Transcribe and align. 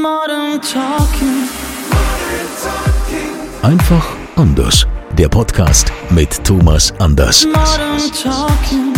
Modern 0.00 0.60
Talking. 0.62 1.48
Einfach 3.62 4.16
anders. 4.36 4.86
Der 5.18 5.28
Podcast 5.28 5.92
mit 6.08 6.42
Thomas 6.42 6.92
Anders. 6.98 7.44
Modern 7.44 8.00
Talking. 8.12 8.94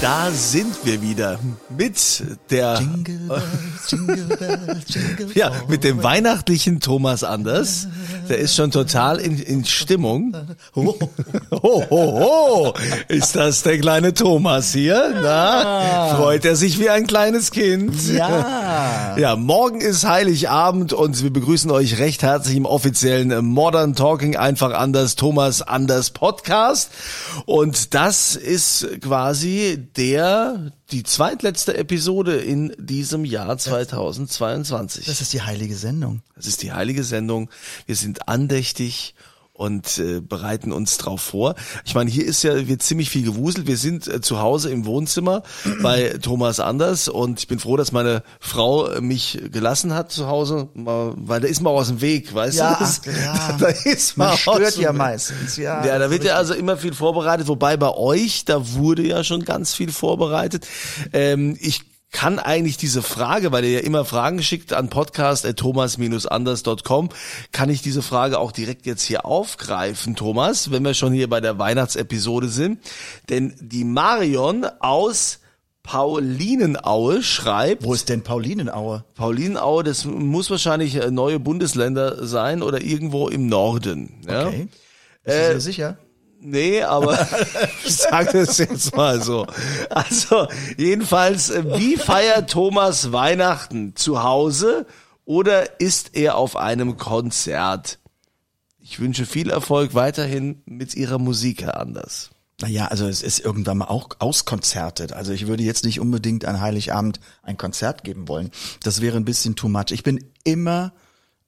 Da 0.00 0.30
sind 0.30 0.74
wir 0.84 1.02
wieder 1.02 1.38
mit 1.80 2.22
der 2.50 2.78
ja 5.34 5.50
mit 5.66 5.82
dem 5.82 6.02
weihnachtlichen 6.02 6.80
Thomas 6.80 7.24
Anders. 7.24 7.88
Der 8.28 8.36
ist 8.36 8.54
schon 8.54 8.70
total 8.70 9.18
in, 9.18 9.38
in 9.38 9.64
Stimmung. 9.64 10.36
Ho, 10.76 10.98
ho, 11.50 11.84
ho. 11.90 12.74
Ist 13.08 13.34
das 13.34 13.62
der 13.62 13.78
kleine 13.78 14.12
Thomas 14.12 14.72
hier? 14.72 15.14
Na, 15.22 16.16
freut 16.16 16.44
er 16.44 16.54
sich 16.54 16.78
wie 16.78 16.90
ein 16.90 17.06
kleines 17.06 17.50
Kind? 17.50 17.94
Ja. 18.12 19.16
Ja, 19.18 19.36
morgen 19.36 19.80
ist 19.80 20.06
Heiligabend 20.06 20.92
und 20.92 21.22
wir 21.22 21.32
begrüßen 21.32 21.70
euch 21.70 21.98
recht 21.98 22.22
herzlich 22.22 22.56
im 22.56 22.66
offiziellen 22.66 23.44
Modern 23.46 23.94
Talking 23.94 24.36
einfach 24.36 24.74
anders 24.74 25.16
Thomas 25.16 25.62
Anders 25.62 26.10
Podcast 26.10 26.90
und 27.46 27.94
das 27.94 28.36
ist 28.36 28.86
quasi 29.00 29.88
der 29.96 30.72
die 30.90 31.02
zweitletzte 31.02 31.76
Episode 31.76 32.36
in 32.36 32.74
diesem 32.78 33.24
Jahr 33.24 33.56
2022. 33.56 35.06
Das 35.06 35.20
ist 35.20 35.32
die 35.32 35.42
heilige 35.42 35.76
Sendung. 35.76 36.22
Das 36.34 36.46
ist 36.46 36.62
die 36.62 36.72
heilige 36.72 37.04
Sendung. 37.04 37.48
Wir 37.86 37.96
sind 37.96 38.28
andächtig 38.28 39.14
und 39.60 39.98
äh, 39.98 40.20
bereiten 40.22 40.72
uns 40.72 40.96
drauf 40.96 41.20
vor. 41.20 41.54
Ich 41.84 41.94
meine, 41.94 42.10
hier 42.10 42.24
ist 42.24 42.42
ja 42.42 42.66
wird 42.66 42.82
ziemlich 42.82 43.10
viel 43.10 43.24
gewuselt. 43.24 43.66
Wir 43.66 43.76
sind 43.76 44.08
äh, 44.08 44.22
zu 44.22 44.40
Hause 44.40 44.70
im 44.70 44.86
Wohnzimmer 44.86 45.42
bei 45.82 46.16
Thomas 46.22 46.60
Anders 46.60 47.08
und 47.08 47.40
ich 47.40 47.46
bin 47.46 47.58
froh, 47.58 47.76
dass 47.76 47.92
meine 47.92 48.22
Frau 48.40 48.86
äh, 48.86 49.02
mich 49.02 49.38
gelassen 49.52 49.92
hat 49.92 50.12
zu 50.12 50.28
Hause, 50.28 50.68
weil 50.74 51.40
da 51.40 51.46
ist 51.46 51.60
man 51.60 51.74
aus 51.74 51.88
dem 51.88 52.00
Weg, 52.00 52.34
weißt 52.34 52.56
Ja, 52.56 52.72
du? 52.74 52.80
Das, 52.80 53.02
ja. 53.04 53.56
Da 53.60 53.66
ist 53.68 54.16
man, 54.16 54.28
Man 54.28 54.38
stört 54.38 54.76
ja 54.78 54.92
meistens. 54.94 55.58
Ja, 55.58 55.84
Ja, 55.84 55.98
da 55.98 56.10
wird 56.10 56.24
ja 56.24 56.36
also 56.36 56.54
immer 56.54 56.78
viel 56.78 56.94
vorbereitet, 56.94 57.46
wobei 57.46 57.76
bei 57.76 57.90
euch, 57.94 58.46
da 58.46 58.72
wurde 58.72 59.06
ja 59.06 59.22
schon 59.24 59.44
ganz 59.44 59.74
viel 59.74 59.92
vorbereitet. 59.92 60.66
Ähm, 61.12 61.58
ich 61.60 61.82
kann 62.12 62.38
eigentlich 62.38 62.76
diese 62.76 63.02
Frage, 63.02 63.52
weil 63.52 63.64
ihr 63.64 63.70
ja 63.70 63.80
immer 63.80 64.04
Fragen 64.04 64.42
schickt 64.42 64.72
an 64.72 64.88
podcast.thomas-anders.com, 64.88 67.10
kann 67.52 67.70
ich 67.70 67.82
diese 67.82 68.02
Frage 68.02 68.38
auch 68.38 68.52
direkt 68.52 68.86
jetzt 68.86 69.02
hier 69.02 69.24
aufgreifen, 69.24 70.16
Thomas, 70.16 70.70
wenn 70.70 70.84
wir 70.84 70.94
schon 70.94 71.12
hier 71.12 71.28
bei 71.28 71.40
der 71.40 71.58
Weihnachtsepisode 71.58 72.48
sind. 72.48 72.80
Denn 73.28 73.54
die 73.60 73.84
Marion 73.84 74.66
aus 74.80 75.40
Paulinenaue 75.82 77.22
schreibt, 77.22 77.84
Wo 77.84 77.94
ist 77.94 78.08
denn 78.08 78.22
Paulinenaue? 78.22 79.04
Paulinenaue, 79.14 79.82
das 79.82 80.04
muss 80.04 80.50
wahrscheinlich 80.50 80.96
äh, 80.96 81.10
neue 81.10 81.40
Bundesländer 81.40 82.26
sein 82.26 82.62
oder 82.62 82.82
irgendwo 82.82 83.28
im 83.28 83.48
Norden. 83.48 84.20
Ja? 84.26 84.48
Okay. 84.48 84.68
Bist 85.24 85.38
du 85.38 85.54
dir 85.54 85.60
sicher? 85.60 85.98
Nee, 86.42 86.82
aber 86.82 87.28
ich 87.84 87.96
sage 87.96 88.38
es 88.38 88.58
jetzt 88.58 88.96
mal 88.96 89.22
so. 89.22 89.46
Also, 89.90 90.48
jedenfalls, 90.78 91.50
äh, 91.50 91.78
wie 91.78 91.96
feiert 91.96 92.50
Thomas 92.50 93.12
Weihnachten? 93.12 93.94
Zu 93.94 94.22
Hause 94.22 94.86
oder 95.26 95.80
ist 95.80 96.16
er 96.16 96.36
auf 96.36 96.56
einem 96.56 96.96
Konzert? 96.96 97.98
Ich 98.78 98.98
wünsche 98.98 99.26
viel 99.26 99.50
Erfolg 99.50 99.94
weiterhin 99.94 100.62
mit 100.64 100.94
Ihrer 100.94 101.18
Musik, 101.18 101.62
Herr 101.62 101.78
Anders. 101.78 102.30
Naja, 102.60 102.86
also 102.86 103.06
es 103.06 103.22
ist 103.22 103.40
irgendwann 103.40 103.78
mal 103.78 103.86
auch 103.86 104.08
auskonzertet. 104.18 105.12
Also 105.12 105.32
ich 105.32 105.46
würde 105.46 105.62
jetzt 105.62 105.84
nicht 105.84 106.00
unbedingt 106.00 106.44
an 106.44 106.60
Heiligabend 106.60 107.20
ein 107.42 107.56
Konzert 107.56 108.04
geben 108.04 108.28
wollen. 108.28 108.50
Das 108.82 109.00
wäre 109.00 109.16
ein 109.16 109.24
bisschen 109.24 109.56
too 109.56 109.68
much. 109.68 109.92
Ich 109.92 110.02
bin 110.02 110.24
immer 110.44 110.92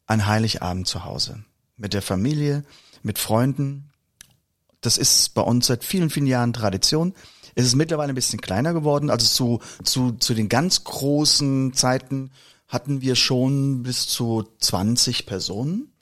an 0.07 0.27
Heiligabend 0.27 0.87
zu 0.87 1.05
Hause. 1.05 1.45
Mit 1.77 1.95
der 1.95 2.03
Familie, 2.03 2.65
mit 3.03 3.19
Freunden. 3.19 3.92
Das 4.82 4.98
ist 4.98 5.32
bei 5.32 5.43
uns 5.43 5.66
seit 5.66 5.84
vielen, 5.84 6.10
vielen 6.10 6.26
Jahren 6.26 6.53
Tradition. 6.53 7.15
Es 7.54 7.65
ist 7.65 7.76
mittlerweile 7.76 8.12
ein 8.12 8.15
bisschen 8.15 8.41
kleiner 8.41 8.75
geworden. 8.75 9.09
Also 9.09 9.26
zu, 9.26 9.84
zu, 9.84 10.12
zu 10.12 10.34
den 10.34 10.50
ganz 10.50 10.84
großen 10.84 11.72
Zeiten 11.72 12.31
hatten 12.69 13.00
wir 13.00 13.16
schon 13.16 13.82
bis 13.82 14.06
zu 14.09 14.44
20 14.59 15.25
Personen 15.25 15.93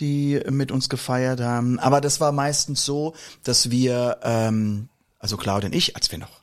die 0.00 0.40
mit 0.48 0.70
uns 0.70 0.88
gefeiert 0.88 1.40
haben. 1.40 1.78
Aber 1.78 2.00
das 2.00 2.20
war 2.20 2.32
meistens 2.32 2.84
so, 2.84 3.14
dass 3.42 3.70
wir, 3.70 4.18
ähm, 4.22 4.88
also 5.18 5.36
Claudia 5.36 5.68
und 5.68 5.74
ich, 5.74 5.96
als 5.96 6.10
wir 6.10 6.18
noch 6.18 6.42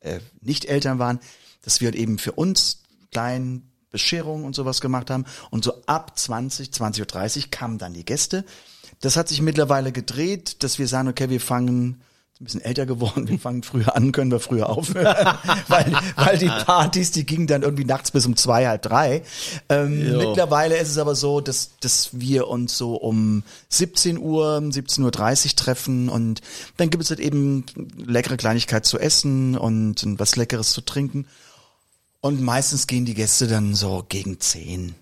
äh, 0.00 0.20
nicht 0.40 0.66
Eltern 0.66 0.98
waren, 0.98 1.20
dass 1.62 1.80
wir 1.80 1.94
eben 1.94 2.18
für 2.18 2.32
uns 2.32 2.82
kleinen 3.10 3.70
Bescherungen 3.90 4.44
und 4.44 4.54
sowas 4.54 4.80
gemacht 4.80 5.10
haben. 5.10 5.24
Und 5.50 5.64
so 5.64 5.82
ab 5.86 6.18
20, 6.18 6.70
20.30 6.70 7.38
Uhr 7.38 7.50
kamen 7.50 7.78
dann 7.78 7.94
die 7.94 8.04
Gäste. 8.04 8.44
Das 9.02 9.16
hat 9.16 9.28
sich 9.28 9.42
mittlerweile 9.42 9.92
gedreht, 9.92 10.62
dass 10.62 10.78
wir 10.78 10.88
sagen, 10.88 11.08
okay, 11.08 11.28
wir 11.28 11.40
fangen 11.40 12.00
ein 12.42 12.44
bisschen 12.44 12.60
älter 12.60 12.86
geworden, 12.86 13.28
wir 13.28 13.38
fangen 13.38 13.62
früher 13.62 13.94
an, 13.94 14.10
können 14.10 14.30
wir 14.30 14.40
früher 14.40 14.68
aufhören, 14.68 15.38
weil, 15.68 15.92
weil 16.16 16.38
die 16.38 16.48
Partys, 16.48 17.12
die 17.12 17.24
gingen 17.24 17.46
dann 17.46 17.62
irgendwie 17.62 17.84
nachts 17.84 18.10
bis 18.10 18.26
um 18.26 18.36
zwei, 18.36 18.66
halb 18.66 18.82
drei. 18.82 19.22
Ähm, 19.68 20.18
mittlerweile 20.18 20.76
ist 20.76 20.88
es 20.88 20.98
aber 20.98 21.14
so, 21.14 21.40
dass, 21.40 21.70
dass 21.80 22.10
wir 22.12 22.48
uns 22.48 22.76
so 22.76 22.96
um 22.96 23.44
17 23.68 24.18
Uhr, 24.18 24.58
17.30 24.58 25.02
Uhr 25.04 25.56
treffen 25.56 26.08
und 26.08 26.40
dann 26.76 26.90
gibt 26.90 27.04
es 27.04 27.10
halt 27.10 27.20
eben 27.20 27.64
leckere 27.96 28.36
Kleinigkeit 28.36 28.84
zu 28.86 28.98
essen 28.98 29.56
und 29.56 30.04
was 30.18 30.36
Leckeres 30.36 30.70
zu 30.70 30.80
trinken. 30.80 31.26
Und 32.20 32.40
meistens 32.40 32.86
gehen 32.86 33.04
die 33.04 33.14
Gäste 33.14 33.46
dann 33.46 33.74
so 33.74 34.04
gegen 34.08 34.38
zehn, 34.40 34.94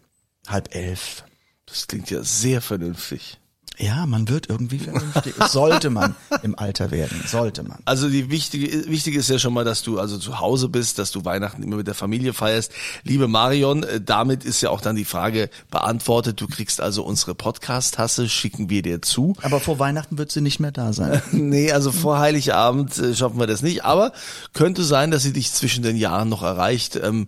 halb 0.47 0.75
elf. 0.75 1.25
Das 1.66 1.87
klingt 1.87 2.10
ja 2.10 2.22
sehr 2.22 2.60
vernünftig. 2.60 3.40
Ja, 3.80 4.04
man 4.04 4.28
wird 4.28 4.50
irgendwie 4.50 4.78
vernünftig. 4.78 5.34
sollte 5.48 5.88
man 5.88 6.14
im 6.42 6.58
Alter 6.58 6.91
werden, 6.91 7.22
sollte 7.26 7.62
man. 7.62 7.78
Also 7.86 8.10
die 8.10 8.30
wichtige, 8.30 8.86
wichtige 8.91 9.18
ist 9.18 9.30
ja 9.30 9.38
schon 9.38 9.54
mal, 9.54 9.64
dass 9.64 9.82
du 9.82 9.98
also 9.98 10.18
zu 10.18 10.38
Hause 10.38 10.68
bist, 10.68 10.98
dass 10.98 11.12
du 11.12 11.24
Weihnachten 11.24 11.62
immer 11.62 11.76
mit 11.76 11.86
der 11.86 11.94
Familie 11.94 12.34
feierst. 12.34 12.72
Liebe 13.04 13.26
Marion, 13.26 13.82
äh, 13.84 14.00
damit 14.00 14.44
ist 14.44 14.60
ja 14.60 14.68
auch 14.68 14.82
dann 14.82 14.96
die 14.96 15.06
Frage 15.06 15.48
beantwortet. 15.70 16.41
Du 16.42 16.46
kriegst 16.46 16.82
also 16.82 17.04
unsere 17.04 17.34
Podcast-Tasse, 17.34 18.28
schicken 18.28 18.68
wir 18.68 18.82
dir 18.82 19.00
zu. 19.00 19.34
Aber 19.41 19.60
vor 19.60 19.78
Weihnachten 19.78 20.18
wird 20.18 20.30
sie 20.30 20.42
nicht 20.42 20.60
mehr 20.60 20.72
da 20.72 20.92
sein. 20.92 21.22
Nee, 21.50 21.72
also 21.72 21.91
vor 21.91 22.18
Heiligabend 22.18 22.98
äh, 22.98 23.14
schaffen 23.14 23.38
wir 23.38 23.47
das 23.47 23.62
nicht, 23.62 23.84
aber 23.84 24.12
könnte 24.52 24.84
sein, 24.84 25.10
dass 25.10 25.22
sie 25.22 25.32
dich 25.32 25.52
zwischen 25.52 25.82
den 25.82 25.97
Jahren 25.97 26.28
noch 26.28 26.42
erreicht. 26.42 26.97
Ähm, 27.02 27.26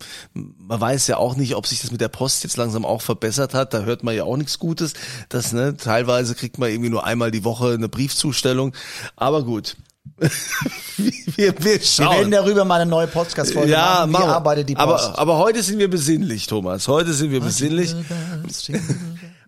man 0.73 0.81
weiß 0.81 1.07
ja 1.09 1.19
auch 1.19 1.37
nicht, 1.37 1.55
ob 1.55 1.67
sich 1.67 1.83
das 1.83 1.91
mit 1.91 2.01
der 2.01 2.09
Post 2.09 2.45
jetzt 2.45 2.57
langsam 2.57 2.87
auch 2.87 3.03
verbessert 3.03 3.53
hat. 3.53 3.75
Da 3.75 3.83
hört 3.83 4.05
man 4.05 4.17
ja 4.17 4.25
auch 4.25 4.39
nichts 4.39 4.59
Gutes. 4.59 4.95
Das, 5.29 5.53
ne, 5.53 5.77
teilweise 5.77 6.35
kriegt 6.35 6.57
man 6.57 6.71
irgendwie 6.71 6.89
nur 6.89 7.05
einmal 7.05 7.31
die 7.31 7.45
Woche 7.45 7.75
eine 7.75 7.91
Briefzustellung. 7.91 8.75
Aber 9.15 9.45
gut. 9.45 9.77
wir, 10.97 11.13
wir 11.37 11.63
Wir 11.63 11.81
schauen. 11.83 12.17
werden 12.17 12.31
darüber 12.31 12.65
mal 12.65 12.81
eine 12.81 12.91
neue 12.91 13.07
Podcast-Folge 13.07 13.71
ja, 13.71 14.07
machen. 14.07 14.25
Wie 14.25 14.29
wir. 14.29 14.35
arbeitet 14.35 14.69
die 14.71 14.75
Post? 14.75 15.09
Aber, 15.11 15.19
aber 15.19 15.39
heute 15.41 15.63
sind 15.63 15.79
wir 15.79 15.91
besinnlich, 15.91 16.47
Thomas. 16.47 16.89
Heute 16.89 17.13
sind 17.13 17.33
wir 17.33 17.41
besinnlich. 17.41 17.95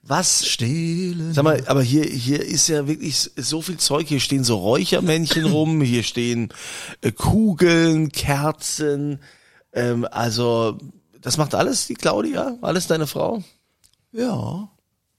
Was 0.03 0.47
Stille. 0.47 1.33
Sag 1.33 1.45
mal, 1.45 1.63
aber 1.65 1.83
hier, 1.83 2.05
hier 2.05 2.45
ist 2.45 2.69
ja 2.69 2.87
wirklich 2.87 3.31
so 3.35 3.63
viel 3.63 3.79
Zeug. 3.79 4.09
Hier 4.09 4.21
stehen 4.21 4.45
so 4.45 4.59
Räuchermännchen 4.59 5.47
rum, 5.51 5.81
hier 5.81 6.03
stehen 6.03 6.51
äh, 7.01 7.13
Kugeln, 7.13 8.13
Kerzen. 8.13 9.21
Ähm, 9.73 10.07
also, 10.11 10.77
das 11.25 11.39
macht 11.39 11.55
alles 11.55 11.87
die 11.87 11.95
Claudia? 11.95 12.59
Alles 12.61 12.87
deine 12.87 13.07
Frau? 13.07 13.43
Ja. 14.13 14.69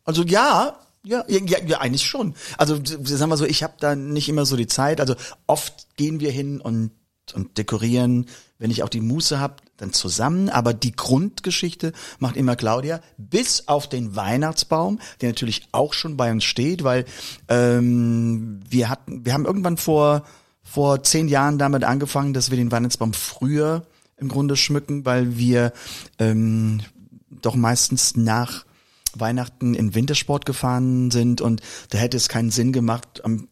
Also 0.03 0.23
ja, 0.23 0.77
ja, 1.03 1.23
ja, 1.27 1.39
ja, 1.65 1.79
eigentlich 1.79 2.05
schon. 2.05 2.35
Also 2.57 2.79
sagen 2.83 3.29
wir 3.29 3.37
so, 3.37 3.45
ich 3.45 3.63
habe 3.63 3.73
da 3.79 3.95
nicht 3.95 4.29
immer 4.29 4.45
so 4.45 4.55
die 4.55 4.67
Zeit. 4.67 5.01
Also 5.01 5.15
oft 5.47 5.97
gehen 5.97 6.19
wir 6.19 6.31
hin 6.31 6.61
und 6.61 6.91
und 7.33 7.57
dekorieren, 7.57 8.27
wenn 8.59 8.69
ich 8.69 8.83
auch 8.83 8.89
die 8.89 9.01
Muße 9.01 9.39
hab, 9.39 9.63
dann 9.77 9.93
zusammen, 9.93 10.47
aber 10.47 10.75
die 10.75 10.95
Grundgeschichte 10.95 11.91
macht 12.19 12.37
immer 12.37 12.55
Claudia, 12.55 13.01
bis 13.17 13.67
auf 13.67 13.89
den 13.89 14.15
Weihnachtsbaum, 14.15 14.99
der 15.21 15.29
natürlich 15.29 15.67
auch 15.71 15.93
schon 15.93 16.17
bei 16.17 16.31
uns 16.31 16.43
steht, 16.43 16.83
weil 16.83 17.05
ähm, 17.49 18.59
wir 18.69 18.89
hatten, 18.89 19.25
wir 19.25 19.33
haben 19.33 19.45
irgendwann 19.45 19.77
vor 19.77 20.23
vor 20.61 21.01
zehn 21.01 21.27
Jahren 21.27 21.57
damit 21.57 21.83
angefangen, 21.83 22.33
dass 22.33 22.51
wir 22.51 22.57
den 22.57 22.71
Weihnachtsbaum 22.71 23.13
früher 23.13 23.87
im 24.17 24.27
Grunde 24.27 24.56
schmücken, 24.56 25.06
weil 25.06 25.38
wir 25.38 25.73
ähm, 26.19 26.81
doch 27.29 27.56
meistens 27.56 28.15
nach 28.15 28.65
Weihnachten 29.13 29.73
in 29.73 29.95
Wintersport 29.95 30.45
gefahren 30.45 31.12
sind 31.12 31.41
und 31.41 31.62
da 31.89 31.97
hätte 31.97 32.17
es 32.17 32.29
keinen 32.29 32.51
Sinn 32.51 32.73
gemacht, 32.73 33.23
am 33.23 33.47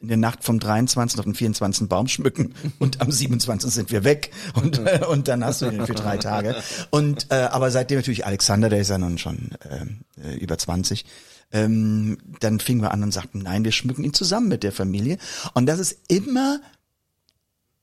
in 0.00 0.08
der 0.08 0.16
Nacht 0.16 0.44
vom 0.44 0.60
23. 0.60 1.18
auf 1.18 1.24
den 1.24 1.34
24. 1.34 1.88
Baum 1.88 2.08
schmücken 2.08 2.54
und 2.78 3.00
am 3.00 3.10
27. 3.10 3.70
sind 3.72 3.90
wir 3.90 4.04
weg 4.04 4.30
und, 4.54 4.78
äh, 4.78 5.00
und 5.08 5.28
dann 5.28 5.44
hast 5.44 5.62
du 5.62 5.70
den 5.70 5.86
für 5.86 5.94
drei 5.94 6.18
Tage. 6.18 6.56
Und 6.90 7.26
äh, 7.30 7.48
aber 7.50 7.70
seitdem 7.70 7.98
natürlich 7.98 8.26
Alexander, 8.26 8.68
der 8.68 8.80
ist 8.80 8.90
ja 8.90 8.98
nun 8.98 9.18
schon 9.18 9.50
äh, 9.68 10.34
über 10.36 10.56
20, 10.56 11.04
ähm, 11.50 12.18
dann 12.40 12.60
fingen 12.60 12.82
wir 12.82 12.92
an 12.92 13.02
und 13.02 13.12
sagten, 13.12 13.40
nein, 13.40 13.64
wir 13.64 13.72
schmücken 13.72 14.04
ihn 14.04 14.14
zusammen 14.14 14.48
mit 14.48 14.62
der 14.62 14.72
Familie. 14.72 15.18
Und 15.54 15.66
das 15.66 15.78
ist 15.78 15.98
immer 16.08 16.60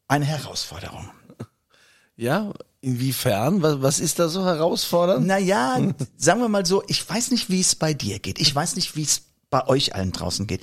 eine 0.07 0.25
Herausforderung. 0.25 1.09
Ja, 2.17 2.53
inwiefern? 2.81 3.61
Was, 3.61 3.81
was 3.81 3.99
ist 3.99 4.19
da 4.19 4.29
so 4.29 4.45
herausfordernd? 4.45 5.25
Naja, 5.27 5.77
sagen 6.17 6.39
wir 6.41 6.49
mal 6.49 6.65
so, 6.65 6.83
ich 6.87 7.07
weiß 7.07 7.31
nicht, 7.31 7.49
wie 7.49 7.59
es 7.59 7.75
bei 7.75 7.93
dir 7.93 8.19
geht. 8.19 8.39
Ich 8.39 8.53
weiß 8.55 8.75
nicht, 8.75 8.95
wie 8.95 9.03
es 9.03 9.21
bei 9.49 9.67
euch 9.67 9.95
allen 9.95 10.11
draußen 10.11 10.47
geht. 10.47 10.61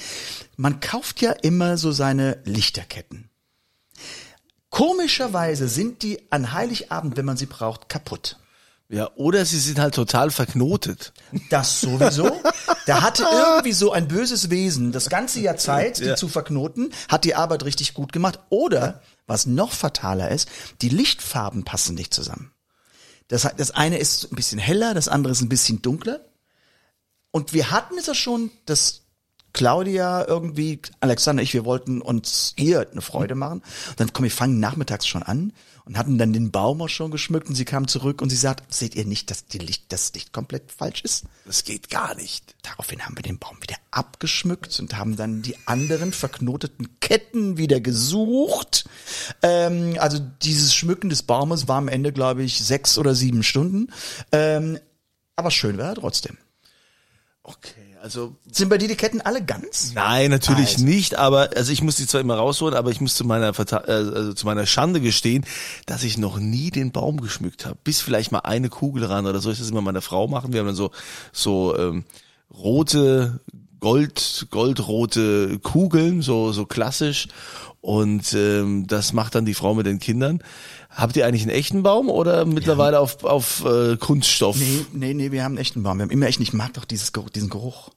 Man 0.56 0.80
kauft 0.80 1.20
ja 1.20 1.32
immer 1.32 1.76
so 1.76 1.92
seine 1.92 2.38
Lichterketten. 2.44 3.28
Komischerweise 4.70 5.68
sind 5.68 6.02
die 6.02 6.20
an 6.30 6.52
Heiligabend, 6.52 7.16
wenn 7.16 7.26
man 7.26 7.36
sie 7.36 7.46
braucht, 7.46 7.88
kaputt. 7.88 8.38
Ja, 8.88 9.10
oder 9.16 9.44
sie 9.46 9.58
sind 9.58 9.78
halt 9.78 9.94
total 9.94 10.30
verknotet. 10.30 11.12
Das 11.50 11.80
sowieso. 11.80 12.30
Da 12.86 13.00
hatte 13.02 13.22
irgendwie 13.30 13.72
so 13.72 13.92
ein 13.92 14.06
böses 14.08 14.50
Wesen 14.50 14.92
das 14.92 15.08
ganze 15.08 15.40
Jahr 15.40 15.56
Zeit, 15.56 15.98
die 15.98 16.04
Ja. 16.04 16.16
zu 16.16 16.28
verknoten, 16.28 16.92
hat 17.08 17.24
die 17.24 17.34
Arbeit 17.34 17.64
richtig 17.64 17.94
gut 17.94 18.12
gemacht. 18.12 18.40
Oder, 18.50 19.00
was 19.26 19.46
noch 19.46 19.72
fataler 19.72 20.30
ist, 20.30 20.48
die 20.80 20.88
Lichtfarben 20.88 21.64
passen 21.64 21.94
nicht 21.94 22.12
zusammen. 22.12 22.52
Das, 23.28 23.48
das 23.56 23.70
eine 23.70 23.98
ist 23.98 24.30
ein 24.30 24.36
bisschen 24.36 24.58
heller, 24.58 24.94
das 24.94 25.08
andere 25.08 25.32
ist 25.32 25.40
ein 25.40 25.48
bisschen 25.48 25.80
dunkler. 25.80 26.20
Und 27.30 27.52
wir 27.54 27.70
hatten 27.70 27.96
es 27.98 28.06
ja 28.06 28.14
schon, 28.14 28.50
dass 28.66 29.02
Claudia 29.52 30.26
irgendwie, 30.26 30.80
Alexander, 31.00 31.42
ich, 31.42 31.54
wir 31.54 31.64
wollten 31.64 32.00
uns 32.00 32.54
ihr 32.56 32.86
eine 32.90 33.02
Freude 33.02 33.34
machen. 33.34 33.62
Und 33.90 34.00
dann 34.00 34.12
komm, 34.12 34.24
wir 34.24 34.30
fangen 34.30 34.60
nachmittags 34.60 35.06
schon 35.06 35.22
an 35.22 35.52
und 35.84 35.98
hatten 35.98 36.18
dann 36.18 36.32
den 36.32 36.50
Baum 36.50 36.82
auch 36.82 36.88
schon 36.88 37.10
geschmückt 37.10 37.48
und 37.48 37.54
sie 37.54 37.64
kam 37.64 37.88
zurück 37.88 38.22
und 38.22 38.30
sie 38.30 38.36
sagt, 38.36 38.72
seht 38.72 38.94
ihr 38.94 39.04
nicht, 39.04 39.30
dass 39.30 39.46
die 39.46 39.58
Licht, 39.58 39.92
das 39.92 40.12
Licht 40.14 40.32
komplett 40.32 40.70
falsch 40.70 41.02
ist? 41.02 41.24
Das 41.44 41.64
geht 41.64 41.90
gar 41.90 42.14
nicht. 42.14 42.54
Daraufhin 42.62 43.04
haben 43.04 43.16
wir 43.16 43.22
den 43.22 43.38
Baum 43.38 43.56
wieder 43.60 43.76
abgeschmückt 43.90 44.78
und 44.80 44.96
haben 44.96 45.16
dann 45.16 45.42
die 45.42 45.56
anderen 45.66 46.12
verknoteten 46.12 47.00
Ketten 47.00 47.56
wieder 47.56 47.80
gesucht. 47.80 48.84
Ähm, 49.42 49.96
also 49.98 50.18
dieses 50.42 50.74
Schmücken 50.74 51.10
des 51.10 51.22
Baumes 51.22 51.68
war 51.68 51.78
am 51.78 51.88
Ende, 51.88 52.12
glaube 52.12 52.42
ich, 52.42 52.62
sechs 52.62 52.98
oder 52.98 53.14
sieben 53.14 53.42
Stunden. 53.42 53.92
Ähm, 54.30 54.78
aber 55.36 55.50
schön 55.50 55.78
war 55.78 55.90
er 55.90 55.94
trotzdem. 55.96 56.36
Okay, 57.44 57.96
also 58.00 58.36
Sind 58.52 58.68
bei 58.68 58.78
dir 58.78 58.86
die 58.86 58.94
Ketten 58.94 59.20
alle 59.20 59.44
ganz? 59.44 59.92
Nein, 59.94 60.30
natürlich 60.30 60.74
Also. 60.74 60.84
nicht, 60.84 61.16
aber 61.16 61.50
also 61.56 61.72
ich 61.72 61.82
muss 61.82 61.96
die 61.96 62.06
zwar 62.06 62.20
immer 62.20 62.36
rausholen, 62.36 62.76
aber 62.76 62.90
ich 62.92 63.00
muss 63.00 63.16
zu 63.16 63.24
meiner 63.24 63.52
Verta- 63.52 63.84
äh, 63.88 64.14
also 64.14 64.32
zu 64.32 64.46
meiner 64.46 64.64
Schande 64.64 65.00
gestehen, 65.00 65.44
dass 65.86 66.04
ich 66.04 66.18
noch 66.18 66.38
nie 66.38 66.70
den 66.70 66.92
Baum 66.92 67.20
geschmückt 67.20 67.66
habe. 67.66 67.76
Bis 67.82 68.00
vielleicht 68.00 68.30
mal 68.30 68.40
eine 68.40 68.68
Kugel 68.68 69.04
ran 69.06 69.26
oder 69.26 69.40
so. 69.40 69.50
Ich 69.50 69.58
das 69.58 69.70
immer 69.70 69.80
meine 69.80 70.02
Frau 70.02 70.28
machen. 70.28 70.52
Wir 70.52 70.60
haben 70.60 70.66
dann 70.68 70.76
so 70.76 70.92
so 71.32 71.76
ähm, 71.76 72.04
rote 72.54 73.40
Gold 73.82 74.46
goldrote 74.50 75.58
Kugeln, 75.58 76.22
so 76.22 76.52
so 76.52 76.64
klassisch 76.66 77.26
und 77.80 78.32
ähm, 78.32 78.86
das 78.86 79.12
macht 79.12 79.34
dann 79.34 79.44
die 79.44 79.54
Frau 79.54 79.74
mit 79.74 79.86
den 79.86 79.98
Kindern. 79.98 80.40
Habt 80.88 81.16
ihr 81.16 81.26
eigentlich 81.26 81.42
einen 81.42 81.50
echten 81.50 81.82
Baum 81.82 82.08
oder 82.08 82.44
mittlerweile 82.44 83.00
auf 83.00 83.24
auf 83.24 83.64
äh, 83.64 83.96
Kunststoff? 83.96 84.56
Nee, 84.56 84.86
nee, 84.92 85.14
nee, 85.14 85.32
wir 85.32 85.42
haben 85.42 85.52
einen 85.52 85.58
echten 85.58 85.82
Baum. 85.82 85.98
Wir 85.98 86.04
haben 86.04 86.10
immer 86.10 86.26
echt, 86.26 86.38
ich 86.40 86.52
mag 86.52 86.72
doch 86.74 86.84
dieses, 86.84 87.12
Geruch- 87.12 87.30
diesen 87.30 87.50
Geruch. 87.50 87.90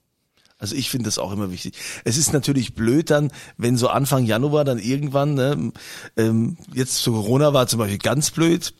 Also 0.57 0.73
ich 0.75 0.89
finde 0.89 1.05
das 1.05 1.19
auch 1.19 1.31
immer 1.33 1.51
wichtig. 1.51 1.75
Es 2.03 2.17
ist 2.17 2.33
natürlich 2.33 2.73
blöd 2.73 3.11
dann, 3.11 3.31
wenn 3.57 3.77
so 3.77 3.89
Anfang 3.89 4.25
Januar 4.25 4.63
dann 4.63 4.79
irgendwann, 4.79 5.35
ne, 5.35 5.71
ähm, 6.17 6.57
jetzt 6.73 6.97
zu 7.03 7.11
Corona 7.11 7.53
war 7.53 7.67
zum 7.67 7.77
Beispiel 7.79 7.99
ganz 7.99 8.31
blöd, 8.31 8.73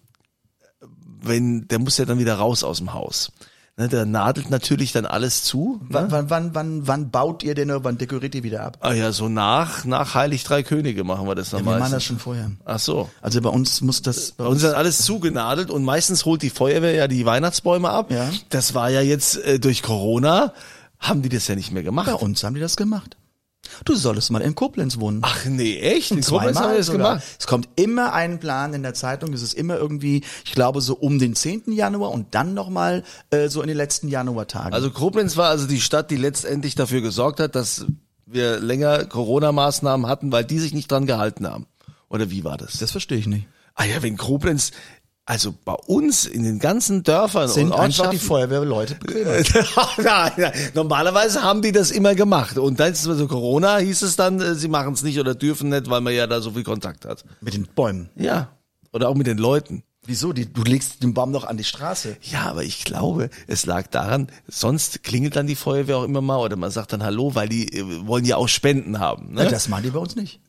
wenn, 1.22 1.68
der 1.68 1.80
muss 1.80 1.98
ja 1.98 2.06
dann 2.06 2.18
wieder 2.18 2.36
raus 2.36 2.64
aus 2.64 2.78
dem 2.78 2.94
Haus. 2.94 3.32
Ne, 3.78 3.90
der 3.90 4.06
nadelt 4.06 4.50
natürlich 4.50 4.94
dann 4.94 5.06
alles 5.06 5.44
zu. 5.44 5.82
Ne? 5.82 5.88
Wann, 5.90 6.12
wann, 6.12 6.30
wann, 6.30 6.56
wann, 6.56 6.88
wann 6.88 7.12
baut 7.12 7.44
ihr 7.44 7.56
denn, 7.56 7.70
wann 7.84 7.98
dekoriert 7.98 8.34
ihr 8.34 8.44
wieder 8.44 8.64
ab? 8.64 8.78
Ah 8.80 8.94
ja, 8.94 9.12
so 9.12 9.28
nach, 9.28 9.84
nach 9.84 10.16
Heilig 10.16 10.46
Drei 10.46 10.64
Könige 10.64 11.04
machen 11.04 11.28
wir 11.28 11.36
das 11.36 11.50
dann 11.50 11.60
Wir 11.60 11.66
machen 11.72 11.80
das 11.82 11.92
meistens. 11.92 12.04
schon 12.06 12.20
vorher. 12.20 12.52
Ach 12.64 12.80
so. 12.80 13.10
Also 13.22 13.42
bei 13.42 13.50
uns 13.50 13.82
muss 13.82 14.02
das, 14.02 14.32
Bei 14.32 14.46
uns 14.46 14.64
ist 14.64 14.70
dann 14.70 14.76
alles 14.78 15.00
zugenadelt 15.00 15.70
und 15.72 15.84
meistens 15.84 16.24
holt 16.24 16.42
die 16.42 16.52
Feuerwehr 16.52 16.94
ja 16.94 17.10
die 17.10 17.26
Weihnachtsbäume 17.26 17.90
ab. 17.90 18.12
Ja. 18.12 18.30
Das 18.48 18.76
war 18.76 18.90
ja 18.90 19.02
jetzt 19.02 19.44
äh, 19.44 19.60
durch 19.60 19.84
Corona, 19.84 20.54
haben 21.00 21.22
die 21.22 21.28
das 21.30 21.50
ja 21.50 21.56
nicht 21.56 21.74
mehr 21.74 21.84
gemacht. 21.84 22.06
bei 22.08 22.14
uns 22.16 22.46
haben 22.46 22.56
die 22.56 22.62
das 22.62 22.78
gemacht. 22.78 23.18
Du 23.86 23.96
solltest 23.96 24.32
mal 24.32 24.42
in 24.42 24.56
Koblenz 24.56 25.00
wohnen. 25.00 25.22
Ach 25.24 25.46
nee, 25.46 25.80
echt? 25.80 26.12
In 26.12 26.22
Koblenz 26.22 26.58
haben 26.60 26.72
wir 26.72 26.78
das 26.78 26.92
gemacht. 26.92 27.24
Es 27.40 27.48
kommt 27.48 27.70
immer 27.76 28.14
ein 28.14 28.40
Plan 28.40 28.74
in 28.74 28.84
der 28.84 28.94
Zeitung. 28.94 29.34
Es 29.34 29.42
ist 29.42 29.54
immer 29.54 29.78
irgendwie, 29.78 30.24
ich 30.44 30.54
glaube, 30.54 30.82
so 30.82 30.96
um 30.96 31.20
den 31.20 31.36
10. 31.36 31.72
Januar 31.72 32.12
und 32.12 32.34
dann 32.36 32.54
nochmal 32.54 33.04
äh, 33.30 33.50
so 33.50 33.62
in 33.62 33.68
den 33.68 33.78
letzten 33.78 34.08
Januartagen. 34.08 34.74
Also 34.74 34.92
Koblenz 34.92 35.38
war 35.38 35.50
also 35.50 35.68
die 35.68 35.82
Stadt, 35.82 36.12
die 36.12 36.18
letztendlich 36.18 36.76
dafür 36.76 37.02
gesorgt 37.02 37.40
hat, 37.40 37.56
dass 37.56 37.86
wir 38.26 38.60
länger 38.60 39.06
Corona-Maßnahmen 39.06 40.08
hatten, 40.08 40.32
weil 40.32 40.46
die 40.46 40.60
sich 40.60 40.74
nicht 40.74 40.92
dran 40.92 41.06
gehalten 41.06 41.48
haben. 41.48 41.68
Oder 42.10 42.32
wie 42.32 42.44
war 42.44 42.58
das? 42.58 42.78
das 42.80 42.92
verstehe 42.92 43.18
ich 43.18 43.28
nicht. 43.28 43.48
ah 43.76 43.86
ja, 43.86 44.02
wenn 44.02 44.18
Koblenz, 44.18 44.72
also 45.28 45.56
bei 45.66 45.74
uns 45.74 46.26
in 46.26 46.44
den 46.44 46.60
ganzen 46.60 47.02
Dörfern 47.02 47.48
Sind 47.48 47.72
und 47.72 47.74
einfach 47.74 48.04
die 48.04 48.18
Ortschaften, 48.18 48.20
Feuerwehrleute 48.20 48.96
bequemer. 48.96 49.32
nein, 49.98 50.32
nein. 50.38 50.54
Normalerweise 50.76 51.42
haben 51.42 51.64
die 51.64 51.72
das 51.72 51.90
immer 51.90 52.14
gemacht. 52.14 52.60
Und 52.60 52.80
dann 52.80 52.94
ist 52.94 53.02
so 53.02 53.28
Corona, 53.28 53.78
hieß 53.78 54.04
es 54.04 54.16
dann, 54.16 54.40
äh, 54.40 54.54
sie 54.54 54.68
machen 54.68 54.94
es 54.94 55.02
nicht 55.02 55.20
oder 55.20 55.34
dürfen 55.34 55.70
nicht, 55.70 55.90
weil 55.90 56.02
man 56.02 56.14
ja 56.14 56.28
da 56.28 56.42
so 56.42 56.52
viel 56.52 56.64
Kontakt 56.64 57.06
hat. 57.06 57.26
Mit 57.42 57.56
den 57.56 57.66
Bäumen. 57.66 58.10
Ja. 58.16 58.50
Oder 58.94 59.10
auch 59.10 59.16
mit 59.16 59.26
den 59.26 59.40
Leuten. 59.40 59.84
Wieso? 60.06 60.32
Die, 60.32 60.52
du 60.52 60.62
legst 60.62 61.02
den 61.02 61.16
Baum 61.16 61.32
noch 61.32 61.46
an 61.46 61.58
die 61.58 61.64
Straße. 61.64 62.18
Ja, 62.22 62.44
aber 62.44 62.64
ich 62.64 62.84
glaube, 62.84 63.32
es 63.48 63.66
lag 63.66 63.88
daran, 63.88 64.28
sonst 64.48 65.04
klingelt 65.04 65.36
dann 65.36 65.48
die 65.48 65.56
Feuerwehr 65.56 65.98
auch 65.98 66.04
immer 66.04 66.22
mal 66.22 66.38
oder 66.38 66.56
man 66.56 66.70
sagt 66.70 66.94
dann 66.94 67.04
Hallo, 67.04 67.34
weil 67.34 67.50
die 67.50 67.76
äh, 67.76 68.06
wollen 68.06 68.26
ja 68.26 68.38
auch 68.38 68.48
Spenden 68.48 69.00
haben. 69.00 69.34
Ne? 69.34 69.46
Ja, 69.46 69.50
das 69.50 69.70
machen 69.70 69.84
die 69.84 69.90
bei 69.90 70.00
uns 70.00 70.16
nicht. 70.16 70.40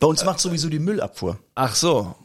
Bei 0.00 0.08
uns 0.08 0.24
macht 0.24 0.40
sowieso 0.40 0.68
die 0.68 0.80
Müllabfuhr. 0.80 1.38
Ach 1.54 1.76
so. 1.76 2.16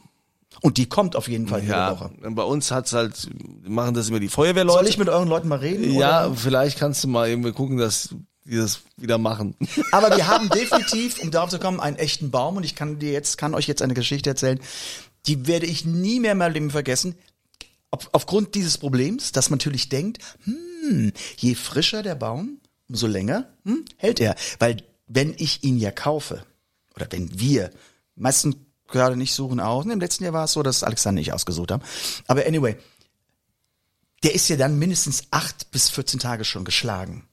Und 0.62 0.78
die 0.78 0.86
kommt 0.88 1.16
auf 1.16 1.28
jeden 1.28 1.46
Fall 1.48 1.60
jede 1.60 1.72
Ja, 1.72 1.92
Woche. 1.92 2.10
bei 2.30 2.42
uns 2.42 2.70
hat's 2.70 2.92
halt, 2.92 3.28
machen 3.66 3.94
das 3.94 4.08
immer 4.08 4.20
die 4.20 4.28
Feuerwehrleute. 4.28 4.78
Soll 4.78 4.88
ich 4.88 4.98
mit 4.98 5.08
euren 5.08 5.28
Leuten 5.28 5.48
mal 5.48 5.58
reden? 5.58 5.92
ja, 5.94 6.26
Oder? 6.26 6.36
vielleicht 6.36 6.78
kannst 6.78 7.04
du 7.04 7.08
mal 7.08 7.28
irgendwie 7.28 7.52
gucken, 7.52 7.76
dass 7.76 8.14
die 8.44 8.56
das 8.56 8.80
wieder 8.96 9.18
machen. 9.18 9.56
Aber 9.92 10.16
wir 10.16 10.26
haben 10.28 10.48
definitiv, 10.48 11.18
um 11.20 11.30
darauf 11.30 11.50
zu 11.50 11.58
kommen, 11.58 11.80
einen 11.80 11.96
echten 11.96 12.30
Baum 12.30 12.56
und 12.56 12.64
ich 12.64 12.74
kann 12.74 12.98
dir 12.98 13.12
jetzt, 13.12 13.38
kann 13.38 13.54
euch 13.54 13.66
jetzt 13.66 13.82
eine 13.82 13.94
Geschichte 13.94 14.30
erzählen, 14.30 14.60
die 15.26 15.46
werde 15.46 15.66
ich 15.66 15.84
nie 15.84 16.20
mehr 16.20 16.32
in 16.32 16.38
meinem 16.38 16.52
Leben 16.52 16.70
vergessen. 16.70 17.16
Auf, 17.90 18.08
aufgrund 18.12 18.54
dieses 18.54 18.78
Problems, 18.78 19.32
dass 19.32 19.50
man 19.50 19.58
natürlich 19.58 19.88
denkt, 19.88 20.18
hm, 20.44 21.12
je 21.38 21.54
frischer 21.54 22.02
der 22.02 22.14
Baum, 22.14 22.58
umso 22.88 23.06
länger 23.08 23.48
hm, 23.64 23.84
hält 23.96 24.20
er. 24.20 24.36
Weil 24.60 24.82
wenn 25.08 25.34
ich 25.36 25.64
ihn 25.64 25.78
ja 25.78 25.90
kaufe, 25.90 26.44
oder 26.94 27.06
wenn 27.10 27.38
wir, 27.38 27.70
meistens 28.14 28.56
gerade 28.88 29.16
nicht 29.16 29.34
suchen 29.34 29.60
aus, 29.60 29.84
im 29.86 30.00
letzten 30.00 30.24
Jahr 30.24 30.32
war 30.32 30.44
es 30.44 30.52
so, 30.52 30.62
dass 30.62 30.82
Alexander 30.82 31.20
nicht 31.20 31.32
ausgesucht 31.32 31.70
haben. 31.70 31.82
Aber 32.26 32.46
anyway, 32.46 32.76
der 34.22 34.34
ist 34.34 34.48
ja 34.48 34.56
dann 34.56 34.78
mindestens 34.78 35.24
acht 35.30 35.70
bis 35.70 35.90
14 35.90 36.20
Tage 36.20 36.44
schon 36.44 36.64
geschlagen. 36.64 37.28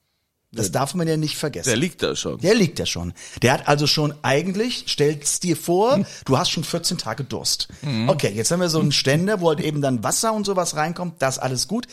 Das 0.55 0.72
darf 0.72 0.93
man 0.93 1.07
ja 1.07 1.17
nicht 1.17 1.36
vergessen. 1.36 1.69
Der 1.69 1.77
liegt 1.77 2.03
da 2.03 2.15
schon. 2.15 2.38
Der 2.39 2.53
liegt 2.53 2.77
ja 2.77 2.86
schon. 2.86 3.13
Der 3.41 3.53
hat 3.53 3.67
also 3.67 3.88
schon 3.88 4.13
eigentlich, 4.22 4.83
stell's 4.86 5.39
dir 5.39 5.57
vor, 5.57 6.05
du 6.25 6.38
hast 6.38 6.51
schon 6.51 6.63
14 6.63 7.00
Tage 7.00 7.24
Durst. 7.24 7.69
Okay, 8.07 8.31
jetzt 8.33 8.51
haben 8.51 8.60
wir 8.60 8.69
so 8.69 8.79
einen 8.79 8.91
Ständer, 8.91 9.41
wo 9.41 9.50
halt 9.50 9.62
eben 9.62 9.81
dann 9.81 10.03
Wasser 10.03 10.31
und 10.31 10.45
sowas 10.45 10.75
reinkommt, 10.75 11.22
das 11.24 11.39
alles 11.39 11.67
gut. 11.67 11.88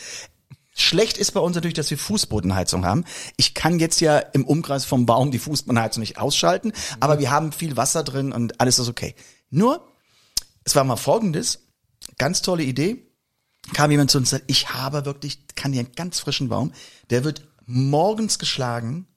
Schlecht 0.75 1.17
ist 1.17 1.31
bei 1.31 1.39
uns 1.39 1.55
natürlich, 1.55 1.73
dass 1.73 1.89
wir 1.89 1.97
Fußbodenheizung 1.97 2.85
haben. 2.85 3.03
Ich 3.35 3.55
kann 3.55 3.79
jetzt 3.79 3.99
ja 3.99 4.19
im 4.19 4.45
Umkreis 4.45 4.85
vom 4.85 5.05
Baum 5.05 5.31
die 5.31 5.39
Fußbodenheizung 5.39 6.01
nicht 6.01 6.17
ausschalten, 6.17 6.71
aber 6.99 7.19
wir 7.19 7.31
haben 7.31 7.51
viel 7.51 7.77
Wasser 7.77 8.03
drin 8.03 8.31
und 8.31 8.61
alles 8.61 8.79
ist 8.79 8.87
okay. 8.89 9.15
Nur, 9.51 9.87
es 10.63 10.75
war 10.75 10.83
mal 10.83 10.95
folgendes, 10.95 11.67
ganz 12.17 12.41
tolle 12.41 12.63
Idee, 12.63 13.05
kam 13.73 13.91
jemand 13.91 14.09
zu 14.09 14.17
uns 14.17 14.33
und 14.33 14.39
sagt, 14.39 14.49
ich 14.49 14.69
habe 14.69 15.05
wirklich, 15.05 15.45
kann 15.55 15.73
hier 15.73 15.81
einen 15.81 15.95
ganz 15.95 16.19
frischen 16.19 16.49
Baum, 16.49 16.73
der 17.09 17.23
wird 17.23 17.47
morgens 17.65 18.39
geschlagen 18.39 19.07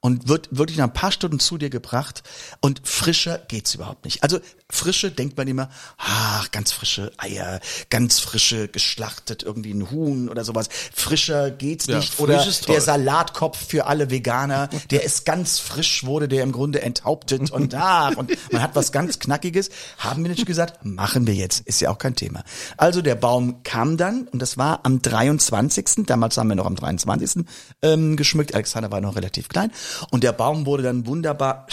und 0.00 0.28
wird 0.28 0.48
wirklich 0.50 0.78
nach 0.78 0.86
ein 0.86 0.92
paar 0.92 1.12
Stunden 1.12 1.40
zu 1.40 1.58
dir 1.58 1.70
gebracht 1.70 2.22
und 2.60 2.80
frischer 2.84 3.38
geht's 3.48 3.74
überhaupt 3.74 4.04
nicht. 4.04 4.22
Also 4.22 4.40
frische 4.70 5.10
denkt 5.10 5.36
man 5.36 5.46
immer, 5.46 5.68
ach, 5.98 6.50
ganz 6.52 6.72
frische 6.72 7.12
Eier, 7.18 7.60
ganz 7.90 8.18
frische 8.18 8.68
geschlachtet 8.68 9.42
irgendwie 9.42 9.74
ein 9.74 9.90
Huhn 9.90 10.28
oder 10.28 10.44
sowas. 10.44 10.68
Frischer 10.94 11.50
geht's 11.50 11.86
Ja, 11.86 11.96
nicht 11.96 12.18
oder 12.18 12.44
der 12.66 12.80
Salatkopf 12.80 13.66
für 13.66 13.86
alle 13.86 14.10
Veganer, 14.10 14.68
der 14.90 15.04
ist 15.04 15.26
ganz 15.26 15.58
frisch, 15.58 16.04
wurde 16.04 16.28
der 16.28 16.44
im 16.44 16.52
Grunde 16.52 16.80
enthauptet 16.80 17.50
und 17.50 17.74
ach, 17.78 18.16
und 18.16 18.30
man 18.52 18.62
hat 18.62 18.74
was 18.74 18.92
ganz 18.92 19.18
knackiges. 19.18 19.68
Haben 19.98 20.24
wir 20.24 20.30
nicht 20.30 20.46
gesagt, 20.46 20.84
machen 20.84 21.26
wir 21.26 21.34
jetzt, 21.34 21.66
ist 21.66 21.80
ja 21.80 21.90
auch 21.90 21.98
kein 21.98 22.16
Thema. 22.16 22.42
Also 22.78 23.02
der 23.02 23.16
Baum 23.16 23.62
kam 23.64 23.98
dann 23.98 24.28
und 24.28 24.40
das 24.40 24.56
war 24.56 24.80
am 24.84 25.02
23. 25.02 26.06
Damals 26.06 26.38
haben 26.38 26.48
wir 26.48 26.56
noch 26.56 26.66
am 26.66 26.76
23. 26.76 27.44
Ähm, 27.82 28.16
geschmückt. 28.16 28.54
Alexander 28.54 28.90
war 28.90 29.00
noch 29.02 29.16
relativ 29.16 29.48
klein 29.48 29.70
und 30.10 30.24
der 30.24 30.32
Baum 30.32 30.66
wurde 30.66 30.82
dann 30.82 31.06
wunderbar 31.06 31.66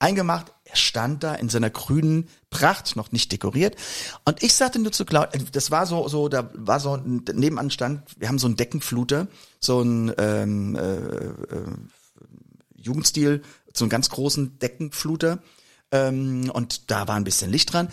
eingemacht. 0.00 0.52
Er 0.64 0.76
stand 0.76 1.22
da 1.22 1.34
in 1.34 1.48
seiner 1.48 1.70
grünen 1.70 2.28
Pracht, 2.48 2.96
noch 2.96 3.12
nicht 3.12 3.32
dekoriert. 3.32 3.76
Und 4.24 4.42
ich 4.42 4.54
sagte 4.54 4.78
nur 4.78 4.92
zu 4.92 5.04
Claudia, 5.04 5.40
das 5.52 5.70
war 5.70 5.86
so, 5.86 6.08
so, 6.08 6.28
da 6.28 6.50
war 6.54 6.80
so 6.80 6.94
ein, 6.94 7.24
nebenan 7.34 7.70
stand, 7.70 8.02
wir 8.16 8.28
haben 8.28 8.38
so 8.38 8.46
einen 8.46 8.56
Deckenfluter, 8.56 9.28
so 9.58 9.82
ein 9.82 10.12
ähm, 10.18 10.76
äh, 10.76 10.96
äh, 10.96 11.34
Jugendstil, 12.76 13.42
so 13.74 13.84
einen 13.84 13.90
ganz 13.90 14.08
großen 14.10 14.58
Deckenfluter. 14.58 15.40
Ähm, 15.92 16.50
und 16.52 16.90
da 16.90 17.08
war 17.08 17.16
ein 17.16 17.24
bisschen 17.24 17.50
Licht 17.50 17.72
dran. 17.72 17.88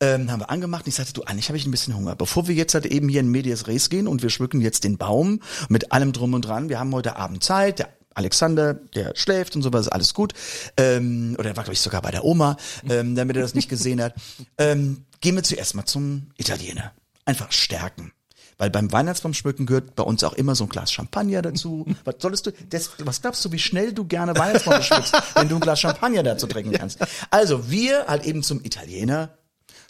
Ähm, 0.00 0.30
haben 0.30 0.40
wir 0.40 0.50
angemacht 0.50 0.84
und 0.84 0.88
ich 0.88 0.94
sagte, 0.94 1.12
du, 1.12 1.22
eigentlich 1.24 1.48
habe 1.48 1.56
ich 1.56 1.66
ein 1.66 1.72
bisschen 1.72 1.96
Hunger. 1.96 2.14
Bevor 2.14 2.46
wir 2.46 2.54
jetzt 2.54 2.74
halt 2.74 2.86
eben 2.86 3.08
hier 3.08 3.20
in 3.20 3.30
Medias 3.30 3.66
Res 3.66 3.90
gehen 3.90 4.06
und 4.06 4.22
wir 4.22 4.30
schmücken 4.30 4.60
jetzt 4.60 4.84
den 4.84 4.96
Baum 4.96 5.40
mit 5.68 5.90
allem 5.90 6.12
drum 6.12 6.34
und 6.34 6.42
dran, 6.42 6.68
wir 6.68 6.78
haben 6.78 6.94
heute 6.94 7.16
Abend 7.16 7.42
Zeit, 7.42 7.80
der 7.80 7.97
Alexander, 8.18 8.74
der 8.74 9.14
schläft 9.14 9.54
und 9.54 9.62
sowas, 9.62 9.88
alles 9.88 10.12
gut. 10.12 10.34
Ähm, 10.76 11.36
oder 11.38 11.50
er 11.50 11.56
war, 11.56 11.64
glaube 11.64 11.74
ich, 11.74 11.80
sogar 11.80 12.02
bei 12.02 12.10
der 12.10 12.24
Oma, 12.24 12.56
ähm, 12.88 13.14
damit 13.14 13.36
er 13.36 13.42
das 13.42 13.54
nicht 13.54 13.68
gesehen 13.68 14.02
hat. 14.02 14.14
Ähm, 14.58 15.04
gehen 15.20 15.36
wir 15.36 15.44
zuerst 15.44 15.76
mal 15.76 15.86
zum 15.86 16.30
Italiener. 16.36 16.92
Einfach 17.24 17.52
stärken. 17.52 18.12
Weil 18.56 18.70
beim 18.70 18.90
Weihnachtsbaum 18.90 19.34
schmücken 19.34 19.66
gehört 19.66 19.94
bei 19.94 20.02
uns 20.02 20.24
auch 20.24 20.32
immer 20.32 20.56
so 20.56 20.64
ein 20.64 20.68
Glas 20.68 20.90
Champagner 20.90 21.42
dazu. 21.42 21.86
Was 22.04 22.16
solltest 22.18 22.46
du, 22.46 22.52
das, 22.68 22.90
was 22.98 23.22
glaubst 23.22 23.44
du, 23.44 23.52
wie 23.52 23.58
schnell 23.60 23.92
du 23.92 24.04
gerne 24.04 24.36
Weihnachtsbaum 24.36 24.82
schmückst, 24.82 25.14
wenn 25.36 25.48
du 25.48 25.54
ein 25.54 25.60
Glas 25.60 25.78
Champagner 25.78 26.24
dazu 26.24 26.48
trinken 26.48 26.72
kannst? 26.72 26.98
Also 27.30 27.70
wir 27.70 28.06
halt 28.08 28.24
eben 28.24 28.42
zum 28.42 28.64
Italiener, 28.64 29.30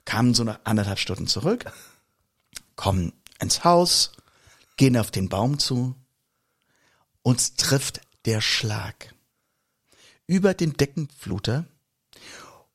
kamen 0.04 0.34
so 0.34 0.44
nach 0.44 0.60
anderthalb 0.64 0.98
Stunden 0.98 1.26
zurück, 1.26 1.64
kommen 2.76 3.14
ins 3.40 3.64
Haus, 3.64 4.12
gehen 4.76 4.98
auf 4.98 5.10
den 5.10 5.30
Baum 5.30 5.58
zu, 5.58 5.94
uns 7.22 7.54
trifft 7.56 8.02
der 8.28 8.42
Schlag. 8.42 9.14
Über 10.26 10.52
den 10.52 10.74
Deckenfluter 10.74 11.64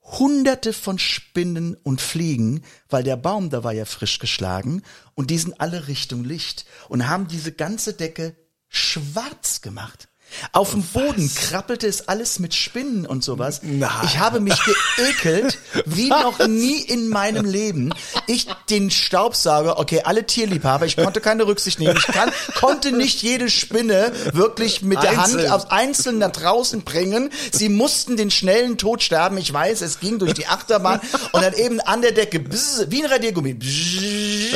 hunderte 0.02 0.74
von 0.74 0.98
Spinnen 0.98 1.76
und 1.76 2.02
Fliegen, 2.02 2.64
weil 2.90 3.04
der 3.04 3.18
Baum, 3.18 3.52
da 3.52 3.64
war 3.64 3.72
ja 3.72 3.86
frisch 3.86 4.18
geschlagen 4.18 4.82
und 5.14 5.30
die 5.30 5.38
sind 5.38 5.62
alle 5.62 5.88
Richtung 5.88 6.24
Licht 6.24 6.66
und 6.90 7.08
haben 7.08 7.28
diese 7.28 7.52
ganze 7.52 7.94
Decke 7.94 8.36
schwarz 8.68 9.62
gemacht. 9.62 10.10
Auf 10.52 10.72
dem 10.72 10.84
Boden 10.84 11.30
krabbelte 11.34 11.88
es 11.88 12.08
alles 12.08 12.40
mit 12.40 12.54
Spinnen 12.54 13.06
und 13.06 13.24
sowas. 13.24 13.62
Nein. 13.64 13.90
Ich 14.04 14.20
habe 14.20 14.40
mich 14.40 14.56
geekelt 14.98 15.58
wie 15.86 16.10
noch 16.10 16.46
nie 16.48 16.82
in 16.82 17.10
meinem 17.10 17.46
Leben. 17.46 17.94
Ich 18.28 18.48
den 18.70 18.92
Staubsauger, 18.92 19.80
okay, 19.80 20.02
alle 20.04 20.26
Tierliebhaber, 20.26 20.86
ich 20.86 20.96
konnte 20.98 21.22
keine 21.22 21.46
Rücksicht 21.48 21.80
nehmen. 21.80 21.98
Ich 21.98 22.08
kann, 22.08 22.32
konnte 22.60 22.92
nicht 22.92 23.22
jede 23.22 23.50
Spinne 23.50 24.12
wirklich 24.34 24.82
mit 24.82 25.02
der 25.04 25.18
Hand 25.18 25.34
Einzeln. 25.36 25.52
auf 25.52 25.72
einzeln 25.72 26.18
nach 26.18 26.32
draußen 26.32 26.82
bringen. 26.84 27.30
Sie 27.52 27.70
mussten 27.70 28.18
den 28.18 28.32
schnellen 28.32 28.78
Tod 28.78 29.02
sterben. 29.04 29.38
Ich 29.38 29.52
weiß, 29.52 29.82
es 29.82 30.00
ging 30.00 30.20
durch 30.20 30.34
die 30.34 30.48
Achterbahn 30.48 31.02
und 31.32 31.42
dann 31.42 31.54
eben 31.54 31.80
an 31.82 32.02
der 32.02 32.12
Decke, 32.12 32.40
bzz, 32.40 32.86
wie 32.90 33.04
ein 33.04 33.12
Radiergummi. 33.12 33.54
Bzz, 33.56 34.54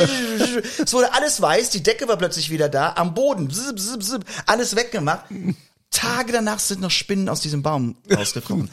Es 0.84 0.92
wurde 0.92 1.12
alles 1.14 1.40
weiß, 1.40 1.70
die 1.70 1.82
Decke 1.82 2.08
war 2.08 2.16
plötzlich 2.16 2.50
wieder 2.50 2.68
da, 2.68 2.92
am 2.96 3.14
Boden, 3.14 3.48
bzz, 3.48 4.18
alles 4.46 4.76
weggemacht. 4.76 5.24
Tage 5.90 6.32
danach 6.32 6.58
sind 6.58 6.80
noch 6.80 6.90
Spinnen 6.90 7.28
aus 7.28 7.40
diesem 7.40 7.62
Baum 7.62 7.96
rausgekommen. 8.10 8.70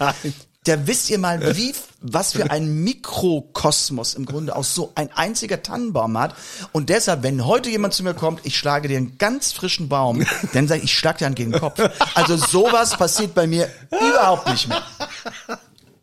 Da 0.65 0.87
wisst 0.87 1.11
ihr 1.11 1.19
mal, 1.19 1.55
wie, 1.55 1.75
was 2.01 2.33
für 2.33 2.49
ein 2.49 2.83
Mikrokosmos 2.83 4.15
im 4.15 4.25
Grunde 4.25 4.55
aus 4.55 4.73
so 4.73 4.91
ein 4.95 5.11
einziger 5.13 5.61
Tannenbaum 5.61 6.17
hat. 6.17 6.35
Und 6.71 6.89
deshalb, 6.89 7.21
wenn 7.23 7.45
heute 7.45 7.69
jemand 7.69 7.93
zu 7.93 8.03
mir 8.03 8.15
kommt, 8.15 8.45
ich 8.45 8.57
schlage 8.57 8.87
dir 8.87 8.97
einen 8.97 9.17
ganz 9.17 9.51
frischen 9.51 9.89
Baum, 9.89 10.25
dann 10.53 10.67
sage 10.67 10.79
ich, 10.79 10.85
ich 10.85 10.97
schlag 10.97 11.19
dir 11.19 11.27
einen 11.27 11.35
gegen 11.35 11.51
den 11.51 11.61
Kopf. 11.61 11.79
Also 12.15 12.37
sowas 12.37 12.97
passiert 12.97 13.35
bei 13.35 13.45
mir 13.45 13.69
überhaupt 13.91 14.49
nicht 14.49 14.67
mehr. 14.67 14.83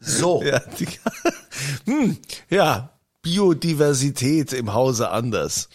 So. 0.00 0.42
Ja, 0.42 0.61
die, 0.78 0.87
hm, 1.87 2.19
ja, 2.49 2.91
Biodiversität 3.22 4.52
im 4.52 4.74
Hause 4.74 5.10
anders. 5.10 5.68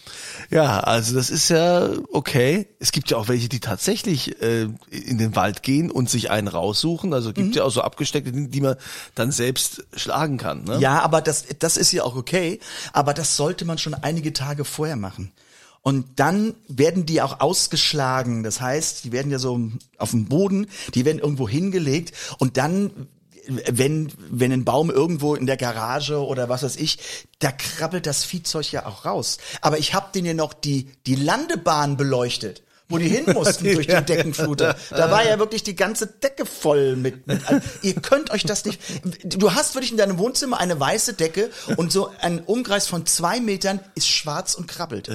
Ja, 0.50 0.80
also 0.80 1.14
das 1.14 1.30
ist 1.30 1.48
ja 1.48 1.90
okay. 2.12 2.68
Es 2.78 2.92
gibt 2.92 3.10
ja 3.10 3.16
auch 3.16 3.28
welche, 3.28 3.48
die 3.48 3.60
tatsächlich 3.60 4.40
äh, 4.42 4.68
in 4.90 5.16
den 5.16 5.34
Wald 5.34 5.62
gehen 5.62 5.90
und 5.90 6.10
sich 6.10 6.30
einen 6.30 6.48
raussuchen. 6.48 7.14
Also 7.14 7.32
gibt 7.32 7.56
ja 7.56 7.64
auch 7.64 7.70
so 7.70 7.80
abgesteckte 7.80 8.32
Dinge, 8.32 8.48
die 8.48 8.60
man 8.60 8.76
dann 9.14 9.32
selbst 9.32 9.86
schlagen 9.96 10.36
kann. 10.36 10.64
Ne? 10.64 10.78
Ja, 10.78 11.00
aber 11.00 11.22
das, 11.22 11.46
das 11.58 11.78
ist 11.78 11.90
ja 11.90 12.04
auch 12.04 12.16
okay. 12.16 12.60
Aber 12.92 13.14
das 13.14 13.36
sollte 13.36 13.64
man 13.64 13.78
schon 13.78 13.94
einige 13.94 14.34
Tage 14.34 14.66
vorher 14.66 14.96
machen. 14.96 15.32
Und 15.80 16.04
dann 16.16 16.54
werden 16.68 17.06
die 17.06 17.22
auch 17.22 17.40
ausgeschlagen. 17.40 18.42
Das 18.42 18.60
heißt, 18.60 19.04
die 19.04 19.12
werden 19.12 19.32
ja 19.32 19.38
so 19.38 19.70
auf 19.96 20.10
dem 20.10 20.26
Boden, 20.26 20.66
die 20.94 21.06
werden 21.06 21.18
irgendwo 21.18 21.48
hingelegt 21.48 22.12
und 22.38 22.58
dann 22.58 23.08
wenn, 23.48 24.12
wenn 24.30 24.52
ein 24.52 24.64
Baum 24.64 24.90
irgendwo 24.90 25.34
in 25.34 25.46
der 25.46 25.56
Garage 25.56 26.24
oder 26.24 26.48
was 26.48 26.62
weiß 26.62 26.76
ich, 26.76 26.98
da 27.38 27.50
krabbelt 27.50 28.06
das 28.06 28.24
Viehzeug 28.24 28.70
ja 28.70 28.86
auch 28.86 29.04
raus. 29.04 29.38
Aber 29.60 29.78
ich 29.78 29.94
habe 29.94 30.08
denen 30.14 30.26
ja 30.26 30.34
noch 30.34 30.52
die, 30.52 30.90
die 31.06 31.14
Landebahn 31.14 31.96
beleuchtet, 31.96 32.62
wo 32.88 32.98
die 32.98 33.08
hin 33.08 33.24
mussten 33.34 33.72
durch 33.72 33.86
den 33.86 34.04
Deckenfluter. 34.04 34.76
Da 34.90 35.10
war 35.10 35.24
ja 35.24 35.38
wirklich 35.38 35.62
die 35.62 35.76
ganze 35.76 36.06
Decke 36.06 36.44
voll 36.46 36.96
mit, 36.96 37.26
mit 37.26 37.40
ihr 37.82 37.94
könnt 37.94 38.30
euch 38.30 38.44
das 38.44 38.64
nicht, 38.64 38.80
du 39.24 39.54
hast 39.54 39.74
wirklich 39.74 39.92
in 39.92 39.98
deinem 39.98 40.18
Wohnzimmer 40.18 40.60
eine 40.60 40.78
weiße 40.78 41.14
Decke 41.14 41.50
und 41.76 41.90
so 41.90 42.10
ein 42.20 42.40
Umkreis 42.40 42.86
von 42.86 43.06
zwei 43.06 43.40
Metern 43.40 43.80
ist 43.94 44.08
schwarz 44.08 44.54
und 44.54 44.68
krabbelt. 44.68 45.08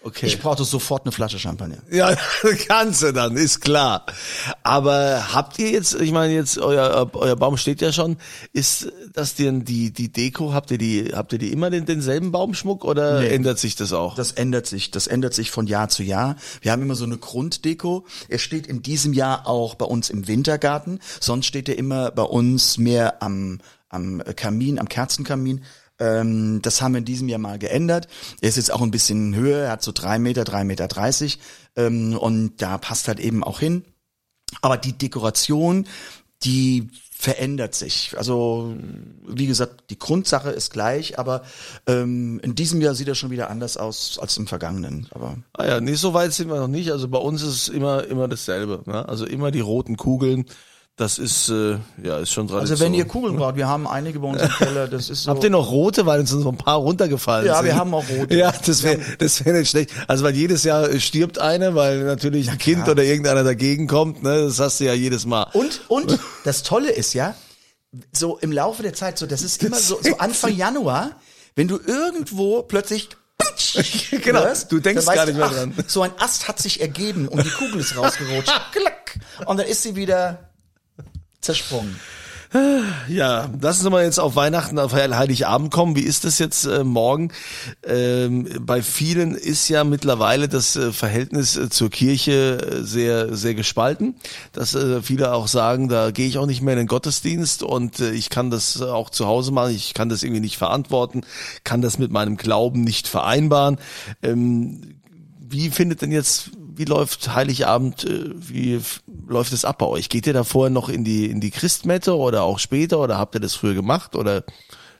Okay. 0.00 0.26
Ich 0.26 0.38
brauchte 0.40 0.62
sofort 0.64 1.04
eine 1.04 1.12
Flasche 1.12 1.40
Champagner. 1.40 1.78
Ja, 1.90 2.14
kannst 2.68 3.02
du 3.02 3.12
dann, 3.12 3.36
ist 3.36 3.60
klar. 3.60 4.06
Aber 4.62 5.34
habt 5.34 5.58
ihr 5.58 5.70
jetzt, 5.70 6.00
ich 6.00 6.12
meine 6.12 6.32
jetzt, 6.32 6.56
euer, 6.58 7.10
euer 7.14 7.34
Baum 7.34 7.56
steht 7.56 7.80
ja 7.80 7.92
schon, 7.92 8.16
ist 8.52 8.92
das 9.12 9.34
denn 9.34 9.64
die, 9.64 9.92
die 9.92 10.12
Deko, 10.12 10.54
habt 10.54 10.70
ihr 10.70 10.78
die, 10.78 11.10
habt 11.14 11.32
ihr 11.32 11.38
die 11.40 11.50
immer 11.52 11.68
den, 11.70 11.84
denselben 11.84 12.30
Baumschmuck 12.30 12.84
oder 12.84 13.20
Nee. 13.20 13.28
ändert 13.28 13.58
sich 13.58 13.74
das 13.74 13.92
auch? 13.92 14.14
Das 14.14 14.30
ändert 14.32 14.66
sich. 14.66 14.92
Das 14.92 15.08
ändert 15.08 15.34
sich 15.34 15.50
von 15.50 15.66
Jahr 15.66 15.88
zu 15.88 16.04
Jahr. 16.04 16.36
Wir 16.60 16.70
haben 16.70 16.82
immer 16.82 16.94
so 16.94 17.04
eine 17.04 17.18
Grunddeko. 17.18 18.06
Er 18.28 18.38
steht 18.38 18.68
in 18.68 18.82
diesem 18.82 19.12
Jahr 19.12 19.48
auch 19.48 19.74
bei 19.74 19.84
uns 19.86 20.10
im 20.10 20.28
Wintergarten. 20.28 21.00
Sonst 21.20 21.46
steht 21.46 21.68
er 21.68 21.76
immer 21.76 22.12
bei 22.12 22.22
uns 22.22 22.78
mehr 22.78 23.20
am, 23.20 23.58
am 23.88 24.22
Kamin, 24.36 24.78
am 24.78 24.88
Kerzenkamin. 24.88 25.64
Ähm, 25.98 26.60
das 26.62 26.80
haben 26.80 26.92
wir 26.92 26.98
in 26.98 27.04
diesem 27.04 27.28
Jahr 27.28 27.38
mal 27.38 27.58
geändert. 27.58 28.08
Er 28.40 28.48
ist 28.48 28.56
jetzt 28.56 28.72
auch 28.72 28.82
ein 28.82 28.90
bisschen 28.90 29.34
höher. 29.34 29.64
Er 29.64 29.72
hat 29.72 29.82
so 29.82 29.92
drei 29.92 30.18
Meter, 30.18 30.44
drei 30.44 30.64
Meter 30.64 30.88
dreißig. 30.88 31.38
Ähm, 31.76 32.16
und 32.16 32.62
da 32.62 32.78
passt 32.78 33.08
halt 33.08 33.20
eben 33.20 33.42
auch 33.42 33.60
hin. 33.60 33.84
Aber 34.62 34.76
die 34.76 34.92
Dekoration, 34.92 35.86
die 36.42 36.88
verändert 37.20 37.74
sich. 37.74 38.14
Also 38.16 38.76
wie 39.26 39.48
gesagt, 39.48 39.90
die 39.90 39.98
Grundsache 39.98 40.50
ist 40.50 40.72
gleich, 40.72 41.18
aber 41.18 41.42
ähm, 41.88 42.38
in 42.44 42.54
diesem 42.54 42.80
Jahr 42.80 42.94
sieht 42.94 43.08
er 43.08 43.16
schon 43.16 43.32
wieder 43.32 43.50
anders 43.50 43.76
aus 43.76 44.20
als 44.20 44.36
im 44.36 44.46
vergangenen. 44.46 45.08
Aber 45.10 45.36
Ah 45.54 45.66
ja, 45.66 45.80
nee, 45.80 45.94
so 45.94 46.14
weit 46.14 46.32
sind 46.32 46.48
wir 46.48 46.60
noch 46.60 46.68
nicht. 46.68 46.92
Also 46.92 47.08
bei 47.08 47.18
uns 47.18 47.42
ist 47.42 47.54
es 47.54 47.68
immer, 47.68 48.04
immer 48.04 48.28
dasselbe. 48.28 48.82
Ne? 48.86 49.08
Also 49.08 49.26
immer 49.26 49.50
die 49.50 49.58
roten 49.58 49.96
Kugeln. 49.96 50.46
Das 50.98 51.16
ist, 51.18 51.48
äh, 51.48 51.78
ja, 52.02 52.18
ist 52.18 52.32
schon 52.32 52.48
Tradition. 52.48 52.72
also 52.72 52.80
wenn 52.84 52.92
ihr 52.92 53.04
Kugeln 53.04 53.36
braucht, 53.36 53.54
wir 53.54 53.68
haben 53.68 53.86
einige 53.86 54.18
bei 54.18 54.26
uns 54.28 54.42
im 54.42 54.48
Keller. 54.48 54.88
Das 54.88 55.08
ist 55.08 55.22
so. 55.22 55.30
Habt 55.30 55.44
ihr 55.44 55.50
noch 55.50 55.70
rote, 55.70 56.06
weil 56.06 56.18
uns 56.18 56.30
so 56.30 56.48
ein 56.48 56.56
paar 56.56 56.76
runtergefallen 56.78 57.46
Ja, 57.46 57.58
sind? 57.58 57.66
wir 57.66 57.76
haben 57.76 57.94
auch 57.94 58.04
rote. 58.10 58.34
Ja, 58.36 58.52
das 58.66 58.82
wäre 58.82 58.98
das 59.18 59.44
wäre 59.44 59.58
nicht 59.58 59.70
schlecht. 59.70 59.90
Also 60.08 60.24
weil 60.24 60.34
jedes 60.34 60.64
Jahr 60.64 60.90
äh, 60.90 60.98
stirbt 60.98 61.38
eine, 61.38 61.76
weil 61.76 62.02
natürlich 62.02 62.50
ein 62.50 62.58
Kind 62.58 62.88
oder 62.88 63.04
irgendeiner 63.04 63.44
dagegen 63.44 63.86
kommt. 63.86 64.24
Ne, 64.24 64.42
das 64.46 64.58
hast 64.58 64.80
du 64.80 64.86
ja 64.86 64.92
jedes 64.92 65.24
Mal. 65.24 65.44
Und 65.52 65.82
und 65.86 66.18
das 66.44 66.64
Tolle 66.64 66.90
ist 66.90 67.14
ja, 67.14 67.36
so 68.12 68.36
im 68.38 68.50
Laufe 68.50 68.82
der 68.82 68.92
Zeit, 68.92 69.18
so 69.18 69.26
das 69.26 69.42
ist 69.42 69.62
immer 69.62 69.78
so, 69.78 70.00
so 70.02 70.18
Anfang 70.18 70.52
Januar, 70.56 71.12
wenn 71.54 71.68
du 71.68 71.78
irgendwo 71.78 72.62
plötzlich 72.64 73.08
Genau, 74.22 74.40
hörst, 74.40 74.72
du 74.72 74.80
denkst 74.80 75.06
gar 75.06 75.26
nicht 75.26 75.36
mehr 75.36 75.46
ach, 75.46 75.52
dran. 75.54 75.74
So 75.86 76.02
ein 76.02 76.10
Ast 76.18 76.48
hat 76.48 76.58
sich 76.58 76.80
ergeben 76.80 77.28
und 77.28 77.44
die 77.44 77.50
Kugel 77.50 77.80
ist 77.80 77.96
rausgerutscht. 77.96 78.52
Klack. 78.72 79.18
Und 79.46 79.58
dann 79.58 79.66
ist 79.66 79.84
sie 79.84 79.94
wieder 79.94 80.47
zersprungen. 81.40 81.96
Ja, 83.08 83.50
lassen 83.60 83.82
Sie 83.82 83.90
mal 83.90 84.04
jetzt 84.04 84.18
auf 84.18 84.34
Weihnachten, 84.34 84.78
auf 84.78 84.94
Heiligabend 84.94 85.70
kommen. 85.70 85.96
Wie 85.96 86.02
ist 86.02 86.24
das 86.24 86.38
jetzt 86.38 86.64
äh, 86.64 86.82
morgen? 86.82 87.30
Ähm, 87.86 88.48
bei 88.60 88.80
vielen 88.80 89.34
ist 89.34 89.68
ja 89.68 89.84
mittlerweile 89.84 90.48
das 90.48 90.74
äh, 90.74 90.92
Verhältnis 90.92 91.58
äh, 91.58 91.68
zur 91.68 91.90
Kirche 91.90 92.58
äh, 92.58 92.84
sehr, 92.84 93.36
sehr 93.36 93.54
gespalten. 93.54 94.14
Dass 94.52 94.74
äh, 94.74 95.02
viele 95.02 95.34
auch 95.34 95.46
sagen, 95.46 95.90
da 95.90 96.10
gehe 96.10 96.26
ich 96.26 96.38
auch 96.38 96.46
nicht 96.46 96.62
mehr 96.62 96.72
in 96.72 96.78
den 96.78 96.86
Gottesdienst 96.86 97.62
und 97.62 98.00
äh, 98.00 98.12
ich 98.12 98.30
kann 98.30 98.50
das 98.50 98.80
auch 98.80 99.10
zu 99.10 99.26
Hause 99.26 99.52
machen. 99.52 99.74
Ich 99.74 99.92
kann 99.92 100.08
das 100.08 100.22
irgendwie 100.22 100.40
nicht 100.40 100.56
verantworten, 100.56 101.24
kann 101.64 101.82
das 101.82 101.98
mit 101.98 102.12
meinem 102.12 102.38
Glauben 102.38 102.80
nicht 102.80 103.08
vereinbaren. 103.08 103.76
Ähm, 104.22 104.94
wie 105.50 105.68
findet 105.70 106.00
denn 106.00 106.12
jetzt, 106.12 106.50
wie 106.78 106.84
läuft 106.84 107.34
Heiligabend, 107.34 108.04
äh, 108.04 108.30
wie 108.34 108.80
läuft 109.26 109.52
es 109.52 109.64
ab 109.64 109.78
bei 109.78 109.86
euch? 109.86 110.08
Geht 110.08 110.26
ihr 110.26 110.32
da 110.32 110.44
vorher 110.44 110.70
noch 110.70 110.88
in 110.88 111.04
die, 111.04 111.26
in 111.26 111.40
die 111.40 111.50
Christmette 111.50 112.16
oder 112.16 112.44
auch 112.44 112.58
später 112.58 113.00
oder 113.00 113.18
habt 113.18 113.34
ihr 113.34 113.40
das 113.40 113.54
früher 113.54 113.74
gemacht 113.74 114.14
oder 114.14 114.44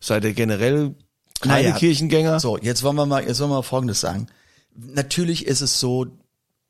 seid 0.00 0.24
ihr 0.24 0.34
generell 0.34 0.94
keine 1.40 1.62
Naja, 1.62 1.76
Kirchengänger? 1.76 2.40
So, 2.40 2.58
jetzt 2.58 2.82
wollen 2.82 2.96
wir 2.96 3.06
mal, 3.06 3.24
jetzt 3.24 3.38
wollen 3.40 3.50
wir 3.50 3.56
mal 3.56 3.62
Folgendes 3.62 4.00
sagen. 4.00 4.26
Natürlich 4.74 5.46
ist 5.46 5.60
es 5.60 5.78
so, 5.78 6.06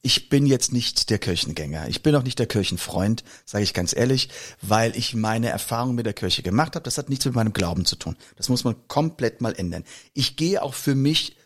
ich 0.02 0.28
bin 0.28 0.46
jetzt 0.46 0.72
nicht 0.72 1.10
der 1.10 1.18
Kirchengänger. 1.18 1.88
Ich 1.88 2.02
bin 2.02 2.14
auch 2.14 2.22
nicht 2.22 2.38
der 2.38 2.46
Kirchenfreund, 2.46 3.24
sage 3.46 3.64
ich 3.64 3.74
ganz 3.74 3.96
ehrlich, 3.96 4.28
weil 4.60 4.94
ich 4.94 5.14
meine 5.14 5.48
Erfahrung 5.48 5.94
mit 5.94 6.06
der 6.06 6.12
Kirche 6.12 6.42
gemacht 6.42 6.76
habe. 6.76 6.84
Das 6.84 6.98
hat 6.98 7.08
nichts 7.08 7.24
mit 7.24 7.34
meinem 7.34 7.52
Glauben 7.52 7.86
zu 7.86 7.96
tun. 7.96 8.16
Das 8.36 8.48
muss 8.48 8.62
man 8.62 8.76
komplett 8.88 9.40
mal 9.40 9.54
ändern. 9.54 9.84
Ich 10.12 10.36
gehe 10.36 10.62
auch 10.62 10.74
für 10.74 10.94
mich 10.94 11.37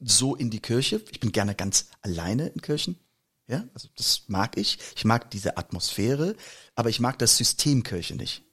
so 0.00 0.34
in 0.34 0.50
die 0.50 0.60
Kirche. 0.60 1.02
Ich 1.10 1.20
bin 1.20 1.32
gerne 1.32 1.54
ganz 1.54 1.86
alleine 2.02 2.48
in 2.48 2.62
Kirchen. 2.62 2.98
Ja, 3.46 3.64
also 3.74 3.88
das 3.96 4.24
mag 4.28 4.56
ich. 4.56 4.78
Ich 4.96 5.04
mag 5.04 5.30
diese 5.30 5.56
Atmosphäre, 5.56 6.36
aber 6.74 6.88
ich 6.88 7.00
mag 7.00 7.18
das 7.18 7.36
System 7.36 7.82
Kirche 7.82 8.14
nicht 8.14 8.44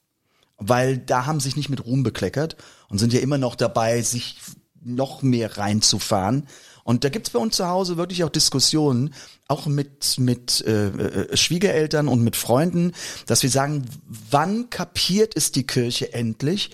weil 0.58 0.98
da 0.98 1.24
haben 1.24 1.40
sich 1.40 1.56
nicht 1.56 1.68
mit 1.68 1.84
Ruhm 1.86 2.02
bekleckert 2.02 2.56
und 2.88 2.98
sind 2.98 3.12
ja 3.12 3.20
immer 3.20 3.38
noch 3.38 3.54
dabei, 3.54 4.02
sich 4.02 4.36
noch 4.82 5.22
mehr 5.22 5.56
reinzufahren. 5.56 6.46
Und 6.84 7.04
da 7.04 7.10
gibt's 7.10 7.30
bei 7.30 7.38
uns 7.38 7.56
zu 7.56 7.68
Hause 7.68 7.96
wirklich 7.96 8.24
auch 8.24 8.30
Diskussionen, 8.30 9.14
auch 9.46 9.66
mit, 9.66 10.18
mit 10.18 10.62
äh, 10.62 10.88
äh, 10.88 11.36
Schwiegereltern 11.36 12.08
und 12.08 12.22
mit 12.22 12.34
Freunden, 12.34 12.92
dass 13.26 13.42
wir 13.42 13.50
sagen, 13.50 13.84
wann 14.30 14.70
kapiert 14.70 15.36
es 15.36 15.52
die 15.52 15.66
Kirche 15.66 16.12
endlich, 16.12 16.70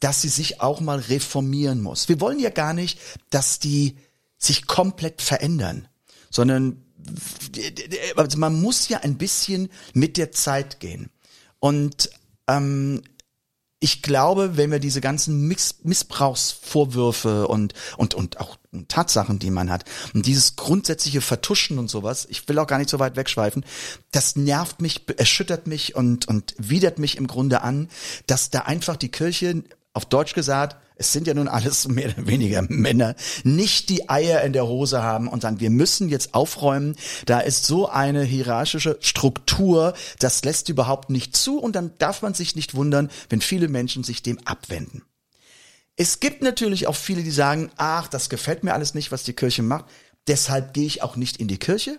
dass 0.00 0.22
sie 0.22 0.28
sich 0.28 0.60
auch 0.60 0.80
mal 0.80 0.98
reformieren 0.98 1.82
muss. 1.82 2.08
Wir 2.08 2.20
wollen 2.20 2.38
ja 2.38 2.50
gar 2.50 2.74
nicht, 2.74 2.98
dass 3.30 3.58
die 3.58 3.96
sich 4.46 4.66
komplett 4.66 5.22
verändern, 5.22 5.88
sondern 6.30 6.82
also 8.16 8.38
man 8.38 8.60
muss 8.60 8.88
ja 8.88 8.98
ein 8.98 9.16
bisschen 9.16 9.68
mit 9.94 10.16
der 10.16 10.32
Zeit 10.32 10.80
gehen. 10.80 11.10
Und 11.60 12.10
ähm, 12.48 13.02
ich 13.78 14.02
glaube, 14.02 14.56
wenn 14.56 14.70
wir 14.70 14.78
diese 14.78 15.00
ganzen 15.00 15.46
Miss 15.46 15.76
Missbrauchsvorwürfe 15.82 17.46
und, 17.46 17.74
und, 17.96 18.14
und 18.14 18.40
auch 18.40 18.56
Tatsachen, 18.88 19.38
die 19.38 19.50
man 19.50 19.70
hat, 19.70 19.84
und 20.14 20.26
dieses 20.26 20.56
grundsätzliche 20.56 21.20
Vertuschen 21.20 21.78
und 21.78 21.88
sowas, 21.88 22.26
ich 22.30 22.48
will 22.48 22.58
auch 22.58 22.66
gar 22.66 22.78
nicht 22.78 22.90
so 22.90 22.98
weit 22.98 23.16
wegschweifen, 23.16 23.64
das 24.12 24.34
nervt 24.34 24.80
mich, 24.80 25.02
erschüttert 25.18 25.66
mich 25.66 25.94
und, 25.94 26.26
und 26.26 26.54
widert 26.58 26.98
mich 26.98 27.16
im 27.16 27.26
Grunde 27.26 27.62
an, 27.62 27.88
dass 28.26 28.50
da 28.50 28.60
einfach 28.60 28.96
die 28.96 29.10
Kirche, 29.10 29.62
auf 29.92 30.06
Deutsch 30.06 30.34
gesagt, 30.34 30.76
es 30.96 31.12
sind 31.12 31.26
ja 31.26 31.34
nun 31.34 31.48
alles 31.48 31.86
mehr 31.88 32.10
oder 32.10 32.26
weniger 32.26 32.62
Männer, 32.62 33.14
nicht 33.44 33.88
die 33.88 34.08
Eier 34.08 34.42
in 34.42 34.52
der 34.52 34.66
Hose 34.66 35.02
haben 35.02 35.28
und 35.28 35.42
sagen, 35.42 35.60
wir 35.60 35.70
müssen 35.70 36.08
jetzt 36.08 36.34
aufräumen, 36.34 36.96
da 37.26 37.40
ist 37.40 37.66
so 37.66 37.88
eine 37.88 38.24
hierarchische 38.24 38.98
Struktur, 39.00 39.94
das 40.18 40.44
lässt 40.44 40.68
überhaupt 40.68 41.10
nicht 41.10 41.36
zu 41.36 41.58
und 41.58 41.76
dann 41.76 41.92
darf 41.98 42.22
man 42.22 42.34
sich 42.34 42.56
nicht 42.56 42.74
wundern, 42.74 43.10
wenn 43.28 43.40
viele 43.40 43.68
Menschen 43.68 44.02
sich 44.02 44.22
dem 44.22 44.38
abwenden. 44.44 45.02
Es 45.96 46.20
gibt 46.20 46.42
natürlich 46.42 46.86
auch 46.86 46.96
viele, 46.96 47.22
die 47.22 47.30
sagen, 47.30 47.70
ach, 47.76 48.08
das 48.08 48.28
gefällt 48.28 48.64
mir 48.64 48.74
alles 48.74 48.94
nicht, 48.94 49.12
was 49.12 49.22
die 49.22 49.32
Kirche 49.32 49.62
macht, 49.62 49.86
deshalb 50.26 50.74
gehe 50.74 50.86
ich 50.86 51.02
auch 51.02 51.16
nicht 51.16 51.38
in 51.38 51.48
die 51.48 51.58
Kirche. 51.58 51.98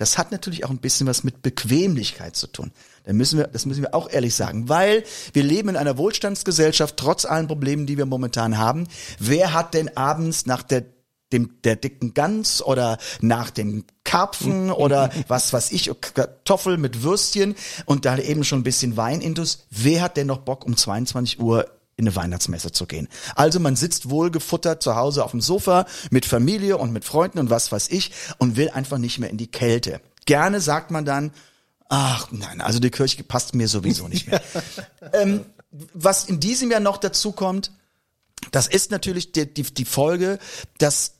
Das 0.00 0.16
hat 0.16 0.32
natürlich 0.32 0.64
auch 0.64 0.70
ein 0.70 0.78
bisschen 0.78 1.06
was 1.06 1.24
mit 1.24 1.42
Bequemlichkeit 1.42 2.34
zu 2.34 2.46
tun. 2.46 2.72
Da 3.04 3.12
müssen 3.12 3.38
wir, 3.38 3.48
das 3.48 3.66
müssen 3.66 3.82
wir 3.82 3.94
auch 3.94 4.08
ehrlich 4.08 4.34
sagen, 4.34 4.70
weil 4.70 5.04
wir 5.34 5.42
leben 5.42 5.68
in 5.68 5.76
einer 5.76 5.98
Wohlstandsgesellschaft, 5.98 6.96
trotz 6.96 7.26
allen 7.26 7.48
Problemen, 7.48 7.84
die 7.84 7.98
wir 7.98 8.06
momentan 8.06 8.56
haben. 8.56 8.88
Wer 9.18 9.52
hat 9.52 9.74
denn 9.74 9.94
abends 9.98 10.46
nach 10.46 10.62
der 10.62 10.86
dem, 11.34 11.60
der 11.64 11.76
dicken 11.76 12.14
Gans 12.14 12.62
oder 12.62 12.96
nach 13.20 13.50
dem 13.50 13.84
Karpfen 14.02 14.70
oder 14.72 15.10
was 15.28 15.52
was 15.52 15.70
ich, 15.70 15.90
Kartoffel 16.00 16.78
mit 16.78 17.02
Würstchen 17.02 17.54
und 17.84 18.06
da 18.06 18.16
eben 18.16 18.42
schon 18.42 18.60
ein 18.60 18.64
bisschen 18.64 18.96
Wein 18.96 19.20
intus. 19.20 19.66
Wer 19.68 20.00
hat 20.00 20.16
denn 20.16 20.28
noch 20.28 20.38
Bock 20.38 20.64
um 20.64 20.78
22 20.78 21.40
Uhr 21.40 21.70
in 22.00 22.08
eine 22.08 22.16
Weihnachtsmesse 22.16 22.72
zu 22.72 22.86
gehen. 22.86 23.08
Also 23.36 23.60
man 23.60 23.76
sitzt 23.76 24.10
wohlgefuttert 24.10 24.82
zu 24.82 24.96
Hause 24.96 25.24
auf 25.24 25.30
dem 25.30 25.40
Sofa 25.40 25.86
mit 26.10 26.26
Familie 26.26 26.78
und 26.78 26.92
mit 26.92 27.04
Freunden 27.04 27.38
und 27.38 27.50
was 27.50 27.70
weiß 27.70 27.88
ich 27.90 28.10
und 28.38 28.56
will 28.56 28.70
einfach 28.70 28.98
nicht 28.98 29.18
mehr 29.18 29.30
in 29.30 29.36
die 29.36 29.50
Kälte. 29.50 30.00
Gerne 30.26 30.60
sagt 30.60 30.90
man 30.90 31.04
dann, 31.04 31.32
ach 31.88 32.28
nein, 32.32 32.60
also 32.60 32.78
die 32.78 32.90
Kirche 32.90 33.22
passt 33.22 33.54
mir 33.54 33.68
sowieso 33.68 34.08
nicht 34.08 34.28
mehr. 34.28 34.42
ähm, 35.12 35.44
was 35.70 36.24
in 36.24 36.40
diesem 36.40 36.70
Jahr 36.70 36.80
noch 36.80 36.96
dazu 36.96 37.32
kommt, 37.32 37.70
das 38.50 38.66
ist 38.66 38.90
natürlich 38.90 39.32
die, 39.32 39.52
die, 39.52 39.62
die 39.62 39.84
Folge, 39.84 40.38
dass, 40.78 41.12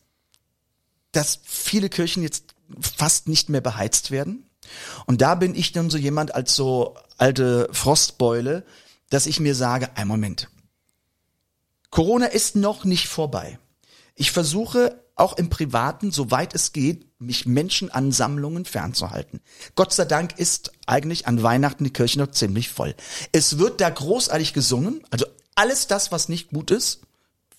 dass 1.12 1.40
viele 1.44 1.88
Kirchen 1.88 2.22
jetzt 2.22 2.54
fast 2.80 3.28
nicht 3.28 3.48
mehr 3.48 3.60
beheizt 3.60 4.10
werden. 4.10 4.46
Und 5.06 5.20
da 5.20 5.34
bin 5.34 5.54
ich 5.54 5.72
dann 5.72 5.90
so 5.90 5.98
jemand 5.98 6.34
als 6.34 6.54
so 6.54 6.96
alte 7.18 7.68
Frostbeule, 7.72 8.64
dass 9.10 9.26
ich 9.26 9.40
mir 9.40 9.54
sage, 9.54 9.90
ein 9.96 10.08
Moment, 10.08 10.48
Corona 11.90 12.26
ist 12.26 12.56
noch 12.56 12.84
nicht 12.84 13.08
vorbei. 13.08 13.58
Ich 14.14 14.30
versuche 14.30 15.02
auch 15.16 15.36
im 15.36 15.50
Privaten, 15.50 16.12
soweit 16.12 16.54
es 16.54 16.72
geht, 16.72 17.06
mich 17.20 17.46
Menschenansammlungen 17.46 18.64
fernzuhalten. 18.64 19.40
Gott 19.74 19.92
sei 19.92 20.06
Dank 20.06 20.38
ist 20.38 20.72
eigentlich 20.86 21.26
an 21.26 21.42
Weihnachten 21.42 21.84
die 21.84 21.92
Kirche 21.92 22.18
noch 22.18 22.30
ziemlich 22.30 22.70
voll. 22.70 22.94
Es 23.32 23.58
wird 23.58 23.80
da 23.80 23.90
großartig 23.90 24.54
gesungen, 24.54 25.02
also 25.10 25.26
alles 25.54 25.86
das, 25.86 26.10
was 26.10 26.28
nicht 26.28 26.50
gut 26.50 26.70
ist. 26.70 27.00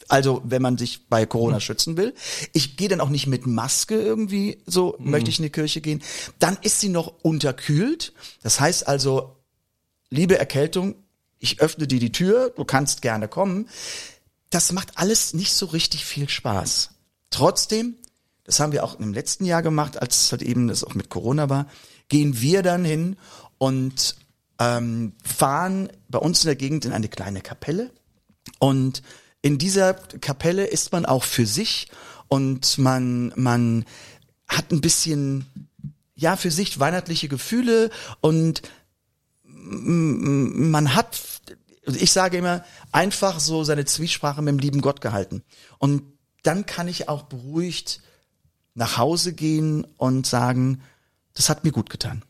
Also, 0.08 0.42
wenn 0.44 0.62
man 0.62 0.78
sich 0.78 1.08
bei 1.08 1.26
Corona 1.26 1.62
schützen 1.62 1.96
will. 1.96 2.14
Ich 2.52 2.76
gehe 2.76 2.90
dann 2.90 3.00
auch 3.00 3.10
nicht 3.10 3.28
mit 3.28 3.46
Maske 3.46 3.96
irgendwie, 3.96 4.58
so 4.66 4.98
möchte 5.00 5.30
ich 5.30 5.40
in 5.40 5.44
die 5.44 5.52
Kirche 5.52 5.80
gehen. 5.80 6.02
Dann 6.40 6.58
ist 6.64 6.82
sie 6.82 6.90
noch 6.90 7.14
unterkühlt. 7.22 8.12
Das 8.42 8.60
heißt 8.60 8.88
also, 8.88 9.38
liebe 10.10 10.38
Erkältung, 10.38 10.96
ich 11.40 11.62
öffne 11.62 11.88
dir 11.88 12.00
die 12.00 12.12
Tür, 12.12 12.50
du 12.50 12.66
kannst 12.66 13.02
gerne 13.02 13.28
kommen. 13.28 13.70
Das 14.52 14.72
macht 14.74 14.98
alles 14.98 15.34
nicht 15.34 15.54
so 15.54 15.66
richtig 15.66 16.06
viel 16.06 16.30
Spaß. 16.30 16.92
Trotzdem, 17.32 17.96
das 18.44 18.60
haben 18.60 18.74
wir 18.74 18.84
auch 18.84 19.00
im 19.00 19.14
letzten 19.14 19.46
Jahr 19.46 19.64
gemacht, 19.64 20.00
als 20.00 20.26
es 20.26 20.32
halt 20.32 20.44
eben 20.44 20.68
das 20.68 20.84
auch 20.84 20.94
mit 20.94 21.10
Corona 21.10 21.50
war, 21.50 21.68
gehen 22.10 22.40
wir 22.42 22.62
dann 22.62 22.86
hin 22.86 23.16
und 23.58 24.16
ähm, 24.60 25.14
fahren 25.24 25.90
bei 26.10 26.20
uns 26.20 26.44
in 26.44 26.48
der 26.48 26.56
Gegend 26.56 26.86
in 26.86 26.92
eine 26.92 27.08
kleine 27.08 27.42
Kapelle. 27.42 27.92
Und 28.60 29.02
in 29.42 29.58
dieser 29.58 29.94
Kapelle 29.94 30.66
ist 30.66 30.92
man 30.92 31.06
auch 31.06 31.24
für 31.24 31.46
sich 31.46 31.90
und 32.28 32.78
man, 32.78 33.34
man 33.36 33.86
hat 34.48 34.72
ein 34.72 34.82
bisschen, 34.82 35.46
ja, 36.16 36.36
für 36.36 36.52
sich 36.52 36.80
weihnachtliche 36.80 37.28
Gefühle 37.30 37.90
und 38.20 38.62
man 39.46 40.96
hat, 40.96 41.41
ich 41.84 42.12
sage 42.12 42.38
immer, 42.38 42.64
einfach 42.92 43.40
so 43.40 43.64
seine 43.64 43.86
Zwiesprache 43.86 44.42
mit 44.42 44.54
dem 44.54 44.60
lieben 44.60 44.82
Gott 44.82 45.02
gehalten. 45.02 45.44
Und 45.80 46.04
dann 46.44 46.66
kann 46.66 46.88
ich 46.88 47.10
auch 47.10 47.24
beruhigt 47.24 48.02
nach 48.74 48.98
Hause 48.98 49.34
gehen 49.34 49.86
und 49.98 50.28
sagen, 50.28 50.82
das 51.34 51.50
hat 51.50 51.64
mir 51.64 51.72
gut 51.72 51.90
getan. 51.90 52.24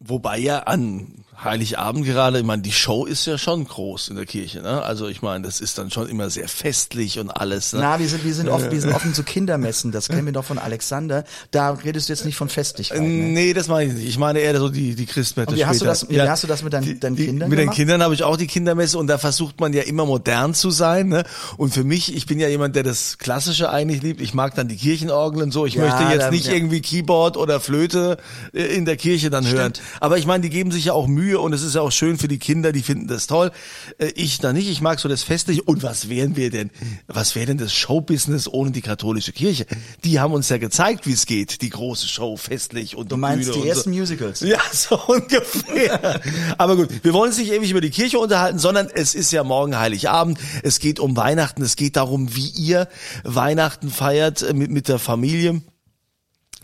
Wobei 0.00 0.38
ja 0.38 0.60
an 0.64 1.24
Heiligabend 1.42 2.04
gerade, 2.04 2.40
ich 2.40 2.44
meine, 2.44 2.62
die 2.62 2.72
Show 2.72 3.04
ist 3.06 3.24
ja 3.26 3.38
schon 3.38 3.64
groß 3.64 4.08
in 4.08 4.16
der 4.16 4.26
Kirche, 4.26 4.60
ne? 4.60 4.82
Also 4.82 5.06
ich 5.06 5.22
meine, 5.22 5.44
das 5.44 5.60
ist 5.60 5.78
dann 5.78 5.90
schon 5.90 6.08
immer 6.08 6.30
sehr 6.30 6.48
festlich 6.48 7.20
und 7.20 7.30
alles. 7.30 7.72
Ne? 7.72 7.78
Na, 7.80 8.00
wir 8.00 8.08
sind, 8.08 8.24
wir 8.24 8.34
sind 8.34 8.48
oft, 8.48 8.70
wir 8.72 8.80
sind 8.80 8.92
offen 8.92 9.14
zu 9.14 9.22
Kindermessen. 9.22 9.92
Das 9.92 10.08
kennen 10.08 10.26
wir 10.26 10.32
doch 10.32 10.44
von 10.44 10.58
Alexander. 10.58 11.22
Da 11.52 11.70
redest 11.70 12.08
du 12.08 12.12
jetzt 12.12 12.24
nicht 12.24 12.36
von 12.36 12.48
Festigkeit. 12.48 13.00
Ne? 13.00 13.06
Nee, 13.08 13.52
das 13.52 13.68
meine 13.68 13.90
ich 13.90 13.96
nicht. 13.96 14.08
Ich 14.08 14.18
meine 14.18 14.40
eher 14.40 14.58
so 14.58 14.68
die, 14.68 14.96
die 14.96 15.06
Christmette 15.06 15.54
wie 15.54 15.64
hast 15.64 15.80
du 15.80 15.84
das- 15.84 16.10
wie 16.10 16.20
hast 16.20 16.42
du 16.42 16.48
das 16.48 16.62
mit 16.64 16.72
deinen- 16.72 16.98
deinen 16.98 17.14
die, 17.14 17.26
Kindern 17.26 17.48
Mit 17.50 17.58
den 17.58 17.66
gemacht? 17.66 17.76
Kindern 17.76 18.02
habe 18.02 18.14
ich 18.14 18.24
auch 18.24 18.36
die 18.36 18.48
Kindermesse 18.48 18.98
und 18.98 19.06
da 19.06 19.16
versucht 19.18 19.60
man 19.60 19.72
ja 19.72 19.82
immer 19.82 20.06
modern 20.06 20.54
zu 20.54 20.70
sein. 20.70 21.08
Ne? 21.08 21.22
Und 21.56 21.72
für 21.72 21.84
mich, 21.84 22.16
ich 22.16 22.26
bin 22.26 22.40
ja 22.40 22.48
jemand, 22.48 22.74
der 22.74 22.82
das 22.82 23.16
Klassische 23.18 23.70
eigentlich 23.70 24.02
liebt. 24.02 24.20
Ich 24.20 24.34
mag 24.34 24.56
dann 24.56 24.66
die 24.66 24.76
Kirchenorgeln 24.76 25.52
so. 25.52 25.66
Ich 25.66 25.74
Ja, 25.74 25.82
möchte 25.84 26.02
jetzt 26.12 26.22
da- 26.26 26.30
nicht 26.32 26.46
ja. 26.48 26.54
irgendwie 26.54 26.80
Keyboard 26.80 27.36
oder 27.36 27.60
Flöte 27.60 28.16
äh, 28.52 28.64
in 28.64 28.84
der 28.86 28.96
Kirche 28.96 29.30
dann 29.30 29.46
hören. 29.46 29.72
Aber 30.00 30.18
ich 30.18 30.26
meine, 30.26 30.42
die 30.42 30.50
geben 30.50 30.72
sich 30.72 30.86
ja 30.86 30.94
auch 30.94 31.06
Mühe 31.06 31.27
Kühe 31.28 31.38
und 31.40 31.52
es 31.52 31.62
ist 31.62 31.74
ja 31.74 31.82
auch 31.82 31.92
schön 31.92 32.18
für 32.18 32.28
die 32.28 32.38
Kinder, 32.38 32.72
die 32.72 32.82
finden 32.82 33.06
das 33.06 33.26
toll. 33.26 33.50
Äh, 33.98 34.06
ich 34.14 34.38
da 34.38 34.52
nicht, 34.52 34.68
ich 34.68 34.80
mag 34.80 34.98
so 34.98 35.08
das 35.08 35.22
Festliche. 35.22 35.62
Und 35.62 35.82
was 35.82 36.08
wären 36.08 36.36
wir 36.36 36.50
denn, 36.50 36.70
was 37.06 37.34
wäre 37.34 37.46
denn 37.46 37.58
das 37.58 37.72
Showbusiness 37.72 38.48
ohne 38.48 38.70
die 38.70 38.80
katholische 38.80 39.32
Kirche? 39.32 39.66
Die 40.04 40.20
haben 40.20 40.32
uns 40.32 40.48
ja 40.48 40.58
gezeigt, 40.58 41.06
wie 41.06 41.12
es 41.12 41.26
geht, 41.26 41.60
die 41.60 41.70
große 41.70 42.08
Show, 42.08 42.36
festlich 42.36 42.96
und 42.96 43.12
Du 43.12 43.16
meinst 43.16 43.50
Bühne 43.50 43.62
die 43.62 43.68
ersten 43.68 43.92
so. 43.92 43.98
Musicals? 43.98 44.40
Ja, 44.40 44.60
so 44.72 44.98
ungefähr. 45.06 46.20
Aber 46.56 46.76
gut, 46.76 46.88
wir 47.02 47.12
wollen 47.12 47.30
uns 47.30 47.38
nicht 47.38 47.52
ewig 47.52 47.70
über 47.70 47.80
die 47.80 47.90
Kirche 47.90 48.18
unterhalten, 48.18 48.58
sondern 48.58 48.88
es 48.92 49.14
ist 49.14 49.30
ja 49.30 49.44
morgen 49.44 49.78
Heiligabend. 49.78 50.38
Es 50.62 50.78
geht 50.78 51.00
um 51.00 51.16
Weihnachten. 51.16 51.62
Es 51.62 51.76
geht 51.76 51.96
darum, 51.96 52.34
wie 52.34 52.48
ihr 52.48 52.88
Weihnachten 53.24 53.90
feiert 53.90 54.42
äh, 54.42 54.54
mit, 54.54 54.70
mit 54.70 54.88
der 54.88 54.98
Familie. 54.98 55.60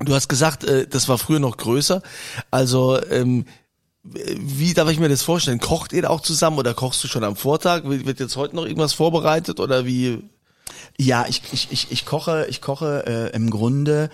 Du 0.00 0.14
hast 0.14 0.28
gesagt, 0.28 0.64
äh, 0.64 0.86
das 0.86 1.08
war 1.08 1.18
früher 1.18 1.38
noch 1.38 1.56
größer. 1.56 2.02
Also, 2.50 3.00
ähm, 3.10 3.44
wie 4.04 4.74
darf 4.74 4.90
ich 4.90 5.00
mir 5.00 5.08
das 5.08 5.22
vorstellen? 5.22 5.60
Kocht 5.60 5.92
ihr 5.92 6.02
da 6.02 6.10
auch 6.10 6.20
zusammen 6.20 6.58
oder 6.58 6.74
kochst 6.74 7.02
du 7.02 7.08
schon 7.08 7.24
am 7.24 7.36
Vortag? 7.36 7.84
Wird 7.84 8.20
jetzt 8.20 8.36
heute 8.36 8.54
noch 8.54 8.66
irgendwas 8.66 8.92
vorbereitet 8.92 9.60
oder 9.60 9.86
wie? 9.86 10.22
Ja, 10.98 11.26
ich, 11.26 11.42
ich, 11.52 11.72
ich, 11.72 11.90
ich 11.90 12.04
koche, 12.04 12.46
ich 12.48 12.60
koche 12.60 13.04
äh, 13.06 13.34
im 13.34 13.48
Grunde. 13.48 14.10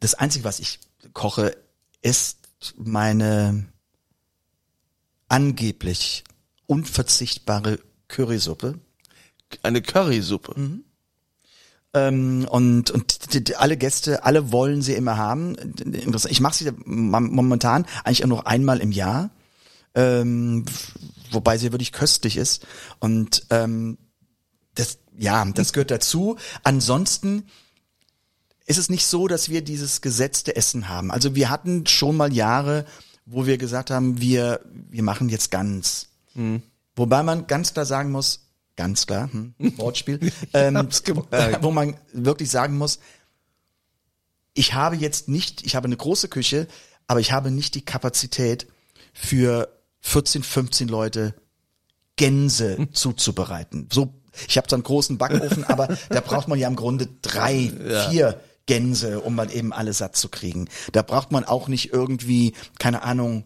Das 0.00 0.14
Einzige, 0.14 0.44
was 0.44 0.58
ich 0.58 0.80
koche, 1.12 1.56
ist 2.00 2.38
meine 2.76 3.66
angeblich 5.28 6.24
unverzichtbare 6.66 7.78
Currysuppe. 8.08 8.78
Eine 9.62 9.82
Currysuppe. 9.82 10.54
Ähm, 11.94 12.46
und 12.48 12.90
und 12.90 13.34
die, 13.34 13.44
die, 13.44 13.56
alle 13.56 13.76
Gäste, 13.76 14.24
alle 14.24 14.50
wollen 14.50 14.80
sie 14.80 14.94
immer 14.94 15.16
haben. 15.18 15.54
Interessant. 15.56 16.32
Ich 16.32 16.40
mache 16.40 16.54
sie 16.54 16.70
mom- 16.84 17.30
momentan 17.30 17.84
eigentlich 18.04 18.24
auch 18.24 18.28
noch 18.28 18.46
einmal 18.46 18.80
im 18.80 18.92
Jahr, 18.92 19.30
ähm, 19.94 20.64
wobei 21.30 21.58
sie 21.58 21.72
wirklich 21.72 21.92
köstlich 21.92 22.36
ist. 22.38 22.66
Und 22.98 23.46
ähm, 23.50 23.98
das, 24.74 24.98
ja, 25.18 25.44
das 25.44 25.74
gehört 25.74 25.90
dazu. 25.90 26.36
Ansonsten 26.62 27.44
ist 28.64 28.78
es 28.78 28.88
nicht 28.88 29.06
so, 29.06 29.28
dass 29.28 29.50
wir 29.50 29.62
dieses 29.62 30.00
gesetzte 30.00 30.56
Essen 30.56 30.88
haben. 30.88 31.10
Also 31.10 31.34
wir 31.34 31.50
hatten 31.50 31.86
schon 31.86 32.16
mal 32.16 32.32
Jahre, 32.32 32.86
wo 33.26 33.44
wir 33.44 33.58
gesagt 33.58 33.90
haben, 33.90 34.20
wir, 34.20 34.60
wir 34.88 35.02
machen 35.02 35.28
jetzt 35.28 35.50
ganz. 35.50 36.06
Wobei 36.96 37.22
man 37.22 37.46
ganz 37.46 37.74
klar 37.74 37.84
sagen 37.84 38.10
muss, 38.12 38.41
ganz 38.76 39.06
klar, 39.06 39.30
hm, 39.32 39.54
Wortspiel, 39.78 40.32
ähm, 40.52 40.76
äh, 40.76 41.58
wo 41.60 41.70
man 41.70 41.96
wirklich 42.12 42.50
sagen 42.50 42.78
muss, 42.78 42.98
ich 44.54 44.74
habe 44.74 44.96
jetzt 44.96 45.28
nicht, 45.28 45.64
ich 45.64 45.76
habe 45.76 45.86
eine 45.86 45.96
große 45.96 46.28
Küche, 46.28 46.66
aber 47.06 47.20
ich 47.20 47.32
habe 47.32 47.50
nicht 47.50 47.74
die 47.74 47.84
Kapazität 47.84 48.66
für 49.12 49.68
14, 50.00 50.42
15 50.42 50.88
Leute 50.88 51.34
Gänse 52.16 52.88
zuzubereiten. 52.92 53.88
So, 53.90 54.14
ich 54.48 54.56
habe 54.56 54.68
zwar 54.68 54.78
einen 54.78 54.84
großen 54.84 55.18
Backofen, 55.18 55.64
aber 55.64 55.88
da 56.08 56.20
braucht 56.20 56.48
man 56.48 56.58
ja 56.58 56.68
im 56.68 56.76
Grunde 56.76 57.08
drei, 57.22 57.72
vier 58.10 58.40
Gänse, 58.66 59.20
um 59.20 59.34
mal 59.34 59.52
eben 59.52 59.72
alle 59.72 59.92
satt 59.92 60.16
zu 60.16 60.28
kriegen. 60.28 60.68
Da 60.92 61.02
braucht 61.02 61.32
man 61.32 61.44
auch 61.44 61.68
nicht 61.68 61.92
irgendwie, 61.92 62.54
keine 62.78 63.02
Ahnung, 63.02 63.44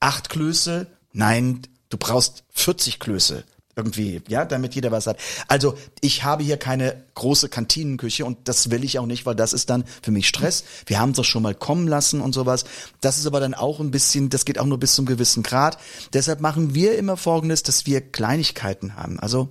acht 0.00 0.28
Klöße. 0.28 0.86
Nein, 1.12 1.62
du 1.88 1.98
brauchst 1.98 2.44
40 2.50 3.00
Klöße 3.00 3.44
irgendwie, 3.78 4.20
ja, 4.28 4.44
damit 4.44 4.74
jeder 4.74 4.90
was 4.90 5.06
hat. 5.06 5.18
Also 5.46 5.78
ich 6.00 6.24
habe 6.24 6.42
hier 6.42 6.56
keine 6.56 7.04
große 7.14 7.48
Kantinenküche 7.48 8.24
und 8.24 8.36
das 8.48 8.70
will 8.70 8.82
ich 8.82 8.98
auch 8.98 9.06
nicht, 9.06 9.24
weil 9.24 9.36
das 9.36 9.52
ist 9.52 9.70
dann 9.70 9.84
für 10.02 10.10
mich 10.10 10.26
Stress. 10.26 10.64
Wir 10.86 10.98
haben 10.98 11.12
es 11.12 11.16
doch 11.16 11.24
schon 11.24 11.44
mal 11.44 11.54
kommen 11.54 11.86
lassen 11.86 12.20
und 12.20 12.34
sowas. 12.34 12.64
Das 13.00 13.18
ist 13.18 13.26
aber 13.26 13.38
dann 13.38 13.54
auch 13.54 13.78
ein 13.78 13.92
bisschen, 13.92 14.30
das 14.30 14.44
geht 14.44 14.58
auch 14.58 14.66
nur 14.66 14.78
bis 14.78 14.96
zum 14.96 15.06
gewissen 15.06 15.44
Grad. 15.44 15.78
Deshalb 16.12 16.40
machen 16.40 16.74
wir 16.74 16.98
immer 16.98 17.16
Folgendes, 17.16 17.62
dass 17.62 17.86
wir 17.86 18.00
Kleinigkeiten 18.00 18.96
haben. 18.96 19.20
Also 19.20 19.48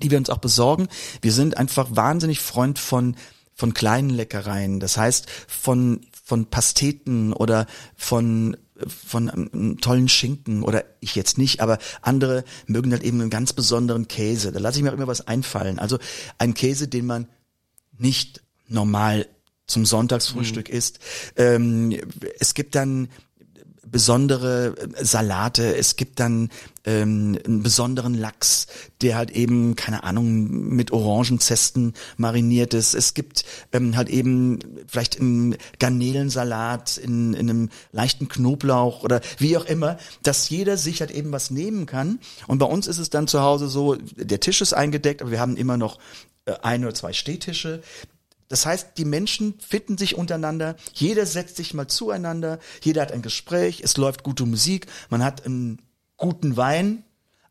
die 0.00 0.12
wir 0.12 0.18
uns 0.18 0.30
auch 0.30 0.38
besorgen. 0.38 0.86
Wir 1.20 1.32
sind 1.32 1.56
einfach 1.56 1.88
wahnsinnig 1.90 2.38
Freund 2.38 2.78
von 2.78 3.16
von 3.60 3.74
kleinen 3.74 4.08
Leckereien. 4.08 4.80
Das 4.80 4.96
heißt 4.96 5.28
von 5.46 6.00
von 6.30 6.46
Pasteten 6.46 7.32
oder 7.32 7.66
von 7.96 8.56
von 8.86 9.28
einem 9.28 9.78
tollen 9.80 10.08
Schinken 10.08 10.62
oder 10.62 10.84
ich 11.00 11.16
jetzt 11.16 11.36
nicht, 11.36 11.60
aber 11.60 11.78
andere 12.02 12.44
mögen 12.66 12.92
halt 12.92 13.02
eben 13.02 13.20
einen 13.20 13.28
ganz 13.28 13.52
besonderen 13.52 14.06
Käse. 14.06 14.52
Da 14.52 14.60
lasse 14.60 14.78
ich 14.78 14.84
mir 14.84 14.90
auch 14.90 14.96
immer 14.96 15.08
was 15.08 15.26
einfallen. 15.26 15.78
Also 15.80 15.98
ein 16.38 16.54
Käse, 16.54 16.86
den 16.88 17.04
man 17.04 17.26
nicht 17.98 18.42
normal 18.68 19.26
zum 19.66 19.84
Sonntagsfrühstück 19.84 20.68
isst. 20.68 21.00
Ähm, 21.36 21.98
es 22.38 22.54
gibt 22.54 22.74
dann 22.74 23.08
besondere 23.86 24.74
äh, 24.76 25.04
Salate, 25.04 25.76
es 25.76 25.96
gibt 25.96 26.20
dann 26.20 26.50
ähm, 26.84 27.38
einen 27.44 27.62
besonderen 27.62 28.14
Lachs, 28.14 28.66
der 29.02 29.16
halt 29.16 29.30
eben, 29.30 29.76
keine 29.76 30.04
Ahnung, 30.04 30.48
mit 30.74 30.92
Orangenzesten 30.92 31.94
mariniert 32.16 32.74
ist. 32.74 32.94
Es 32.94 33.14
gibt 33.14 33.44
ähm, 33.72 33.96
halt 33.96 34.08
eben 34.08 34.58
vielleicht 34.86 35.20
einen 35.20 35.56
Garnelensalat 35.78 36.96
in, 36.96 37.34
in 37.34 37.50
einem 37.50 37.68
leichten 37.92 38.28
Knoblauch 38.28 39.02
oder 39.02 39.20
wie 39.38 39.56
auch 39.56 39.64
immer, 39.64 39.98
dass 40.22 40.48
jeder 40.48 40.76
sich 40.76 41.00
halt 41.00 41.10
eben 41.10 41.32
was 41.32 41.50
nehmen 41.50 41.86
kann. 41.86 42.20
Und 42.46 42.58
bei 42.58 42.66
uns 42.66 42.86
ist 42.86 42.98
es 42.98 43.10
dann 43.10 43.28
zu 43.28 43.40
Hause 43.40 43.68
so, 43.68 43.96
der 44.16 44.40
Tisch 44.40 44.60
ist 44.60 44.72
eingedeckt, 44.72 45.22
aber 45.22 45.30
wir 45.30 45.40
haben 45.40 45.56
immer 45.56 45.76
noch 45.76 45.98
äh, 46.46 46.54
ein 46.62 46.84
oder 46.84 46.94
zwei 46.94 47.12
Stehtische. 47.12 47.82
Das 48.50 48.66
heißt, 48.66 48.98
die 48.98 49.04
Menschen 49.04 49.54
finden 49.60 49.96
sich 49.96 50.16
untereinander, 50.16 50.74
jeder 50.92 51.24
setzt 51.24 51.56
sich 51.56 51.72
mal 51.72 51.86
zueinander, 51.86 52.58
jeder 52.82 53.02
hat 53.02 53.12
ein 53.12 53.22
Gespräch, 53.22 53.80
es 53.84 53.96
läuft 53.96 54.24
gute 54.24 54.44
Musik, 54.44 54.88
man 55.08 55.22
hat 55.24 55.46
einen 55.46 55.80
guten 56.16 56.56
Wein. 56.56 57.04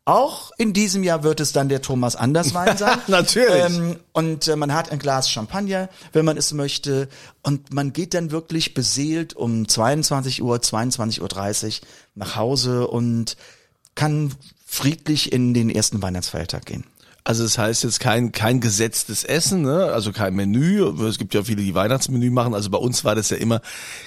Auch 0.04 0.50
in 0.58 0.74
diesem 0.74 1.02
Jahr 1.02 1.22
wird 1.22 1.40
es 1.40 1.52
dann 1.52 1.70
der 1.70 1.80
Thomas 1.80 2.16
Anders 2.16 2.52
Wein 2.54 2.76
sein. 2.76 2.98
Natürlich. 3.06 3.64
Ähm, 3.64 3.96
und 4.12 4.46
äh, 4.46 4.56
man 4.56 4.74
hat 4.74 4.92
ein 4.92 4.98
Glas 4.98 5.30
Champagner, 5.30 5.88
wenn 6.12 6.26
man 6.26 6.36
es 6.36 6.52
möchte. 6.52 7.08
Und 7.42 7.72
man 7.72 7.94
geht 7.94 8.12
dann 8.12 8.30
wirklich 8.30 8.74
beseelt 8.74 9.32
um 9.34 9.68
22 9.68 10.42
Uhr, 10.42 10.56
22.30 10.56 11.20
Uhr 11.80 11.86
nach 12.14 12.36
Hause 12.36 12.88
und 12.88 13.38
kann 13.94 14.34
friedlich 14.66 15.32
in 15.32 15.54
den 15.54 15.70
ersten 15.70 16.02
Weihnachtsfeiertag 16.02 16.66
gehen. 16.66 16.84
Also 17.24 17.42
das 17.42 17.58
heißt 17.58 17.84
jetzt 17.84 18.00
kein 18.00 18.32
kein 18.32 18.60
gesetztes 18.60 19.24
Essen, 19.24 19.62
ne? 19.62 19.86
also 19.86 20.12
kein 20.12 20.34
Menü. 20.34 20.82
Es 21.06 21.18
gibt 21.18 21.34
ja 21.34 21.42
viele, 21.42 21.62
die 21.62 21.74
Weihnachtsmenü 21.74 22.30
machen. 22.30 22.54
Also 22.54 22.70
bei 22.70 22.78
uns 22.78 23.04
war 23.04 23.14
das 23.14 23.30
ja 23.30 23.36
immer 23.36 23.60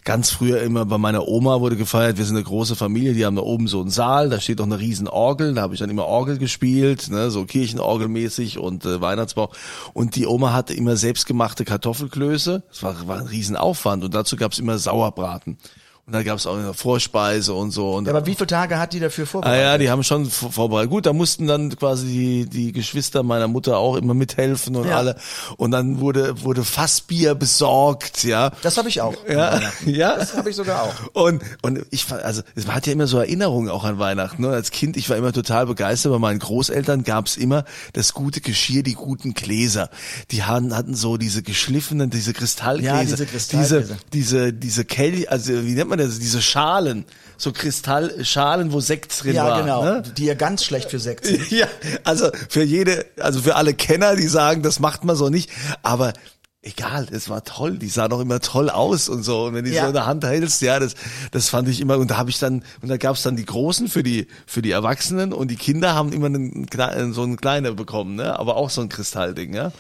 ganz 0.04 0.32
früher 0.32 0.62
immer 0.62 0.86
bei 0.86 0.98
meiner 0.98 1.28
Oma 1.28 1.60
wurde 1.60 1.76
gefeiert. 1.76 2.18
Wir 2.18 2.26
sind 2.26 2.36
eine 2.36 2.46
große 2.46 2.76
Familie, 2.76 3.14
die 3.14 3.26
haben 3.26 3.36
da 3.36 3.44
oben 3.44 3.68
so 3.68 3.82
einen 3.82 3.92
Saal, 3.92 4.30
da 4.30 4.40
steht 4.40 4.60
auch 4.62 4.66
eine 4.66 4.80
riesen 4.80 5.08
Orgel. 5.08 5.54
Da 5.54 5.62
habe 5.62 5.74
ich 5.74 5.80
dann 5.80 5.90
immer 5.90 6.06
Orgel 6.06 6.38
gespielt, 6.38 7.10
ne? 7.10 7.30
so 7.30 7.46
Kirchenorgelmäßig 7.46 8.58
und 8.58 8.86
äh, 8.86 9.00
Weihnachtsbau. 9.00 9.52
Und 9.94 10.16
die 10.16 10.26
Oma 10.26 10.54
hatte 10.54 10.74
immer 10.74 10.96
selbstgemachte 10.96 11.66
Kartoffelklöße. 11.66 12.64
Das 12.70 12.84
war, 12.84 13.08
war 13.08 13.20
ein 13.20 13.28
Riesenaufwand 13.28 14.04
und 14.04 14.14
dazu 14.14 14.36
gab 14.36 14.54
es 14.54 14.60
immer 14.60 14.78
Sauerbraten. 14.78 15.58
Und 16.06 16.12
da 16.12 16.22
gab 16.22 16.38
es 16.38 16.46
auch 16.46 16.58
eine 16.58 16.74
Vorspeise 16.74 17.54
und 17.54 17.72
so. 17.72 17.94
Und 17.94 18.08
Ja, 18.08 18.12
aber 18.14 18.26
wie 18.26 18.36
viele 18.36 18.48
Tage 18.48 18.78
hat 18.78 18.92
die 18.92 19.00
dafür 19.00 19.24
Ah 19.24 19.28
vorbereitet? 19.28 19.62
ja, 19.64 19.78
die 19.78 19.90
haben 19.90 20.04
schon 20.04 20.26
vor- 20.26 20.52
vorbereitet. 20.52 20.90
Gut, 20.90 21.06
da 21.06 21.14
mussten 21.14 21.48
dann 21.48 21.74
quasi 21.78 22.06
die, 22.08 22.46
die 22.50 22.72
Geschwister 22.74 23.24
meiner 23.24 23.48
Mutter 23.48 23.78
auch 23.78 23.96
immer 23.96 24.14
mithelfen 24.14 24.76
und 24.76 24.86
Ja. 24.90 24.98
alle. 24.98 25.16
Und 25.56 25.72
dann 25.72 26.02
wurde, 26.02 26.44
wurde 26.44 26.66
Fassbier 26.66 27.36
besorgt, 27.36 28.26
ja. 28.26 28.52
Das 28.64 28.78
habe 28.78 28.90
ich 28.90 29.00
auch. 29.00 29.16
Ja, 29.30 29.62
ja. 29.86 30.18
Das 30.18 30.36
habe 30.36 30.50
ich 30.50 30.58
sogar 30.58 30.84
auch. 30.84 30.94
Und, 31.14 31.42
und 31.62 31.86
ich 31.90 32.04
fand, 32.04 32.22
also 32.24 32.42
es 32.54 32.68
hat 32.68 32.86
ja 32.86 32.92
immer 32.92 33.08
so 33.08 33.20
Erinnerungen 33.20 33.70
auch 33.70 33.86
an 33.86 33.98
Weihnachten. 33.98 34.42
Ne? 34.42 34.50
Als 34.50 34.72
Kind, 34.72 34.98
ich 34.98 35.10
war 35.10 35.16
immer 35.16 35.32
total 35.32 35.68
begeistert. 35.68 36.12
Bei 36.12 36.20
meinen 36.20 36.40
Großeltern 36.40 37.06
gab's 37.06 37.38
immer 37.38 37.64
das 37.94 38.14
gute 38.14 38.42
Geschirr, 38.42 38.84
die 38.84 38.96
guten 38.96 39.34
Gläser. 39.34 39.90
Die 40.32 40.44
hatten, 40.44 40.76
hatten 40.76 40.96
so 40.96 41.16
diese 41.16 41.44
geschliffenen, 41.44 42.10
diese 42.10 42.34
Kristallgläser. 42.34 42.94
Ja, 42.94 43.04
diese 43.06 43.26
Kristallgläser. 43.26 43.80
Diese, 43.82 43.98
diese, 44.12 44.54
diese 44.54 44.84
Kelly, 44.84 45.28
also 45.28 45.54
wie 45.66 45.72
nennt 45.72 45.90
man 45.90 45.93
das? 45.98 46.20
Diese 46.20 46.42
Schalen. 46.42 47.06
So 47.38 47.52
Kristallschalen, 47.52 48.72
wo 48.72 48.80
Sekt 48.80 49.24
drin 49.24 49.36
Ja, 49.36 49.46
war. 49.48 49.62
genau. 49.62 49.84
Ne? 49.84 50.04
Die 50.18 50.26
ja 50.26 50.34
ganz 50.36 50.64
schlecht 50.64 50.92
für 50.92 51.00
Sekt 51.00 51.26
sind. 51.26 51.50
Ja, 51.52 51.68
also 52.04 52.30
für 52.50 52.64
jede, 52.64 53.06
also 53.20 53.42
für 53.42 53.56
alle 53.56 53.74
Kenner, 53.74 54.16
die 54.16 54.28
sagen, 54.28 54.62
das 54.64 54.80
macht 54.80 55.04
man 55.04 55.16
so 55.16 55.30
nicht, 55.30 55.50
aber 55.82 56.14
egal, 56.62 57.08
es 57.12 57.28
war 57.30 57.44
toll, 57.44 57.78
die 57.78 57.90
sah 57.90 58.08
doch 58.08 58.22
immer 58.22 58.40
toll 58.40 58.70
aus 58.70 59.10
und 59.10 59.24
so. 59.24 59.46
Und 59.46 59.56
wenn 59.56 59.66
die 59.66 59.72
Ja. 59.72 59.82
so 59.82 59.88
in 59.90 59.94
der 59.94 60.06
Hand 60.06 60.24
hältst, 60.24 60.62
ja, 60.62 60.80
das, 60.80 60.94
das 61.32 61.50
fand 61.50 61.68
ich 61.68 61.82
immer, 61.82 61.98
und 61.98 62.10
da 62.12 62.18
habe 62.18 62.30
ich 62.30 62.40
dann, 62.40 62.64
und 62.82 62.88
da 62.88 62.96
gab's 62.98 63.24
dann 63.24 63.36
die 63.36 63.46
Großen 63.46 63.90
für 63.90 64.04
die, 64.04 64.28
für 64.46 64.62
die 64.62 64.72
Erwachsenen 64.72 65.34
und 65.34 65.50
die 65.50 65.58
Kinder 65.58 65.94
haben 65.96 66.14
immer 66.14 66.28
einen, 66.28 67.14
so 67.14 67.24
einen 67.24 67.36
kleinen 67.38 67.76
bekommen, 67.76 68.16
ne? 68.16 68.40
Aber 68.40 68.56
auch 68.56 68.70
so 68.70 68.80
ein 68.82 68.88
Kristallding, 68.90 69.54
ja. 69.54 69.72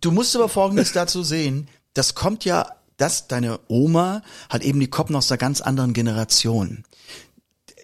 Du 0.00 0.10
musst 0.12 0.34
aber 0.34 0.48
Folgendes 0.48 0.92
dazu 0.92 1.22
sehen. 1.22 1.68
Das 1.92 2.14
kommt 2.14 2.44
ja, 2.46 2.66
dass 3.00 3.28
deine 3.28 3.60
Oma 3.68 4.22
hat 4.48 4.62
eben, 4.62 4.78
die 4.78 4.90
kommt 4.90 5.14
aus 5.14 5.30
einer 5.30 5.38
ganz 5.38 5.60
anderen 5.60 5.94
Generation. 5.94 6.84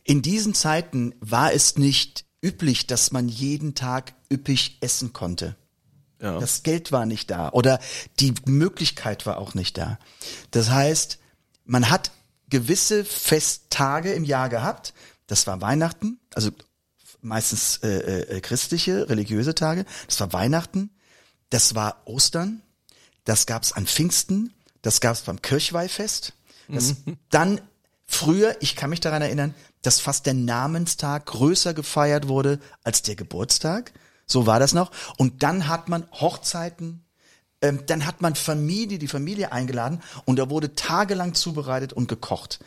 In 0.05 0.22
diesen 0.22 0.55
Zeiten 0.55 1.14
war 1.20 1.52
es 1.52 1.79
nicht 1.79 2.26
üblich, 2.42 2.87
dass 2.87 3.12
man 3.12 3.29
jeden 3.29 3.74
Tag 3.74 4.14
üppig 4.31 4.79
essen 4.81 5.12
konnte. 5.12 5.57
Ja. 6.20 6.38
Das 6.38 6.62
Geld 6.62 6.92
war 6.92 7.07
nicht 7.07 7.31
da 7.31 7.50
oder 7.50 7.81
die 8.20 8.35
Möglichkeit 8.46 9.26
war 9.26 9.38
auch 9.38 9.55
nicht 9.55 9.79
da. 9.79 9.98
Das 10.50 10.70
heißt, 10.70 11.18
man 11.64 11.90
hat 11.90 12.11
gewisse 12.48 13.05
Festtage 13.05 14.12
im 14.12 14.24
Jahr 14.24 14.48
gehabt. 14.48 14.94
Das 15.26 15.46
war 15.46 15.61
Weihnachten, 15.61 16.20
also 16.35 16.50
meistens 17.20 17.79
äh, 17.79 18.20
äh, 18.37 18.40
christliche, 18.40 19.09
religiöse 19.09 19.55
Tage. 19.55 19.85
Das 20.07 20.20
war 20.20 20.33
Weihnachten, 20.33 20.90
das 21.50 21.74
war 21.74 22.02
Ostern, 22.05 22.62
das 23.24 23.46
gab's 23.46 23.72
an 23.72 23.87
Pfingsten, 23.87 24.52
das 24.87 25.01
gab's 25.01 25.22
beim 25.22 25.42
Kirchweihfest. 25.42 26.33
Das 26.68 26.94
dann 27.31 27.61
früher, 28.07 28.57
ich 28.61 28.77
kann 28.77 28.90
mich 28.90 29.01
daran 29.01 29.20
erinnern, 29.20 29.53
dass 29.83 29.99
fast 29.99 30.27
der 30.27 30.35
Namenstag 30.35 31.27
größer 31.27 31.75
gefeiert 31.75 32.29
wurde 32.29 32.61
als 32.85 33.03
der 33.03 33.16
Geburtstag. 33.16 33.92
So 34.27 34.46
war 34.46 34.61
das 34.61 34.75
noch. 34.75 34.92
Und 35.16 35.42
dann 35.42 35.66
hat 35.66 35.88
man 35.88 36.09
Hochzeiten, 36.12 37.05
ähm, 37.62 37.81
dann 37.87 38.07
hat 38.07 38.20
man 38.20 38.37
Familie, 38.37 38.99
die 38.99 39.09
Familie 39.09 39.51
eingeladen 39.51 40.01
und 40.25 40.38
da 40.38 40.51
wurde 40.51 40.77
tagelang 40.77 41.35
zubereitet 41.35 41.92
und 41.92 42.07
gekocht. 42.07 42.61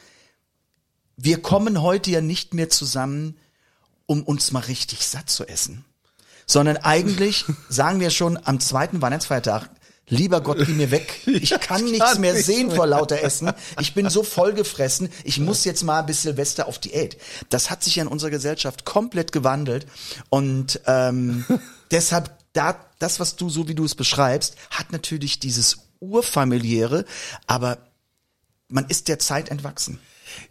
Wir 1.15 1.41
kommen 1.41 1.82
heute 1.82 2.12
ja 2.12 2.19
nicht 2.19 2.53
mehr 2.53 2.69
zusammen, 2.69 3.38
um 4.08 4.23
uns 4.23 4.51
mal 4.51 4.60
richtig 4.60 5.08
satt 5.08 5.29
zu 5.29 5.47
essen, 5.47 5.86
sondern 6.45 6.75
eigentlich 6.75 7.45
sagen 7.69 8.01
wir 8.01 8.10
schon 8.10 8.38
am 8.43 8.60
zweiten 8.60 9.01
Weihnachtsfeiertag, 9.01 9.69
lieber 10.09 10.41
Gott, 10.41 10.65
geh 10.65 10.73
mir 10.73 10.91
weg. 10.91 11.21
Ich 11.25 11.51
kann 11.59 11.85
nichts 11.85 12.17
mehr 12.17 12.35
sehen 12.35 12.71
vor 12.71 12.87
lauter 12.87 13.21
Essen. 13.21 13.51
Ich 13.79 13.93
bin 13.93 14.09
so 14.09 14.23
vollgefressen. 14.23 15.09
Ich 15.23 15.39
muss 15.39 15.63
jetzt 15.63 15.83
mal 15.83 16.01
bis 16.01 16.23
Silvester 16.23 16.67
auf 16.67 16.79
Diät. 16.79 17.17
Das 17.49 17.69
hat 17.69 17.83
sich 17.83 17.95
ja 17.95 18.03
in 18.03 18.09
unserer 18.09 18.29
Gesellschaft 18.29 18.85
komplett 18.85 19.31
gewandelt 19.31 19.87
und 20.29 20.81
ähm, 20.85 21.45
deshalb 21.91 22.31
da 22.53 22.75
das, 22.99 23.19
was 23.19 23.35
du 23.35 23.49
so 23.49 23.67
wie 23.67 23.75
du 23.75 23.85
es 23.85 23.95
beschreibst, 23.95 24.55
hat 24.69 24.91
natürlich 24.91 25.39
dieses 25.39 25.77
urfamiliäre, 25.99 27.05
aber 27.47 27.77
man 28.67 28.85
ist 28.85 29.07
der 29.07 29.19
Zeit 29.19 29.49
entwachsen. 29.49 29.99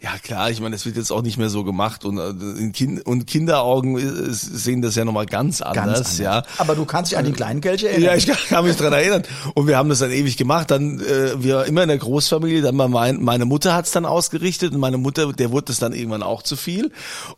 Ja 0.01 0.11
klar, 0.21 0.49
ich 0.49 0.59
meine, 0.61 0.75
das 0.75 0.85
wird 0.85 0.95
jetzt 0.97 1.11
auch 1.11 1.21
nicht 1.21 1.37
mehr 1.37 1.49
so 1.49 1.63
gemacht 1.63 2.05
und, 2.05 2.17
äh, 2.17 2.29
in 2.59 2.71
kind 2.71 3.05
und 3.05 3.27
Kinderaugen 3.27 3.97
äh, 3.97 4.31
sehen 4.31 4.81
das 4.81 4.95
ja 4.95 5.05
nochmal 5.05 5.25
ganz 5.25 5.61
anders, 5.61 5.75
Ganz 5.75 5.97
anders. 5.97 6.17
ja. 6.19 6.43
Aber 6.57 6.75
du 6.75 6.85
kannst 6.85 7.11
dich 7.11 7.17
an 7.17 7.25
den 7.25 7.35
kleinen 7.35 7.61
Kelch 7.61 7.83
erinnern. 7.83 8.03
Ja, 8.03 8.15
ich 8.15 8.27
kann, 8.27 8.65
mich 8.65 8.75
dran 8.77 8.93
erinnern. 8.93 9.23
Und 9.55 9.67
wir 9.67 9.77
haben 9.77 9.89
das 9.89 9.99
dann 9.99 10.11
ewig 10.11 10.37
gemacht. 10.37 10.71
Dann 10.71 10.99
äh, 10.99 11.41
wir 11.41 11.65
immer 11.65 11.83
in 11.83 11.89
der 11.89 11.97
Großfamilie. 11.97 12.61
Dann 12.61 12.75
mein, 12.75 13.21
meine 13.21 13.45
Mutter 13.45 13.73
hat's 13.73 13.91
dann 13.91 14.05
ausgerichtet 14.05 14.73
und 14.73 14.79
meine 14.79 14.97
Mutter, 14.97 15.31
der 15.33 15.51
wurde 15.51 15.65
das 15.65 15.79
dann 15.79 15.93
irgendwann 15.93 16.23
auch 16.23 16.43
zu 16.43 16.55
viel. 16.55 16.91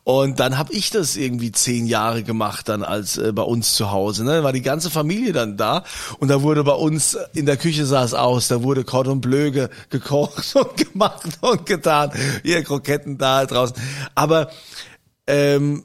Und 0.04 0.40
dann 0.40 0.58
habe 0.58 0.74
ich 0.74 0.90
das 0.90 1.16
irgendwie 1.16 1.52
zehn 1.52 1.86
Jahre 1.86 2.24
gemacht 2.24 2.70
dann 2.70 2.84
als 2.84 3.18
äh, 3.18 3.32
bei 3.34 3.44
uns 3.44 3.76
zu 3.76 3.92
Hause. 3.92 4.24
Ne? 4.24 4.36
Dann 4.36 4.44
war 4.44 4.54
die 4.54 4.62
ganze 4.62 4.90
Familie 4.90 5.34
dann 5.34 5.58
da 5.58 5.84
und 6.20 6.28
da 6.28 6.42
wurde 6.42 6.64
bei 6.64 6.74
uns 6.74 7.18
in 7.34 7.46
der 7.46 7.58
Küche 7.58 7.86
sah 7.86 8.04
es 8.04 8.14
aus. 8.14 8.48
Da 8.48 8.64
wurde 8.64 8.84
Cordon 8.84 9.22
Bleu 9.22 9.52
ge 9.52 9.70
gekocht 9.90 10.56
und 10.56 10.78
gemacht 10.78 11.38
und 11.42 11.66
getan. 11.66 12.12
Hier 12.44 12.64
Kroketten 12.64 13.18
da 13.18 13.46
draußen. 13.46 13.76
Aber 14.16 14.50
ähm, 15.28 15.84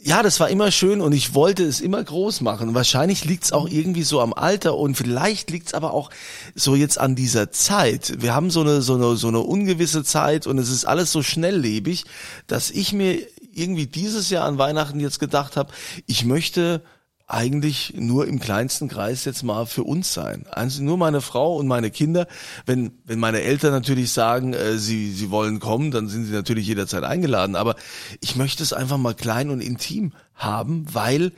ja, 0.00 0.22
das 0.22 0.38
war 0.38 0.48
immer 0.48 0.70
schön 0.70 1.00
und 1.00 1.12
ich 1.12 1.34
wollte 1.34 1.64
es 1.64 1.80
immer 1.80 2.02
groß 2.02 2.40
machen. 2.40 2.74
Wahrscheinlich 2.74 3.24
liegt's 3.24 3.52
auch 3.52 3.68
irgendwie 3.68 4.04
so 4.04 4.20
am 4.20 4.32
Alter 4.32 4.76
und 4.76 4.96
vielleicht 4.96 5.50
liegt's 5.50 5.74
aber 5.74 5.92
auch 5.92 6.10
so 6.54 6.74
jetzt 6.74 6.98
an 6.98 7.16
dieser 7.16 7.50
Zeit. 7.50 8.14
Wir 8.20 8.34
haben 8.34 8.50
so 8.50 8.60
eine, 8.60 8.80
so 8.80 8.94
eine, 8.94 9.16
so 9.16 9.28
eine 9.28 9.40
ungewisse 9.40 10.04
Zeit 10.04 10.46
und 10.46 10.58
es 10.58 10.70
ist 10.70 10.84
alles 10.84 11.10
so 11.10 11.22
schnelllebig, 11.22 12.04
dass 12.46 12.70
ich 12.70 12.92
mir 12.92 13.18
irgendwie 13.52 13.86
dieses 13.86 14.30
Jahr 14.30 14.44
an 14.44 14.58
Weihnachten 14.58 15.00
jetzt 15.00 15.18
gedacht 15.18 15.56
habe, 15.56 15.72
ich 16.06 16.24
möchte 16.24 16.82
eigentlich 17.28 17.92
nur 17.94 18.26
im 18.26 18.40
kleinsten 18.40 18.88
Kreis 18.88 19.26
jetzt 19.26 19.42
mal 19.42 19.66
für 19.66 19.84
uns 19.84 20.14
sein. 20.14 20.46
Also 20.50 20.82
nur 20.82 20.96
meine 20.96 21.20
Frau 21.20 21.56
und 21.56 21.66
meine 21.66 21.90
Kinder. 21.90 22.26
Wenn, 22.64 22.92
wenn 23.04 23.18
meine 23.18 23.42
Eltern 23.42 23.70
natürlich 23.72 24.12
sagen, 24.12 24.54
äh, 24.54 24.78
sie, 24.78 25.12
sie 25.12 25.30
wollen 25.30 25.60
kommen, 25.60 25.90
dann 25.90 26.08
sind 26.08 26.24
sie 26.24 26.32
natürlich 26.32 26.66
jederzeit 26.66 27.04
eingeladen. 27.04 27.54
Aber 27.54 27.76
ich 28.22 28.34
möchte 28.36 28.62
es 28.62 28.72
einfach 28.72 28.96
mal 28.96 29.14
klein 29.14 29.50
und 29.50 29.60
intim 29.60 30.12
haben, 30.34 30.86
weil 30.90 31.32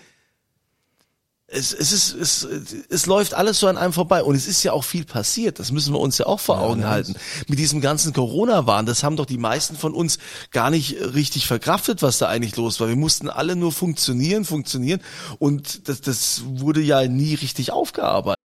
es, 1.52 1.72
es 1.72 1.92
ist, 1.92 2.14
es, 2.14 2.48
es 2.88 3.06
läuft 3.06 3.34
alles 3.34 3.58
so 3.58 3.66
an 3.66 3.76
einem 3.76 3.92
vorbei 3.92 4.22
und 4.22 4.36
es 4.36 4.46
ist 4.46 4.62
ja 4.62 4.72
auch 4.72 4.84
viel 4.84 5.04
passiert. 5.04 5.58
Das 5.58 5.72
müssen 5.72 5.92
wir 5.92 5.98
uns 6.00 6.16
ja 6.18 6.26
auch 6.26 6.38
vor 6.38 6.60
Augen 6.60 6.86
halten. 6.86 7.14
Mit 7.48 7.58
diesem 7.58 7.80
ganzen 7.80 8.12
Corona-Wahn, 8.12 8.86
das 8.86 9.02
haben 9.02 9.16
doch 9.16 9.26
die 9.26 9.38
meisten 9.38 9.76
von 9.76 9.92
uns 9.92 10.18
gar 10.52 10.70
nicht 10.70 10.96
richtig 11.14 11.46
verkraftet, 11.48 12.02
was 12.02 12.18
da 12.18 12.28
eigentlich 12.28 12.56
los 12.56 12.78
war. 12.78 12.88
Wir 12.88 12.96
mussten 12.96 13.28
alle 13.28 13.56
nur 13.56 13.72
funktionieren, 13.72 14.44
funktionieren 14.44 15.00
und 15.38 15.88
das, 15.88 16.00
das 16.00 16.42
wurde 16.46 16.80
ja 16.80 17.06
nie 17.08 17.34
richtig 17.34 17.72
aufgearbeitet. 17.72 18.38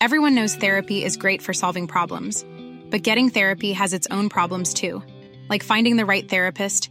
Everyone 0.00 0.34
knows 0.34 0.56
therapy 0.56 1.04
is 1.04 1.16
great 1.16 1.42
for 1.42 1.54
solving 1.54 1.86
problems, 1.86 2.44
but 2.90 3.02
getting 3.02 3.30
therapy 3.30 3.72
has 3.72 3.92
its 3.92 4.10
own 4.10 4.28
problems 4.28 4.74
too, 4.74 5.00
like 5.48 5.64
finding 5.64 5.96
the 5.96 6.04
right 6.04 6.28
therapist, 6.28 6.90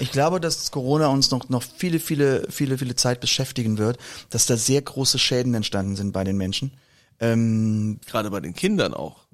Ich 0.00 0.12
glaube, 0.12 0.40
dass 0.40 0.70
Corona 0.70 1.08
uns 1.08 1.30
noch, 1.30 1.48
noch 1.48 1.62
viele, 1.62 2.00
viele, 2.00 2.46
viele, 2.50 2.78
viele 2.78 2.96
Zeit 2.96 3.20
beschäftigen 3.20 3.78
wird, 3.78 3.98
dass 4.30 4.46
da 4.46 4.56
sehr 4.56 4.82
große 4.82 5.18
Schäden 5.18 5.54
entstanden 5.54 5.96
sind 5.96 6.12
bei 6.12 6.24
den 6.24 6.36
Menschen. 6.36 6.72
Ähm, 7.20 8.00
Gerade 8.06 8.30
bei 8.30 8.40
den 8.40 8.54
Kindern 8.54 8.94
auch. 8.94 9.26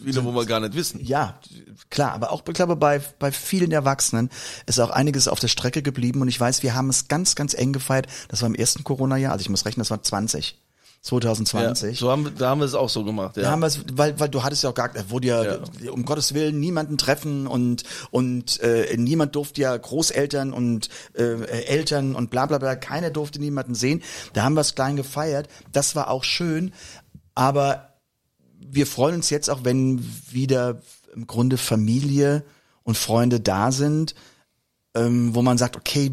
Wieder, 0.00 0.24
wo 0.24 0.32
wir 0.32 0.46
gar 0.46 0.60
nicht 0.60 0.74
wissen. 0.74 1.04
ja, 1.04 1.40
klar, 1.90 2.12
aber 2.12 2.30
auch, 2.30 2.42
ich 2.46 2.54
glaube, 2.54 2.76
bei, 2.76 3.00
bei 3.18 3.32
vielen 3.32 3.72
Erwachsenen 3.72 4.30
ist 4.66 4.78
auch 4.78 4.90
einiges 4.90 5.26
auf 5.26 5.40
der 5.40 5.48
Strecke 5.48 5.82
geblieben 5.82 6.20
und 6.22 6.28
ich 6.28 6.38
weiß, 6.38 6.62
wir 6.62 6.74
haben 6.74 6.88
es 6.88 7.08
ganz, 7.08 7.34
ganz 7.34 7.52
eng 7.54 7.72
gefeiert. 7.72 8.06
Das 8.28 8.42
war 8.42 8.48
im 8.48 8.54
ersten 8.54 8.84
Corona-Jahr, 8.84 9.32
also 9.32 9.42
ich 9.42 9.48
muss 9.48 9.66
rechnen, 9.66 9.80
das 9.80 9.90
war 9.90 10.02
20. 10.02 10.56
2020. 11.08 11.90
Ja, 11.92 11.94
so 11.96 12.10
haben, 12.10 12.32
da 12.36 12.50
haben 12.50 12.60
wir 12.60 12.64
es 12.66 12.74
auch 12.74 12.88
so 12.88 13.04
gemacht. 13.04 13.36
Ja. 13.36 13.44
Da 13.44 13.50
haben 13.50 13.60
wir 13.60 13.66
es, 13.66 13.80
weil, 13.92 14.18
weil 14.20 14.28
du 14.28 14.42
hattest 14.42 14.62
ja 14.62 14.70
auch 14.70 14.74
gar, 14.74 14.90
da 14.90 15.10
wurde 15.10 15.28
ja, 15.28 15.42
Ja. 15.44 15.58
um 15.90 16.04
Gottes 16.04 16.34
Willen 16.34 16.60
niemanden 16.60 16.98
treffen 16.98 17.46
und 17.46 17.82
und 18.10 18.60
äh, 18.60 18.94
niemand 18.96 19.34
durfte 19.34 19.62
ja 19.62 19.76
Großeltern 19.76 20.52
und 20.52 20.88
äh, 21.14 21.42
Eltern 21.64 22.14
und 22.14 22.30
bla 22.30 22.46
bla 22.46 22.58
bla, 22.58 22.76
keiner 22.76 23.10
durfte 23.10 23.40
niemanden 23.40 23.74
sehen. 23.74 24.02
Da 24.34 24.42
haben 24.42 24.54
wir 24.54 24.60
es 24.60 24.74
klein 24.74 24.96
gefeiert. 24.96 25.48
Das 25.72 25.96
war 25.96 26.10
auch 26.10 26.24
schön, 26.24 26.72
aber 27.34 27.94
wir 28.60 28.86
freuen 28.86 29.16
uns 29.16 29.30
jetzt 29.30 29.48
auch, 29.48 29.64
wenn 29.64 30.04
wieder 30.30 30.80
im 31.14 31.26
Grunde 31.26 31.56
Familie 31.56 32.44
und 32.82 32.98
Freunde 32.98 33.40
da 33.40 33.72
sind, 33.72 34.14
ähm, 34.94 35.34
wo 35.34 35.42
man 35.42 35.56
sagt, 35.58 35.76
okay, 35.76 36.12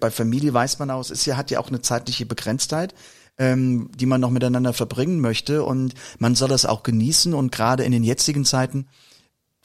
bei 0.00 0.10
Familie 0.10 0.54
weiß 0.54 0.78
man 0.78 0.90
auch, 0.90 1.00
es 1.00 1.10
ist 1.10 1.26
ja, 1.26 1.36
hat 1.36 1.50
ja 1.50 1.60
auch 1.60 1.68
eine 1.68 1.82
zeitliche 1.82 2.24
Begrenztheit, 2.24 2.94
ähm, 3.42 3.90
die 3.96 4.06
man 4.06 4.20
noch 4.20 4.30
miteinander 4.30 4.72
verbringen 4.72 5.20
möchte 5.20 5.64
und 5.64 5.94
man 6.20 6.36
soll 6.36 6.48
das 6.48 6.64
auch 6.64 6.84
genießen 6.84 7.34
und 7.34 7.50
gerade 7.50 7.82
in 7.82 7.90
den 7.90 8.04
jetzigen 8.04 8.44
Zeiten 8.44 8.86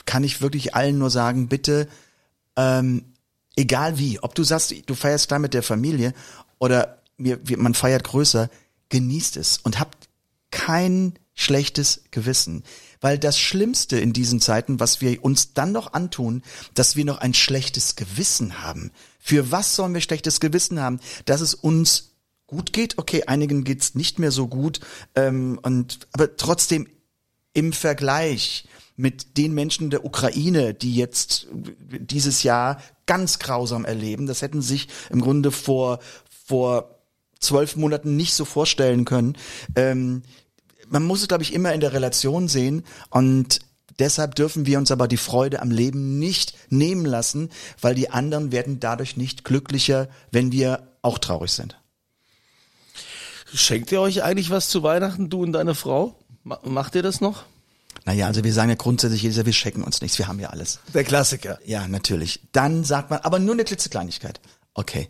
kann 0.06 0.24
ich 0.24 0.42
wirklich 0.42 0.74
allen 0.74 0.98
nur 0.98 1.12
sagen, 1.12 1.48
bitte, 1.48 1.88
ähm, 2.56 3.04
egal 3.56 4.00
wie, 4.00 4.20
ob 4.20 4.34
du 4.34 4.44
sagst, 4.44 4.74
du 4.88 4.96
feierst 4.96 5.32
da 5.32 5.38
mit 5.38 5.54
der 5.54 5.62
Familie 5.62 6.16
oder 6.58 7.04
wir, 7.20 7.40
wir, 7.48 7.60
man 7.60 7.76
feiert 7.76 8.04
größer, 8.04 8.50
genießt 8.90 9.38
es 9.38 9.60
und 9.60 9.80
habt 9.80 10.10
kein 10.50 11.13
schlechtes 11.36 12.02
Gewissen. 12.10 12.63
Weil 13.00 13.20
das 13.20 13.38
Schlimmste 13.38 14.00
in 14.00 14.12
diesen 14.12 14.42
Zeiten, 14.42 14.80
was 14.80 15.02
wir 15.02 15.24
uns 15.24 15.54
dann 15.54 15.72
noch 15.72 15.94
antun, 15.94 16.42
dass 16.74 16.96
wir 16.96 17.06
noch 17.06 17.20
ein 17.20 17.36
schlechtes 17.36 17.96
Gewissen 17.96 18.63
haben. 18.63 18.92
Für 19.20 19.52
was 19.52 19.76
sollen 19.76 19.94
wir 19.94 20.02
schlechtes 20.02 20.40
Gewissen 20.40 20.82
haben? 20.82 21.00
Dass 21.26 21.42
es 21.42 21.54
uns 21.54 22.17
gut 22.48 22.74
geht? 22.74 22.98
Okay, 22.98 23.24
einigen 23.28 23.64
geht's 23.64 23.96
nicht 23.96 24.20
mehr 24.20 24.32
so 24.32 24.48
gut. 24.48 24.80
Ähm, 25.16 25.60
und 25.62 26.08
aber 26.14 26.36
trotzdem 26.38 26.88
im 27.54 27.74
Vergleich 27.74 28.68
mit 28.96 29.38
den 29.38 29.54
Menschen 29.54 29.92
der 29.92 30.04
Ukraine, 30.04 30.74
die 30.74 30.96
jetzt 30.96 31.48
dieses 31.54 32.44
Jahr 32.44 32.82
ganz 33.06 33.40
grausam 33.40 33.86
erleben. 33.86 34.26
Das 34.26 34.42
hätten 34.42 34.62
sich 34.62 34.88
im 35.12 35.22
Grunde 35.22 35.52
vor, 35.52 36.00
vor 36.46 37.00
zwölf 37.40 37.76
Monaten 37.76 38.16
nicht 38.16 38.34
so 38.34 38.44
vorstellen 38.44 39.06
können. 39.06 39.38
Ähm, 39.76 40.24
man 40.90 41.04
muss 41.04 41.22
es, 41.22 41.28
glaube 41.28 41.44
ich, 41.44 41.54
immer 41.54 41.74
in 41.74 41.80
der 41.80 41.94
Relation 41.94 42.48
sehen 42.48 42.84
und 43.10 43.60
deshalb 44.00 44.36
dürfen 44.36 44.66
wir 44.66 44.78
uns 44.78 44.92
aber 44.92 45.08
die 45.08 45.18
Freude 45.18 45.62
am 45.62 45.70
Leben 45.70 46.18
nicht 46.18 46.56
nehmen 46.70 47.06
lassen, 47.06 47.50
weil 47.82 47.94
die 47.94 48.10
anderen 48.10 48.52
werden 48.52 48.80
dadurch 48.80 49.18
nicht 49.18 49.44
glücklicher, 49.44 50.08
wenn 50.32 50.52
wir 50.52 50.88
auch 51.02 51.20
traurig 51.20 51.52
sind. 51.52 51.78
Schenkt 53.54 53.92
ihr 53.92 54.02
euch 54.02 54.24
eigentlich 54.24 54.50
was 54.50 54.70
zu 54.70 54.84
Weihnachten, 54.84 55.30
du 55.30 55.44
und 55.44 55.54
deine 55.54 55.76
Frau? 55.76 56.16
Ma- 56.44 56.60
Macht 56.64 56.96
ihr 56.96 57.04
das 57.04 57.22
noch? 57.22 57.44
Naja, 58.06 58.28
also 58.28 58.44
wir 58.44 58.54
sagen 58.54 58.70
ja 58.70 58.76
grundsätzlich 58.76 59.22
jedes 59.22 59.38
Jahr, 59.38 59.46
wir 59.46 59.54
schenken 59.54 59.84
uns 59.84 60.02
nichts, 60.02 60.18
wir 60.18 60.28
haben 60.28 60.40
ja 60.40 60.50
alles. 60.50 60.80
Der 60.94 61.04
Klassiker. 61.04 61.60
Ja, 61.66 61.88
natürlich. 61.88 62.42
Dann 62.52 62.84
sagt 62.84 63.10
man, 63.10 63.20
aber 63.20 63.40
nur 63.40 63.54
eine 63.54 63.64
klitzekleinigkeit. 63.66 64.40
Okay. 64.74 65.10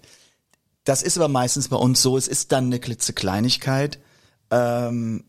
Das 0.83 1.03
ist 1.03 1.17
aber 1.17 1.27
meistens 1.27 1.67
bei 1.67 1.75
uns 1.75 2.01
so, 2.01 2.17
es 2.17 2.27
ist 2.27 2.51
dann 2.51 2.65
eine 2.65 2.79
klitzekleinigkeit, 2.79 3.99
ähm, 4.51 5.25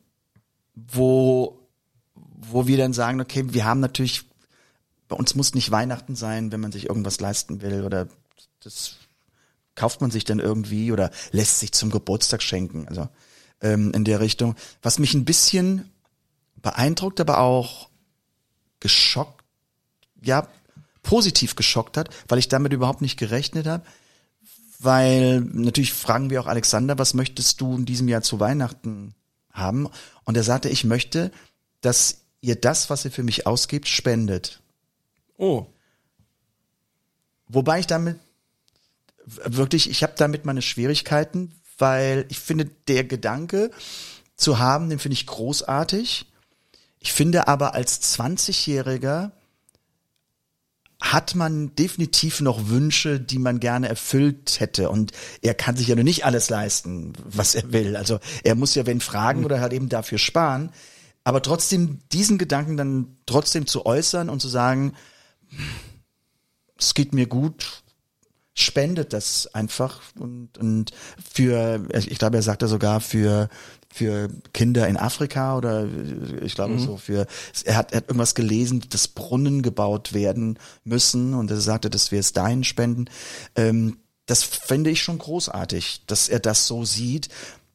wo, 0.74 1.58
wo 2.14 2.66
wir 2.66 2.76
dann 2.78 2.92
sagen, 2.92 3.20
okay, 3.20 3.44
wir 3.48 3.64
haben 3.64 3.80
natürlich, 3.80 4.24
bei 5.08 5.16
uns 5.16 5.34
muss 5.34 5.54
nicht 5.54 5.70
Weihnachten 5.70 6.14
sein, 6.14 6.52
wenn 6.52 6.60
man 6.60 6.72
sich 6.72 6.88
irgendwas 6.88 7.18
leisten 7.20 7.60
will 7.60 7.82
oder 7.84 8.06
das 8.60 8.96
kauft 9.78 10.00
man 10.00 10.10
sich 10.10 10.24
dann 10.24 10.40
irgendwie 10.40 10.90
oder 10.90 11.10
lässt 11.30 11.60
sich 11.60 11.72
zum 11.72 11.90
Geburtstag 11.90 12.42
schenken, 12.42 12.88
also 12.88 13.08
ähm, 13.62 13.92
in 13.94 14.04
der 14.04 14.18
Richtung. 14.18 14.56
Was 14.82 14.98
mich 14.98 15.14
ein 15.14 15.24
bisschen 15.24 15.90
beeindruckt, 16.56 17.20
aber 17.20 17.38
auch 17.38 17.88
geschockt, 18.80 19.44
ja, 20.20 20.48
positiv 21.02 21.54
geschockt 21.54 21.96
hat, 21.96 22.10
weil 22.26 22.40
ich 22.40 22.48
damit 22.48 22.72
überhaupt 22.72 23.00
nicht 23.02 23.18
gerechnet 23.18 23.66
habe. 23.66 23.84
Weil 24.80 25.40
natürlich 25.40 25.92
fragen 25.92 26.28
wir 26.28 26.40
auch 26.40 26.46
Alexander, 26.46 26.98
was 26.98 27.14
möchtest 27.14 27.60
du 27.60 27.76
in 27.76 27.86
diesem 27.86 28.08
Jahr 28.08 28.22
zu 28.22 28.40
Weihnachten 28.40 29.14
haben? 29.52 29.88
Und 30.24 30.36
er 30.36 30.42
sagte, 30.42 30.68
ich 30.68 30.84
möchte, 30.84 31.30
dass 31.80 32.22
ihr 32.40 32.56
das, 32.56 32.90
was 32.90 33.04
ihr 33.04 33.12
für 33.12 33.22
mich 33.22 33.46
ausgibt, 33.46 33.88
spendet. 33.88 34.60
Oh. 35.36 35.66
Wobei 37.46 37.80
ich 37.80 37.86
damit 37.86 38.18
wirklich, 39.44 39.90
ich 39.90 40.02
habe 40.02 40.14
damit 40.16 40.44
meine 40.44 40.62
Schwierigkeiten, 40.62 41.52
weil 41.78 42.26
ich 42.28 42.38
finde, 42.38 42.66
der 42.88 43.04
Gedanke 43.04 43.70
zu 44.36 44.58
haben, 44.58 44.88
den 44.90 44.98
finde 44.98 45.14
ich 45.14 45.26
großartig. 45.26 46.26
Ich 47.00 47.12
finde 47.12 47.48
aber 47.48 47.74
als 47.74 48.18
20-Jähriger 48.18 49.32
hat 51.00 51.36
man 51.36 51.74
definitiv 51.76 52.40
noch 52.40 52.68
Wünsche, 52.68 53.20
die 53.20 53.38
man 53.38 53.60
gerne 53.60 53.88
erfüllt 53.88 54.58
hätte. 54.58 54.90
Und 54.90 55.12
er 55.42 55.54
kann 55.54 55.76
sich 55.76 55.86
ja 55.86 55.94
nur 55.94 56.04
nicht 56.04 56.24
alles 56.24 56.50
leisten, 56.50 57.12
was 57.24 57.54
er 57.54 57.72
will. 57.72 57.96
Also 57.96 58.18
er 58.42 58.56
muss 58.56 58.74
ja, 58.74 58.84
wenn 58.84 59.00
fragen 59.00 59.44
oder 59.44 59.60
halt 59.60 59.72
eben 59.72 59.88
dafür 59.88 60.18
sparen. 60.18 60.72
Aber 61.22 61.40
trotzdem 61.40 62.00
diesen 62.10 62.38
Gedanken 62.38 62.76
dann 62.76 63.16
trotzdem 63.26 63.66
zu 63.66 63.86
äußern 63.86 64.28
und 64.28 64.40
zu 64.40 64.48
sagen, 64.48 64.94
es 66.76 66.94
geht 66.94 67.14
mir 67.14 67.26
gut, 67.26 67.84
spendet 68.60 69.12
das 69.12 69.52
einfach 69.54 70.00
und, 70.18 70.58
und 70.58 70.92
für, 71.32 71.82
ich 71.94 72.18
glaube, 72.18 72.36
er 72.36 72.42
sagte 72.42 72.68
sogar 72.68 73.00
für 73.00 73.48
für 73.90 74.28
Kinder 74.52 74.86
in 74.86 74.98
Afrika 74.98 75.56
oder 75.56 75.88
ich 76.42 76.54
glaube 76.54 76.78
so 76.78 76.98
für 76.98 77.26
er 77.64 77.76
hat, 77.76 77.92
er 77.92 77.98
hat 77.98 78.08
irgendwas 78.08 78.34
gelesen, 78.34 78.84
dass 78.90 79.08
Brunnen 79.08 79.62
gebaut 79.62 80.12
werden 80.12 80.58
müssen 80.84 81.32
und 81.32 81.50
er 81.50 81.60
sagte, 81.60 81.88
dass 81.88 82.12
wir 82.12 82.20
es 82.20 82.34
dahin 82.34 82.64
spenden. 82.64 83.06
Ähm, 83.56 83.96
das 84.26 84.42
finde 84.42 84.90
ich 84.90 85.02
schon 85.02 85.16
großartig, 85.16 86.02
dass 86.06 86.28
er 86.28 86.38
das 86.38 86.66
so 86.66 86.84
sieht. 86.84 87.30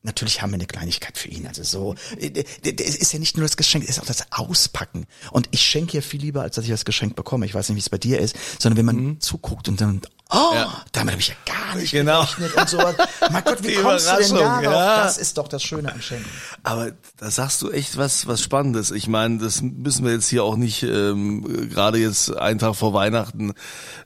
Natürlich 0.05 0.41
haben 0.41 0.51
wir 0.51 0.55
eine 0.55 0.65
Kleinigkeit 0.67 1.17
für 1.17 1.29
ihn. 1.29 1.47
Also 1.47 1.63
so, 1.63 1.95
äh, 2.19 2.43
es 2.63 2.95
ist 2.97 3.13
ja 3.13 3.19
nicht 3.19 3.37
nur 3.37 3.45
das 3.45 3.55
Geschenk, 3.55 3.85
es 3.85 3.91
ist 3.91 3.99
auch 4.01 4.05
das 4.05 4.25
Auspacken. 4.31 5.05
Und 5.31 5.47
ich 5.51 5.61
schenke 5.61 5.93
ja 5.95 6.01
viel 6.01 6.19
lieber, 6.21 6.41
als 6.41 6.55
dass 6.57 6.65
ich 6.65 6.71
das 6.71 6.83
Geschenk 6.83 7.15
bekomme. 7.15 7.45
Ich 7.45 7.53
weiß 7.55 7.69
nicht, 7.69 7.77
wie 7.77 7.79
es 7.81 7.89
bei 7.89 7.97
dir 7.97 8.19
ist, 8.19 8.35
sondern 8.59 8.77
wenn 8.77 8.85
man 8.85 9.19
zuguckt 9.21 9.69
und 9.69 9.79
dann, 9.79 10.01
oh, 10.29 10.53
damit 10.91 11.13
habe 11.13 11.21
ich 11.21 11.29
ja 11.29 11.35
gar 11.45 11.75
nicht 11.77 11.91
Genau. 11.91 12.21
gerechnet 12.25 12.53
und 12.55 12.69
sowas. 12.69 12.95
Mein 13.31 13.43
Gott, 13.45 13.63
wie 13.63 13.75
kommst 13.75 14.09
du 14.11 14.17
denn 14.17 14.35
darauf? 14.35 14.63
ja. 14.63 15.03
Das 15.03 15.17
ist 15.17 15.37
doch 15.37 15.47
das 15.47 15.63
Schöne 15.63 15.91
am 15.93 16.01
Schenken. 16.01 16.29
Aber 16.63 16.91
da 17.17 17.31
sagst 17.31 17.61
du 17.61 17.71
echt 17.71 17.95
was, 17.95 18.27
was 18.27 18.41
Spannendes. 18.41 18.91
Ich 18.91 19.07
meine, 19.07 19.37
das 19.37 19.61
müssen 19.61 20.03
wir 20.03 20.11
jetzt 20.11 20.27
hier 20.27 20.43
auch 20.43 20.57
nicht 20.57 20.83
ähm, 20.83 21.69
gerade 21.69 21.97
jetzt 21.97 22.35
einen 22.35 22.59
Tag 22.59 22.75
vor 22.75 22.93
Weihnachten 22.93 23.53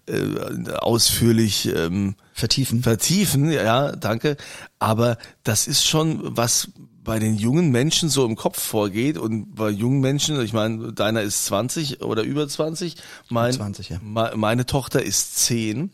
äh, 0.08 0.72
ausführlich 0.74 1.66
ähm, 1.74 2.16
Vertiefen. 2.38 2.84
vertiefen. 2.84 3.50
Ja, 3.52 3.94
danke. 3.96 4.38
Aber 4.78 5.18
das 5.44 5.68
ist 5.68 5.86
schon 5.88 6.38
was 6.38 6.70
bei 7.04 7.18
den 7.20 7.36
jungen 7.36 7.72
Menschen 7.72 8.10
so 8.10 8.26
im 8.26 8.36
Kopf 8.36 8.62
vorgeht 8.62 9.18
und 9.18 9.56
bei 9.56 9.70
jungen 9.70 10.02
Menschen, 10.02 10.40
ich 10.42 10.54
meine, 10.54 10.94
deiner 10.94 11.22
ist 11.22 11.46
20 11.46 12.02
oder 12.04 12.22
über 12.24 12.48
20, 12.48 12.96
mein, 13.30 13.54
20, 13.54 13.90
ja. 13.90 14.00
me- 14.04 14.34
meine 14.36 14.66
Tochter 14.66 15.02
ist 15.02 15.38
10 15.38 15.92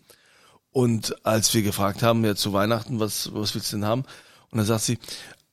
und 0.71 1.25
als 1.25 1.53
wir 1.53 1.62
gefragt 1.62 2.01
haben, 2.03 2.25
ja 2.25 2.36
zu 2.36 2.51
Weihnachten, 2.51 2.99
was, 2.99 3.29
was 3.34 3.53
willst 3.56 3.71
du 3.71 3.77
denn 3.77 3.86
haben? 3.86 4.03
Und 4.49 4.58
dann 4.58 4.65
sagt 4.65 4.84
sie, 4.84 4.97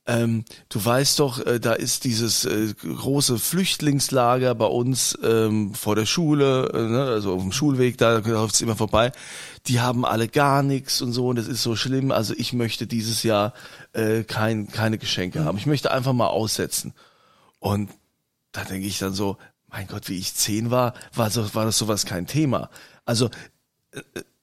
ähm, 0.07 0.45
du 0.69 0.83
weißt 0.83 1.19
doch, 1.19 1.45
äh, 1.45 1.59
da 1.59 1.73
ist 1.73 2.05
dieses 2.05 2.45
äh, 2.45 2.73
große 2.73 3.37
Flüchtlingslager 3.37 4.55
bei 4.55 4.65
uns 4.65 5.17
ähm, 5.23 5.75
vor 5.75 5.95
der 5.95 6.07
Schule, 6.07 6.71
äh, 6.73 6.89
ne, 6.89 7.03
also 7.03 7.35
auf 7.35 7.41
dem 7.41 7.51
Schulweg, 7.51 7.97
da 7.99 8.17
läuft 8.17 8.55
es 8.55 8.61
immer 8.61 8.75
vorbei. 8.75 9.11
Die 9.67 9.79
haben 9.79 10.03
alle 10.03 10.27
gar 10.27 10.63
nichts 10.63 11.01
und 11.03 11.13
so 11.13 11.27
und 11.27 11.35
das 11.35 11.47
ist 11.47 11.61
so 11.61 11.75
schlimm. 11.75 12.11
Also 12.11 12.33
ich 12.35 12.51
möchte 12.51 12.87
dieses 12.87 13.21
Jahr 13.21 13.53
äh, 13.93 14.23
kein, 14.23 14.69
keine 14.69 14.97
Geschenke 14.97 15.45
haben. 15.45 15.57
Ich 15.59 15.67
möchte 15.67 15.91
einfach 15.91 16.13
mal 16.13 16.27
aussetzen. 16.27 16.93
Und 17.59 17.91
da 18.53 18.63
denke 18.63 18.87
ich 18.87 18.97
dann 18.97 19.13
so, 19.13 19.37
mein 19.69 19.87
Gott, 19.87 20.09
wie 20.09 20.17
ich 20.17 20.33
zehn 20.33 20.71
war, 20.71 20.95
war, 21.13 21.29
so, 21.29 21.53
war 21.53 21.65
das 21.65 21.77
sowas 21.77 22.07
kein 22.07 22.25
Thema. 22.25 22.71
Also 23.05 23.29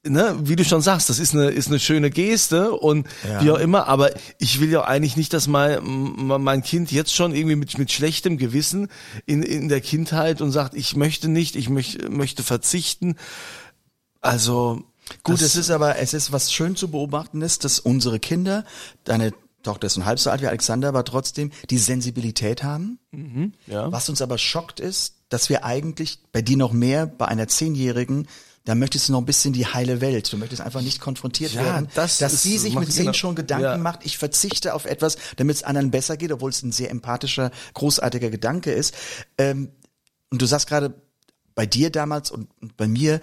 ne, 0.08 0.36
wie 0.42 0.56
du 0.56 0.64
schon 0.64 0.80
sagst, 0.82 1.08
das 1.10 1.18
ist 1.18 1.34
eine, 1.34 1.50
ist 1.50 1.68
eine 1.68 1.78
schöne 1.80 2.10
Geste 2.10 2.72
und 2.72 3.06
Ja. 3.28 3.42
wie 3.42 3.50
auch 3.50 3.58
immer, 3.58 3.86
aber 3.86 4.10
ich 4.38 4.60
will 4.60 4.70
ja 4.70 4.84
eigentlich 4.84 5.16
nicht, 5.16 5.32
dass 5.32 5.46
mein, 5.46 5.80
mein 5.84 6.62
Kind 6.62 6.90
jetzt 6.92 7.14
schon 7.14 7.34
irgendwie 7.34 7.56
mit, 7.56 7.78
mit 7.78 7.92
schlechtem 7.92 8.36
Gewissen 8.38 8.88
in, 9.26 9.42
in 9.42 9.68
der 9.68 9.80
Kindheit 9.80 10.40
und 10.40 10.50
sagt, 10.52 10.74
ich 10.74 10.96
möchte 10.96 11.28
nicht, 11.28 11.56
ich 11.56 11.68
möchte, 11.68 12.08
möchte 12.10 12.42
verzichten. 12.42 13.16
Also, 14.20 14.82
Gut, 15.22 15.36
das- 15.36 15.42
es 15.42 15.56
ist 15.56 15.70
aber, 15.70 15.98
es 15.98 16.12
ist 16.14 16.32
was 16.32 16.52
schön 16.52 16.76
zu 16.76 16.88
beobachten 16.90 17.40
ist, 17.42 17.64
dass 17.64 17.78
unsere 17.80 18.18
Kinder, 18.18 18.64
deine 19.04 19.32
Tochter 19.62 19.86
ist 19.86 19.96
ein 19.96 20.04
halb 20.06 20.18
so 20.18 20.30
alt 20.30 20.40
wie 20.42 20.46
Alexander, 20.46 20.88
aber 20.88 21.04
trotzdem 21.04 21.50
die 21.70 21.78
Sensibilität 21.78 22.62
haben. 22.62 22.98
ja. 23.66 23.90
Was 23.90 24.08
uns 24.08 24.22
aber 24.22 24.38
schockt 24.38 24.80
ist, 24.80 25.14
dass 25.30 25.48
wir 25.48 25.64
eigentlich 25.64 26.20
bei 26.32 26.42
dir 26.42 26.56
noch 26.56 26.72
mehr, 26.72 27.06
bei 27.06 27.26
einer 27.26 27.48
Zehnjährigen, 27.48 28.28
da 28.68 28.74
möchtest 28.74 29.08
du 29.08 29.12
noch 29.12 29.20
ein 29.20 29.24
bisschen 29.24 29.54
die 29.54 29.64
heile 29.66 30.02
Welt. 30.02 30.30
Du 30.30 30.36
möchtest 30.36 30.60
einfach 30.60 30.82
nicht 30.82 31.00
konfrontiert 31.00 31.52
Ja, 31.54 31.64
werden, 31.64 31.88
das 31.94 32.18
dass 32.18 32.34
ist- 32.34 32.42
sie 32.42 32.58
sich 32.58 32.74
mit 32.74 32.94
genau- 32.94 33.14
schon 33.14 33.34
Gedanken 33.34 33.64
ja. 33.64 33.78
macht, 33.78 34.04
ich 34.04 34.18
verzichte 34.18 34.74
auf 34.74 34.84
etwas, 34.84 35.16
damit 35.36 35.56
es 35.56 35.62
anderen 35.62 35.90
besser 35.90 36.18
geht, 36.18 36.32
obwohl 36.32 36.50
es 36.50 36.62
ein 36.62 36.70
sehr 36.72 36.90
empathischer, 36.90 37.50
großartiger 37.72 38.28
Gedanke 38.28 38.70
ist. 38.70 38.94
Ähm, 39.38 39.70
und 40.30 40.42
du 40.42 40.46
sagst 40.46 40.66
gerade, 40.68 41.00
bei 41.54 41.64
dir 41.64 41.88
damals 41.90 42.30
und 42.30 42.48
und 42.60 42.76
bei 42.76 42.86
mir, 42.86 43.22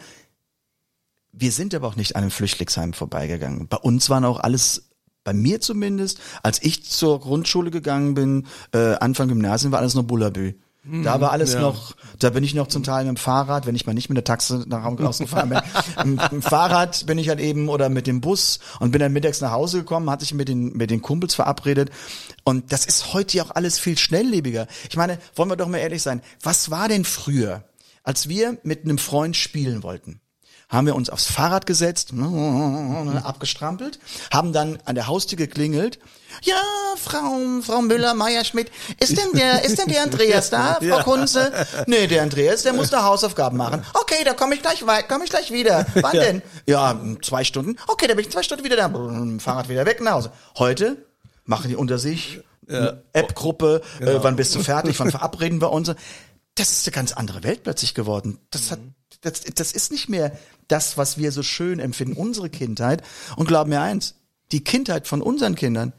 wir 1.32 1.52
sind 1.52 1.76
aber 1.76 1.88
auch 1.90 1.96
nicht 1.96 2.16
an 2.16 2.24
einem 2.24 2.32
Flüchtlingsheim 2.32 2.94
vorbeigegangen. 2.94 3.68
Bei 3.68 3.78
uns 3.78 4.10
waren 4.10 4.26
auch 4.26 4.40
alles, 4.40 4.90
bei 5.24 5.34
mir 5.34 5.62
zumindest, 5.62 6.20
als 6.42 6.62
ich 6.64 6.84
zur 6.90 7.20
Grundschule 7.20 7.70
gegangen 7.70 8.16
bin, 8.16 8.48
äh, 8.74 8.96
Anfang 8.96 9.28
Gymnasium, 9.28 9.72
war 9.72 9.80
alles 9.80 9.94
noch 9.94 10.04
Bullabü. 10.04 10.54
Da 10.88 11.20
war 11.20 11.32
alles 11.32 11.54
ja. 11.54 11.62
noch, 11.62 11.96
da 12.20 12.30
bin 12.30 12.44
ich 12.44 12.54
noch 12.54 12.68
zum 12.68 12.84
Teil 12.84 13.06
mit 13.06 13.16
dem 13.16 13.18
Fahrrad, 13.18 13.66
wenn 13.66 13.76
ich 13.76 13.88
mal 13.88 13.94
nicht 13.94 14.10
mit 14.10 14.18
der 14.18 14.24
Taxe 14.24 14.66
nach 14.68 14.84
Hause 14.84 15.24
gefahren 15.24 15.50
bin. 15.50 15.62
Mit 16.16 16.32
dem 16.32 16.42
Fahrrad 16.44 17.08
bin 17.08 17.18
ich 17.18 17.30
halt 17.30 17.40
eben 17.40 17.70
oder 17.70 17.90
mit 17.90 18.06
dem 18.06 18.22
Bus 18.22 18.60
und 18.80 18.92
bin 18.92 19.00
dann 19.00 19.12
mittags 19.12 19.42
nach 19.42 19.52
Hause 19.52 19.80
gekommen, 19.80 20.10
hatte 20.10 20.24
ich 20.24 20.34
mit 20.34 20.48
den, 20.48 20.74
mit 20.74 20.92
den 20.92 21.02
Kumpels 21.02 21.34
verabredet. 21.34 21.90
Und 22.44 22.72
das 22.72 22.86
ist 22.86 23.14
heute 23.14 23.38
ja 23.38 23.46
auch 23.46 23.52
alles 23.52 23.80
viel 23.80 23.98
schnelllebiger. 23.98 24.68
Ich 24.90 24.96
meine, 24.96 25.18
wollen 25.36 25.50
wir 25.50 25.56
doch 25.56 25.68
mal 25.68 25.80
ehrlich 25.80 26.04
sein, 26.04 26.22
was 26.44 26.70
war 26.70 26.88
denn 26.88 27.04
früher, 27.04 27.64
als 28.04 28.30
wir 28.30 28.58
mit 28.64 28.84
einem 28.84 29.00
Freund 29.00 29.36
spielen 29.36 29.82
wollten? 29.82 30.20
Haben 30.70 30.88
wir 30.88 30.96
uns 30.96 31.10
aufs 31.10 31.26
Fahrrad 31.26 31.66
gesetzt, 31.66 32.12
abgestrampelt, 33.24 34.00
haben 34.34 34.54
dann 34.54 34.80
an 34.86 34.96
der 34.96 35.08
Haustür 35.08 35.38
geklingelt. 35.38 36.00
Ja, 36.44 36.62
Frau, 36.98 37.62
Frau 37.62 37.82
Müller, 37.82 38.14
Meier-Schmidt, 38.14 38.72
ist 39.00 39.18
denn 39.18 39.32
der, 39.34 39.64
ist 39.64 39.80
denn 39.80 39.88
der 39.88 40.04
Andreas 40.04 40.50
da, 40.50 40.80
Frau 40.82 41.04
Kunze? 41.04 41.52
Nee, 41.88 42.08
der 42.08 42.24
Andreas, 42.24 42.64
der 42.64 42.74
muss 42.74 42.90
da 42.90 43.04
Hausaufgaben 43.04 43.58
machen. 43.58 43.84
Okay, 43.94 44.24
da 44.26 44.34
komme 44.34 44.56
ich 44.56 44.62
gleich 44.62 44.86
weit, 44.86 45.08
komme 45.08 45.24
ich 45.24 45.30
gleich 45.30 45.52
wieder. 45.52 45.86
Wann 45.96 46.14
denn? 46.14 46.42
Ja, 46.66 47.00
zwei 47.22 47.44
Stunden. 47.44 47.78
Okay, 47.88 48.08
da 48.08 48.16
bin 48.16 48.26
ich 48.26 48.32
zwei 48.32 48.44
Stunden 48.44 48.64
wieder 48.64 48.76
da. 48.76 48.90
Fahrrad 49.40 49.70
wieder 49.70 49.86
weg 49.86 50.02
nach 50.02 50.14
Hause. 50.14 50.32
Heute 50.58 50.98
machen 51.46 51.70
die 51.70 51.76
unter 51.76 52.00
sich 52.00 52.42
eine 52.68 53.04
App-Gruppe, 53.14 53.82
äh, 54.00 54.18
wann 54.22 54.36
bist 54.36 54.56
du 54.56 54.64
fertig, 54.64 55.00
wann 55.00 55.12
verabreden 55.12 55.62
wir 55.62 55.72
uns? 55.72 55.94
das 56.56 56.72
ist 56.72 56.88
eine 56.88 56.94
ganz 56.94 57.12
andere 57.12 57.44
Welt 57.44 57.64
plötzlich 57.64 57.94
geworden. 57.94 58.40
Das 58.50 58.72
hat, 58.72 58.80
das, 59.22 59.42
das 59.42 59.72
ist 59.74 59.92
nicht 59.92 60.10
mehr 60.10 60.38
das, 60.68 60.98
was 60.98 61.18
wir 61.18 61.32
so 61.32 61.44
schön 61.44 61.80
empfinden, 61.80 62.16
unsere 62.16 62.50
Kindheit. 62.50 63.04
Und 63.36 63.48
glaub 63.48 63.68
mir 63.68 63.82
eins, 63.82 64.16
die 64.52 64.64
Kindheit 64.64 65.08
von 65.08 65.22
unseren 65.22 65.56
Kindern, 65.56 65.94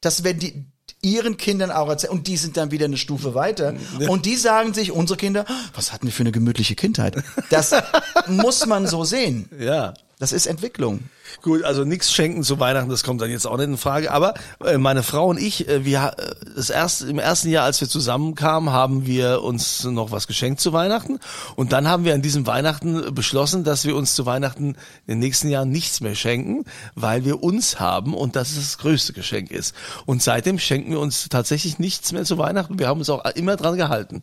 das 0.00 0.24
werden 0.24 0.38
die 0.38 0.66
ihren 1.02 1.36
Kindern 1.36 1.70
auch 1.70 1.88
erzählen. 1.88 2.12
Und 2.12 2.26
die 2.26 2.36
sind 2.36 2.56
dann 2.56 2.70
wieder 2.70 2.84
eine 2.86 2.96
Stufe 2.96 3.34
weiter. 3.34 3.74
Und 4.08 4.24
die 4.24 4.36
sagen 4.36 4.72
sich 4.72 4.92
unsere 4.92 5.16
Kinder 5.16 5.44
was 5.74 5.92
hatten 5.92 6.06
wir 6.06 6.12
für 6.12 6.22
eine 6.22 6.32
gemütliche 6.32 6.74
Kindheit? 6.74 7.22
Das 7.50 7.72
muss 8.26 8.66
man 8.66 8.86
so 8.86 9.04
sehen. 9.04 9.48
Ja. 9.58 9.94
Das 10.18 10.32
ist 10.32 10.46
Entwicklung 10.46 11.00
Gut, 11.40 11.64
also 11.64 11.84
nichts 11.84 12.12
schenken 12.12 12.42
zu 12.42 12.60
Weihnachten, 12.60 12.90
das 12.90 13.04
kommt 13.04 13.20
dann 13.22 13.30
jetzt 13.30 13.46
auch 13.46 13.56
nicht 13.56 13.66
in 13.68 13.78
Frage. 13.78 14.10
Aber 14.10 14.34
äh, 14.64 14.76
meine 14.76 15.02
Frau 15.02 15.28
und 15.28 15.40
ich, 15.40 15.68
äh, 15.68 15.84
wir 15.84 16.14
äh, 16.18 16.34
das 16.54 16.68
erste 16.68 17.08
im 17.08 17.18
ersten 17.18 17.48
Jahr, 17.48 17.64
als 17.64 17.80
wir 17.80 17.88
zusammenkamen, 17.88 18.70
haben 18.70 19.06
wir 19.06 19.42
uns 19.42 19.84
noch 19.84 20.10
was 20.10 20.26
geschenkt 20.26 20.60
zu 20.60 20.72
Weihnachten. 20.72 21.18
Und 21.56 21.72
dann 21.72 21.88
haben 21.88 22.04
wir 22.04 22.14
an 22.14 22.22
diesem 22.22 22.46
Weihnachten 22.46 23.14
beschlossen, 23.14 23.64
dass 23.64 23.84
wir 23.86 23.96
uns 23.96 24.14
zu 24.14 24.26
Weihnachten 24.26 24.76
in 25.06 25.14
den 25.14 25.18
nächsten 25.20 25.48
Jahren 25.48 25.70
nichts 25.70 26.00
mehr 26.00 26.14
schenken, 26.14 26.64
weil 26.94 27.24
wir 27.24 27.42
uns 27.42 27.80
haben 27.80 28.14
und 28.14 28.36
das 28.36 28.54
das 28.54 28.78
größte 28.78 29.12
Geschenk 29.12 29.50
ist. 29.50 29.74
Und 30.04 30.22
seitdem 30.22 30.58
schenken 30.58 30.92
wir 30.92 31.00
uns 31.00 31.28
tatsächlich 31.28 31.78
nichts 31.78 32.12
mehr 32.12 32.24
zu 32.24 32.38
Weihnachten. 32.38 32.78
Wir 32.78 32.88
haben 32.88 32.98
uns 32.98 33.10
auch 33.10 33.24
immer 33.34 33.56
dran 33.56 33.76
gehalten. 33.76 34.22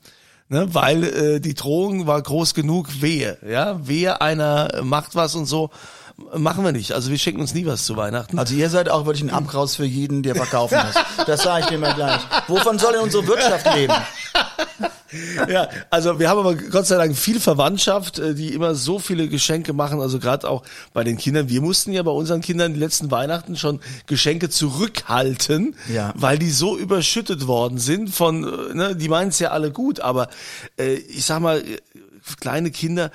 Ne, 0.52 0.74
weil 0.74 1.04
äh, 1.04 1.40
die 1.40 1.54
Drohung 1.54 2.08
war 2.08 2.20
groß 2.20 2.56
genug, 2.56 3.02
wehe, 3.02 3.38
ja, 3.48 3.88
wehe 3.88 4.20
einer 4.20 4.82
macht 4.84 5.14
was 5.14 5.36
und 5.36 5.46
so, 5.46 5.70
machen 6.38 6.64
wir 6.64 6.72
nicht. 6.72 6.92
Also 6.94 7.10
wir 7.12 7.18
schenken 7.18 7.42
uns 7.42 7.54
nie 7.54 7.66
was 7.66 7.86
zu 7.86 7.96
Weihnachten. 7.98 8.38
also 8.40 8.54
ihr 8.56 8.70
seid 8.70 8.90
auch 8.90 9.06
wirklich 9.06 9.24
ein 9.24 9.30
Abkraus 9.34 9.76
für 9.76 9.86
jeden 9.86 10.24
der 10.24 10.36
verkaufen 10.36 10.78
muss 10.86 11.26
das 11.28 11.44
sage 11.44 11.62
ich 11.64 11.66
dir 11.68 11.78
mal 11.80 11.94
gleich 11.94 12.22
wovon 12.48 12.78
soll 12.80 12.94
denn 12.94 13.02
unsere 13.02 13.26
Wirtschaft 13.28 13.66
leben 13.76 13.94
ja, 15.50 15.68
also 15.90 16.20
wir 16.20 16.30
haben 16.30 16.40
aber 16.40 16.56
Gott 16.56 16.86
sei 16.86 16.98
Dank 16.98 17.18
viel 17.18 17.40
Verwandtschaft, 17.40 18.20
äh, 18.20 18.36
die 18.36 18.54
immer 18.54 18.76
so 18.76 19.00
viele 19.00 19.28
Geschenke 19.28 19.74
machen. 19.74 20.02
Also 20.02 20.20
gerade 20.20 20.48
auch 20.48 20.64
bei 20.94 21.04
den 21.04 21.18
Kindern. 21.18 21.50
Wir 21.50 21.62
mussten 21.62 21.92
ja 21.92 22.04
bei 22.04 22.12
unseren 22.12 22.42
Kindern 22.42 22.74
die 22.74 22.80
letzten 22.80 23.10
Weihnachten 23.10 23.56
schon 23.58 23.80
Geschenke 24.06 24.50
zurückhalten, 24.50 25.76
Ja. 25.92 26.14
weil 26.16 26.38
die 26.38 26.52
so 26.52 26.78
überschüttet 26.78 27.48
worden 27.48 27.80
sind 27.80 28.10
von, 28.14 28.44
äh, 28.44 28.74
ne, 28.76 28.96
die 28.96 29.10
meinen 29.10 29.30
es 29.30 29.40
ja 29.40 29.50
alle 29.50 29.72
gut, 29.72 30.00
aber 30.00 30.30
äh, 30.78 30.94
ich 30.94 31.26
sag 31.26 31.40
mal, 31.42 31.60
äh, 31.60 31.78
kleine 32.40 32.70
Kinder, 32.72 33.12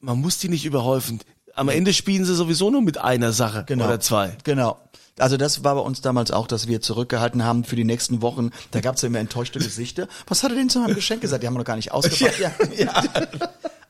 man 0.00 0.20
muss 0.20 0.38
die 0.38 0.48
nicht 0.48 0.64
überhäufen. 0.64 1.20
Am 1.54 1.68
Ende 1.68 1.92
spielen 1.92 2.24
sie 2.24 2.34
sowieso 2.34 2.70
nur 2.70 2.82
mit 2.82 2.98
einer 2.98 3.32
Sache 3.32 3.66
oder 3.68 4.00
zwei. 4.00 4.36
Genau. 4.44 4.78
Also 5.18 5.36
das 5.36 5.62
war 5.62 5.74
bei 5.74 5.80
uns 5.80 6.00
damals 6.00 6.30
auch, 6.30 6.46
dass 6.46 6.68
wir 6.68 6.80
zurückgehalten 6.80 7.44
haben 7.44 7.64
für 7.64 7.76
die 7.76 7.84
nächsten 7.84 8.22
Wochen. 8.22 8.50
Da 8.70 8.80
gab 8.80 8.96
es 8.96 9.02
ja 9.02 9.08
immer 9.08 9.18
enttäuschte 9.18 9.58
Gesichter. 9.58 10.08
Was 10.26 10.42
hat 10.42 10.52
er 10.52 10.56
denn 10.56 10.70
zu 10.70 10.80
meinem 10.80 10.94
Geschenk 10.94 11.20
gesagt? 11.20 11.42
Die 11.42 11.46
haben 11.46 11.54
wir 11.54 11.58
noch 11.58 11.66
gar 11.66 11.76
nicht 11.76 11.92
ausgepackt. 11.92 12.38
Ja. 12.38 12.52
Ja. 12.76 13.02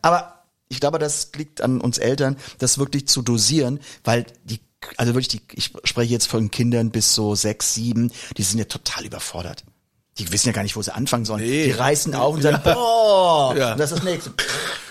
Aber 0.03 0.43
ich 0.69 0.81
glaube, 0.81 0.99
das 0.99 1.31
liegt 1.37 1.61
an 1.61 1.81
uns 1.81 1.99
Eltern, 1.99 2.37
das 2.59 2.79
wirklich 2.79 3.07
zu 3.07 3.23
dosieren, 3.23 3.79
weil 4.03 4.27
die, 4.45 4.61
also 4.97 5.15
wirklich, 5.15 5.29
die, 5.29 5.43
ich 5.53 5.73
spreche 5.85 6.13
jetzt 6.13 6.27
von 6.27 6.51
Kindern 6.51 6.91
bis 6.91 7.15
so 7.15 7.35
sechs, 7.37 7.75
sieben, 7.75 8.11
die 8.37 8.43
sind 8.43 8.59
ja 8.59 8.65
total 8.65 9.05
überfordert. 9.05 9.65
Die 10.19 10.31
wissen 10.31 10.49
ja 10.49 10.53
gar 10.53 10.63
nicht, 10.63 10.77
wo 10.77 10.83
sie 10.83 10.95
anfangen 10.95 11.25
sollen. 11.25 11.41
Nee. 11.43 11.65
Die 11.65 11.71
reißen 11.71 12.15
auf 12.15 12.35
und 12.35 12.43
sagen, 12.43 12.61
boah, 12.63 13.55
Ja. 13.57 13.73
und 13.73 13.79
das 13.81 13.93
ist 13.93 13.99
das 13.99 14.05
nächste. 14.05 14.31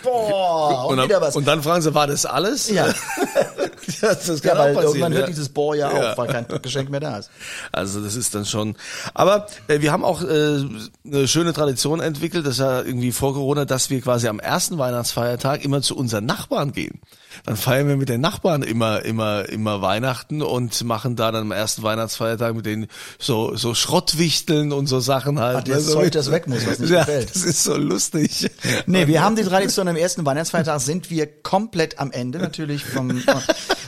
Boah, 0.03 0.85
und, 0.87 0.97
Und 0.97 1.05
wieder 1.05 1.19
dann, 1.19 1.27
was. 1.27 1.35
und 1.35 1.47
dann 1.47 1.61
fragen 1.61 1.83
sie, 1.83 1.93
war 1.93 2.07
das 2.07 2.25
alles? 2.25 2.69
Ja. 2.71 2.87
das, 4.01 4.25
das 4.25 4.41
ja, 4.43 4.49
kann 4.55 4.57
weil 4.57 4.77
auch 4.77 4.81
irgendwann 4.81 5.11
ja. 5.13 5.19
hört 5.19 5.29
dieses 5.29 5.49
Boah 5.49 5.75
ja 5.75 5.89
auf, 5.89 5.93
Ja. 5.95 6.17
weil 6.17 6.27
kein 6.27 6.45
Geschenk 6.63 6.89
mehr 6.89 6.99
da 7.01 7.17
ist. 7.19 7.29
Also 7.71 8.01
das 8.03 8.15
ist 8.15 8.33
dann 8.33 8.45
schon. 8.45 8.75
Aber 9.13 9.45
äh, 9.67 9.79
wir 9.81 9.91
haben 9.91 10.03
auch 10.03 10.23
äh, 10.23 10.63
eine 11.05 11.27
schöne 11.27 11.53
Tradition 11.53 11.99
entwickelt, 11.99 12.45
das 12.47 12.53
ist 12.53 12.59
ja 12.59 12.81
irgendwie 12.81 13.11
vor 13.11 13.33
Corona, 13.35 13.65
dass 13.65 13.91
wir 13.91 14.01
quasi 14.01 14.27
am 14.27 14.39
ersten 14.39 14.79
Weihnachtsfeiertag 14.79 15.63
immer 15.63 15.83
zu 15.83 15.95
unseren 15.95 16.25
Nachbarn 16.25 16.71
gehen. 16.71 16.99
Dann 17.45 17.57
feiern 17.57 17.87
wir 17.87 17.97
mit 17.97 18.09
den 18.09 18.21
Nachbarn 18.21 18.63
immer, 18.63 19.03
immer, 19.03 19.47
immer 19.49 19.81
Weihnachten 19.81 20.41
und 20.41 20.83
machen 20.83 21.15
da 21.15 21.31
dann 21.31 21.43
am 21.43 21.51
ersten 21.51 21.83
Weihnachtsfeiertag 21.83 22.55
mit 22.55 22.65
denen 22.65 22.87
so, 23.19 23.55
so 23.55 23.73
Schrottwichteln 23.73 24.71
und 24.71 24.87
so 24.87 24.99
Sachen 24.99 25.39
halt. 25.39 25.57
Ah, 25.57 25.61
das 25.61 25.69
ne, 25.69 25.81
so 25.81 25.93
Zeug, 25.93 26.11
das 26.11 26.31
weg 26.31 26.47
muss, 26.47 26.65
was 26.65 26.79
nicht 26.79 26.89
ja, 26.91 26.99
gefällt. 26.99 27.29
Das 27.29 27.43
ist 27.43 27.63
so 27.63 27.75
lustig. 27.77 28.49
Nee, 28.85 29.07
wir 29.07 29.23
haben 29.23 29.35
die 29.35 29.43
Tradition 29.43 29.87
am 29.87 29.95
ersten 29.95 30.25
Weihnachtsfeiertag 30.25 30.79
sind 30.81 31.09
wir 31.09 31.27
komplett 31.41 31.99
am 31.99 32.11
Ende 32.11 32.39
natürlich 32.39 32.83
vom 32.85 33.23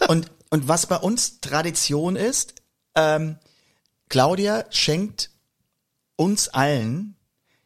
und 0.07 0.31
und 0.53 0.67
was 0.67 0.85
bei 0.85 0.97
uns 0.97 1.41
Tradition 1.41 2.15
ist, 2.15 2.53
ähm, 2.93 3.37
Claudia 4.07 4.65
schenkt 4.69 5.31
uns 6.15 6.47
allen 6.49 7.15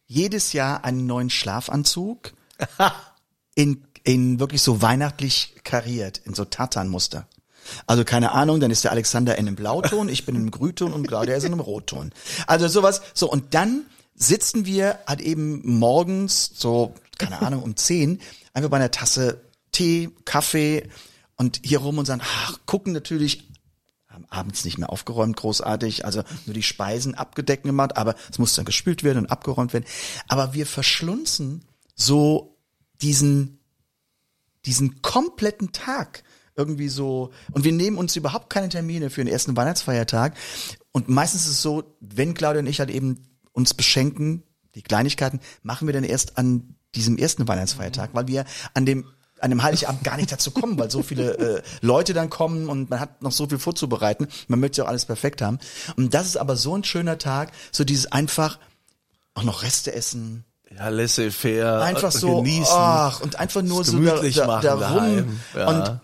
jedes 0.05 0.53
Jahr 0.53 0.85
einen 0.85 1.05
neuen 1.05 1.29
Schlafanzug 1.29 2.31
in 3.55 3.86
in 4.07 4.39
wirklich 4.39 4.61
so 4.61 4.81
weihnachtlich 4.81 5.53
kariert 5.65 6.21
in 6.23 6.33
so 6.33 6.45
Tatanmuster. 6.45 7.27
Also 7.87 8.05
keine 8.05 8.31
Ahnung, 8.31 8.61
dann 8.61 8.71
ist 8.71 8.85
der 8.85 8.91
Alexander 8.91 9.37
in 9.37 9.47
einem 9.47 9.57
Blauton, 9.57 10.07
ich 10.07 10.25
bin 10.25 10.35
in 10.35 10.41
einem 10.43 10.51
Grünton 10.51 10.93
und 10.93 11.05
Claudia 11.05 11.35
ist 11.35 11.43
in 11.43 11.51
einem 11.51 11.59
Rotton. 11.59 12.13
Also 12.47 12.69
sowas. 12.69 13.01
So 13.13 13.29
und 13.29 13.53
dann 13.53 13.85
sitzen 14.15 14.65
wir 14.65 14.99
halt 15.05 15.19
eben 15.19 15.77
morgens 15.77 16.51
so 16.55 16.93
keine 17.17 17.41
Ahnung 17.41 17.63
um 17.63 17.75
zehn 17.75 18.21
einfach 18.53 18.69
bei 18.69 18.77
einer 18.77 18.91
Tasse 18.91 19.41
Tee, 19.73 20.09
Kaffee 20.23 20.89
und 21.35 21.59
hier 21.65 21.79
rum 21.79 21.97
und 21.97 22.05
sagen, 22.05 22.21
ach, 22.23 22.59
gucken 22.65 22.93
natürlich 22.93 23.43
haben 24.07 24.25
abends 24.29 24.63
nicht 24.63 24.77
mehr 24.77 24.89
aufgeräumt, 24.89 25.35
großartig, 25.35 26.05
also 26.05 26.23
nur 26.45 26.53
die 26.53 26.63
Speisen 26.63 27.13
abgedeckt 27.13 27.63
gemacht, 27.63 27.97
aber 27.97 28.15
es 28.31 28.39
muss 28.39 28.55
dann 28.55 28.65
gespült 28.65 29.03
werden 29.03 29.19
und 29.19 29.31
abgeräumt 29.31 29.73
werden. 29.73 29.85
Aber 30.29 30.53
wir 30.53 30.65
verschlunzen 30.65 31.65
so 31.93 32.57
diesen, 33.01 33.56
diesen 34.67 35.01
kompletten 35.01 35.71
Tag 35.71 36.23
irgendwie 36.55 36.89
so, 36.89 37.31
und 37.51 37.63
wir 37.63 37.71
nehmen 37.71 37.97
uns 37.97 38.15
überhaupt 38.15 38.49
keine 38.49 38.69
Termine 38.69 39.09
für 39.09 39.23
den 39.23 39.31
ersten 39.31 39.55
Weihnachtsfeiertag. 39.55 40.35
Und 40.91 41.07
meistens 41.07 41.45
ist 41.45 41.51
es 41.51 41.61
so, 41.61 41.95
wenn 41.99 42.33
Claudia 42.33 42.59
und 42.59 42.67
ich 42.67 42.79
halt 42.79 42.89
eben 42.89 43.23
uns 43.53 43.73
beschenken, 43.73 44.43
die 44.75 44.81
Kleinigkeiten, 44.81 45.39
machen 45.61 45.87
wir 45.87 45.93
dann 45.93 46.03
erst 46.03 46.37
an 46.37 46.75
diesem 46.95 47.17
ersten 47.17 47.47
Weihnachtsfeiertag, 47.47 48.11
weil 48.13 48.27
wir 48.27 48.45
an 48.73 48.85
dem 48.85 49.05
an 49.39 49.51
dem 49.51 49.61
Heiligabend 49.61 50.03
gar 50.03 50.17
nicht 50.17 50.31
dazu 50.31 50.49
kommen, 50.49 50.79
weil 50.79 50.89
so 50.89 51.03
viele 51.03 51.37
äh, 51.37 51.61
Leute 51.81 52.15
dann 52.15 52.31
kommen 52.31 52.69
und 52.69 52.89
man 52.89 52.99
hat 52.99 53.21
noch 53.21 53.31
so 53.31 53.47
viel 53.47 53.59
vorzubereiten. 53.59 54.27
Man 54.47 54.59
möchte 54.59 54.79
ja 54.79 54.85
auch 54.85 54.89
alles 54.89 55.05
perfekt 55.05 55.43
haben. 55.43 55.59
Und 55.95 56.15
das 56.15 56.25
ist 56.25 56.37
aber 56.37 56.55
so 56.55 56.75
ein 56.75 56.83
schöner 56.83 57.19
Tag, 57.19 57.51
so 57.71 57.83
dieses 57.83 58.11
einfach 58.11 58.57
auch 59.35 59.43
noch 59.43 59.61
Reste 59.61 59.93
essen, 59.93 60.43
Ja, 60.75 60.89
laissez-faire. 60.89 61.81
einfach 61.81 62.11
so, 62.11 62.37
genießen. 62.41 62.75
ach, 62.75 63.21
und 63.21 63.37
einfach 63.39 63.61
nur 63.61 63.83
so 63.83 63.99
da, 63.99 64.21
da, 64.21 64.45
machen 64.47 64.63
da 64.63 64.89
rum. 64.91 65.39
Ja. 65.55 65.67
Und 65.67 66.01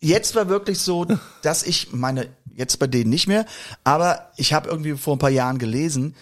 jetzt 0.00 0.34
war 0.34 0.48
wirklich 0.48 0.80
so, 0.80 1.06
dass 1.42 1.62
ich 1.62 1.92
meine, 1.92 2.28
jetzt 2.54 2.78
bei 2.78 2.86
denen 2.86 3.10
nicht 3.10 3.26
mehr, 3.26 3.46
aber 3.84 4.32
ich 4.36 4.52
habe 4.52 4.68
irgendwie 4.68 4.96
vor 4.96 5.16
ein 5.16 5.18
paar 5.18 5.30
Jahren 5.30 5.58
gelesen, 5.58 6.14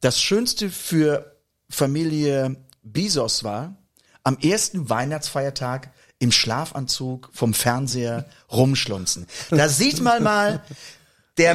das 0.00 0.20
Schönste 0.20 0.70
für 0.70 1.36
Familie 1.68 2.56
Bezos 2.82 3.44
war, 3.44 3.76
am 4.22 4.38
ersten 4.38 4.88
Weihnachtsfeiertag 4.88 5.90
im 6.18 6.32
Schlafanzug 6.32 7.30
vom 7.32 7.54
Fernseher 7.54 8.26
rumschlunzen. 8.52 9.26
Da 9.50 9.68
sieht 9.68 10.00
man 10.00 10.22
mal, 10.22 10.62
der 11.38 11.54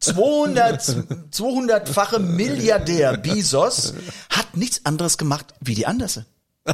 200, 0.00 0.82
200-fache 1.32 2.18
Milliardär 2.18 3.16
Bezos 3.16 3.94
hat 4.30 4.56
nichts 4.56 4.84
anderes 4.84 5.18
gemacht 5.18 5.54
wie 5.60 5.74
die 5.74 5.86
Anderse. 5.86 6.26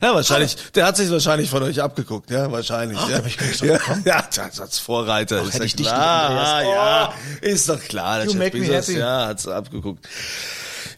Ja, 0.00 0.14
wahrscheinlich. 0.14 0.56
Der 0.74 0.86
hat 0.86 0.96
sich 0.96 1.10
wahrscheinlich 1.10 1.50
von 1.50 1.62
euch 1.62 1.82
abgeguckt, 1.82 2.30
ja, 2.30 2.50
wahrscheinlich. 2.52 2.98
ja. 3.08 3.08
da 3.08 3.18
bin 3.18 3.26
ich 3.26 3.36
drauf 3.36 3.62
ja, 3.62 3.78
ja, 4.04 4.28
als 4.60 4.78
Vorreiter 4.78 5.42
ist 5.42 5.54
hätte 5.54 5.58
ja 5.58 5.64
ich 5.64 5.76
dich 5.76 5.86
klar. 5.86 6.30
Ah, 6.30 6.58
Andreas. 6.58 7.14
ja, 7.42 7.48
ist 7.48 7.68
doch 7.68 7.80
klar. 7.80 8.18
Der 8.18 8.26
You 8.26 8.40
Jeff 8.40 8.52
Bezos. 8.52 8.94
Ja, 8.94 9.26
hat's 9.26 9.48
abgeguckt. 9.48 10.08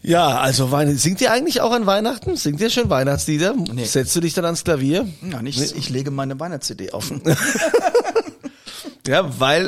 Ja, 0.03 0.37
also 0.37 0.69
singt 0.95 1.21
ihr 1.21 1.31
eigentlich 1.31 1.61
auch 1.61 1.71
an 1.71 1.85
Weihnachten? 1.85 2.35
Singt 2.35 2.61
ihr 2.61 2.69
schön 2.69 2.89
Weihnachtslieder? 2.89 3.55
Setzt 3.83 4.15
du 4.15 4.19
dich 4.19 4.33
dann 4.33 4.45
ans 4.45 4.63
Klavier? 4.63 5.07
Ja, 5.21 5.41
nicht, 5.41 5.59
ich 5.59 5.89
lege 5.89 6.11
meine 6.11 6.39
Weihnachts-CD 6.39 6.91
offen. 6.91 7.21
Ja, 9.07 9.39
weil 9.39 9.67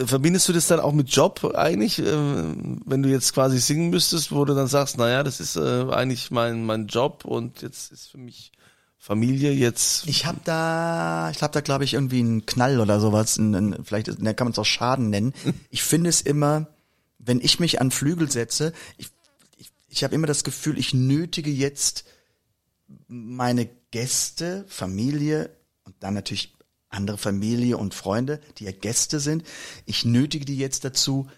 äh, 0.00 0.06
verbindest 0.06 0.48
du 0.48 0.52
das 0.52 0.68
dann 0.68 0.80
auch 0.80 0.92
mit 0.92 1.08
Job 1.10 1.44
eigentlich, 1.56 1.98
äh, 1.98 2.04
wenn 2.06 3.02
du 3.02 3.08
jetzt 3.08 3.32
quasi 3.34 3.58
singen 3.58 3.90
müsstest, 3.90 4.32
wo 4.32 4.44
du 4.44 4.54
dann 4.54 4.68
sagst, 4.68 4.96
naja, 4.96 5.22
das 5.22 5.40
ist 5.40 5.56
äh, 5.56 5.86
eigentlich 5.90 6.30
mein 6.30 6.64
mein 6.64 6.86
Job 6.86 7.24
und 7.24 7.62
jetzt 7.62 7.90
ist 7.92 8.10
für 8.10 8.18
mich 8.18 8.52
Familie 8.98 9.52
jetzt. 9.52 10.06
Ich 10.08 10.26
habe 10.26 10.38
da, 10.44 11.30
ich 11.30 11.42
habe 11.42 11.52
da 11.52 11.60
glaube 11.60 11.84
ich 11.84 11.94
irgendwie 11.94 12.20
einen 12.20 12.46
Knall 12.46 12.80
oder 12.80 12.98
sowas, 13.00 13.38
einen, 13.38 13.54
einen, 13.54 13.84
vielleicht 13.84 14.08
ist- 14.08 14.18
kann 14.18 14.46
man 14.46 14.52
es 14.52 14.58
auch 14.58 14.64
Schaden 14.64 15.10
nennen. 15.10 15.32
Ich 15.70 15.82
finde 15.82 16.10
es 16.10 16.20
immer, 16.20 16.66
wenn 17.18 17.40
ich 17.40 17.60
mich 17.60 17.80
an 17.80 17.90
Flügel 17.90 18.30
setze, 18.30 18.72
ich, 18.98 19.08
ich, 19.58 19.70
ich 19.88 20.04
habe 20.04 20.14
immer 20.14 20.26
das 20.26 20.44
Gefühl, 20.44 20.78
ich 20.78 20.94
nötige 20.94 21.50
jetzt 21.50 22.04
meine 23.08 23.68
Gäste, 23.90 24.64
Familie 24.68 25.50
und 25.84 25.94
dann 26.00 26.14
natürlich 26.14 26.52
andere 26.88 27.18
Familie 27.18 27.76
und 27.78 27.94
Freunde, 27.94 28.40
die 28.58 28.64
ja 28.64 28.72
Gäste 28.72 29.20
sind, 29.20 29.44
ich 29.84 30.04
nötige 30.04 30.44
die 30.44 30.56
jetzt 30.56 30.84
dazu, 30.84 31.28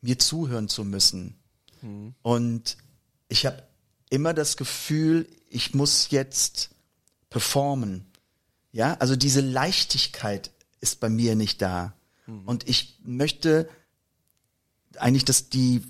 mir 0.00 0.18
zuhören 0.18 0.68
zu 0.68 0.84
müssen. 0.84 1.38
Und 2.22 2.76
ich 3.28 3.46
habe 3.46 3.62
immer 4.10 4.34
das 4.34 4.56
Gefühl, 4.56 5.28
ich 5.48 5.74
muss 5.74 6.10
jetzt 6.10 6.70
performen. 7.30 8.06
Ja, 8.72 8.94
also 8.94 9.16
diese 9.16 9.40
Leichtigkeit 9.40 10.50
ist 10.80 11.00
bei 11.00 11.08
mir 11.08 11.34
nicht 11.34 11.62
da. 11.62 11.94
Und 12.46 12.68
ich 12.68 12.98
möchte 13.02 13.68
eigentlich, 14.98 15.24
dass 15.24 15.48
die, 15.48 15.82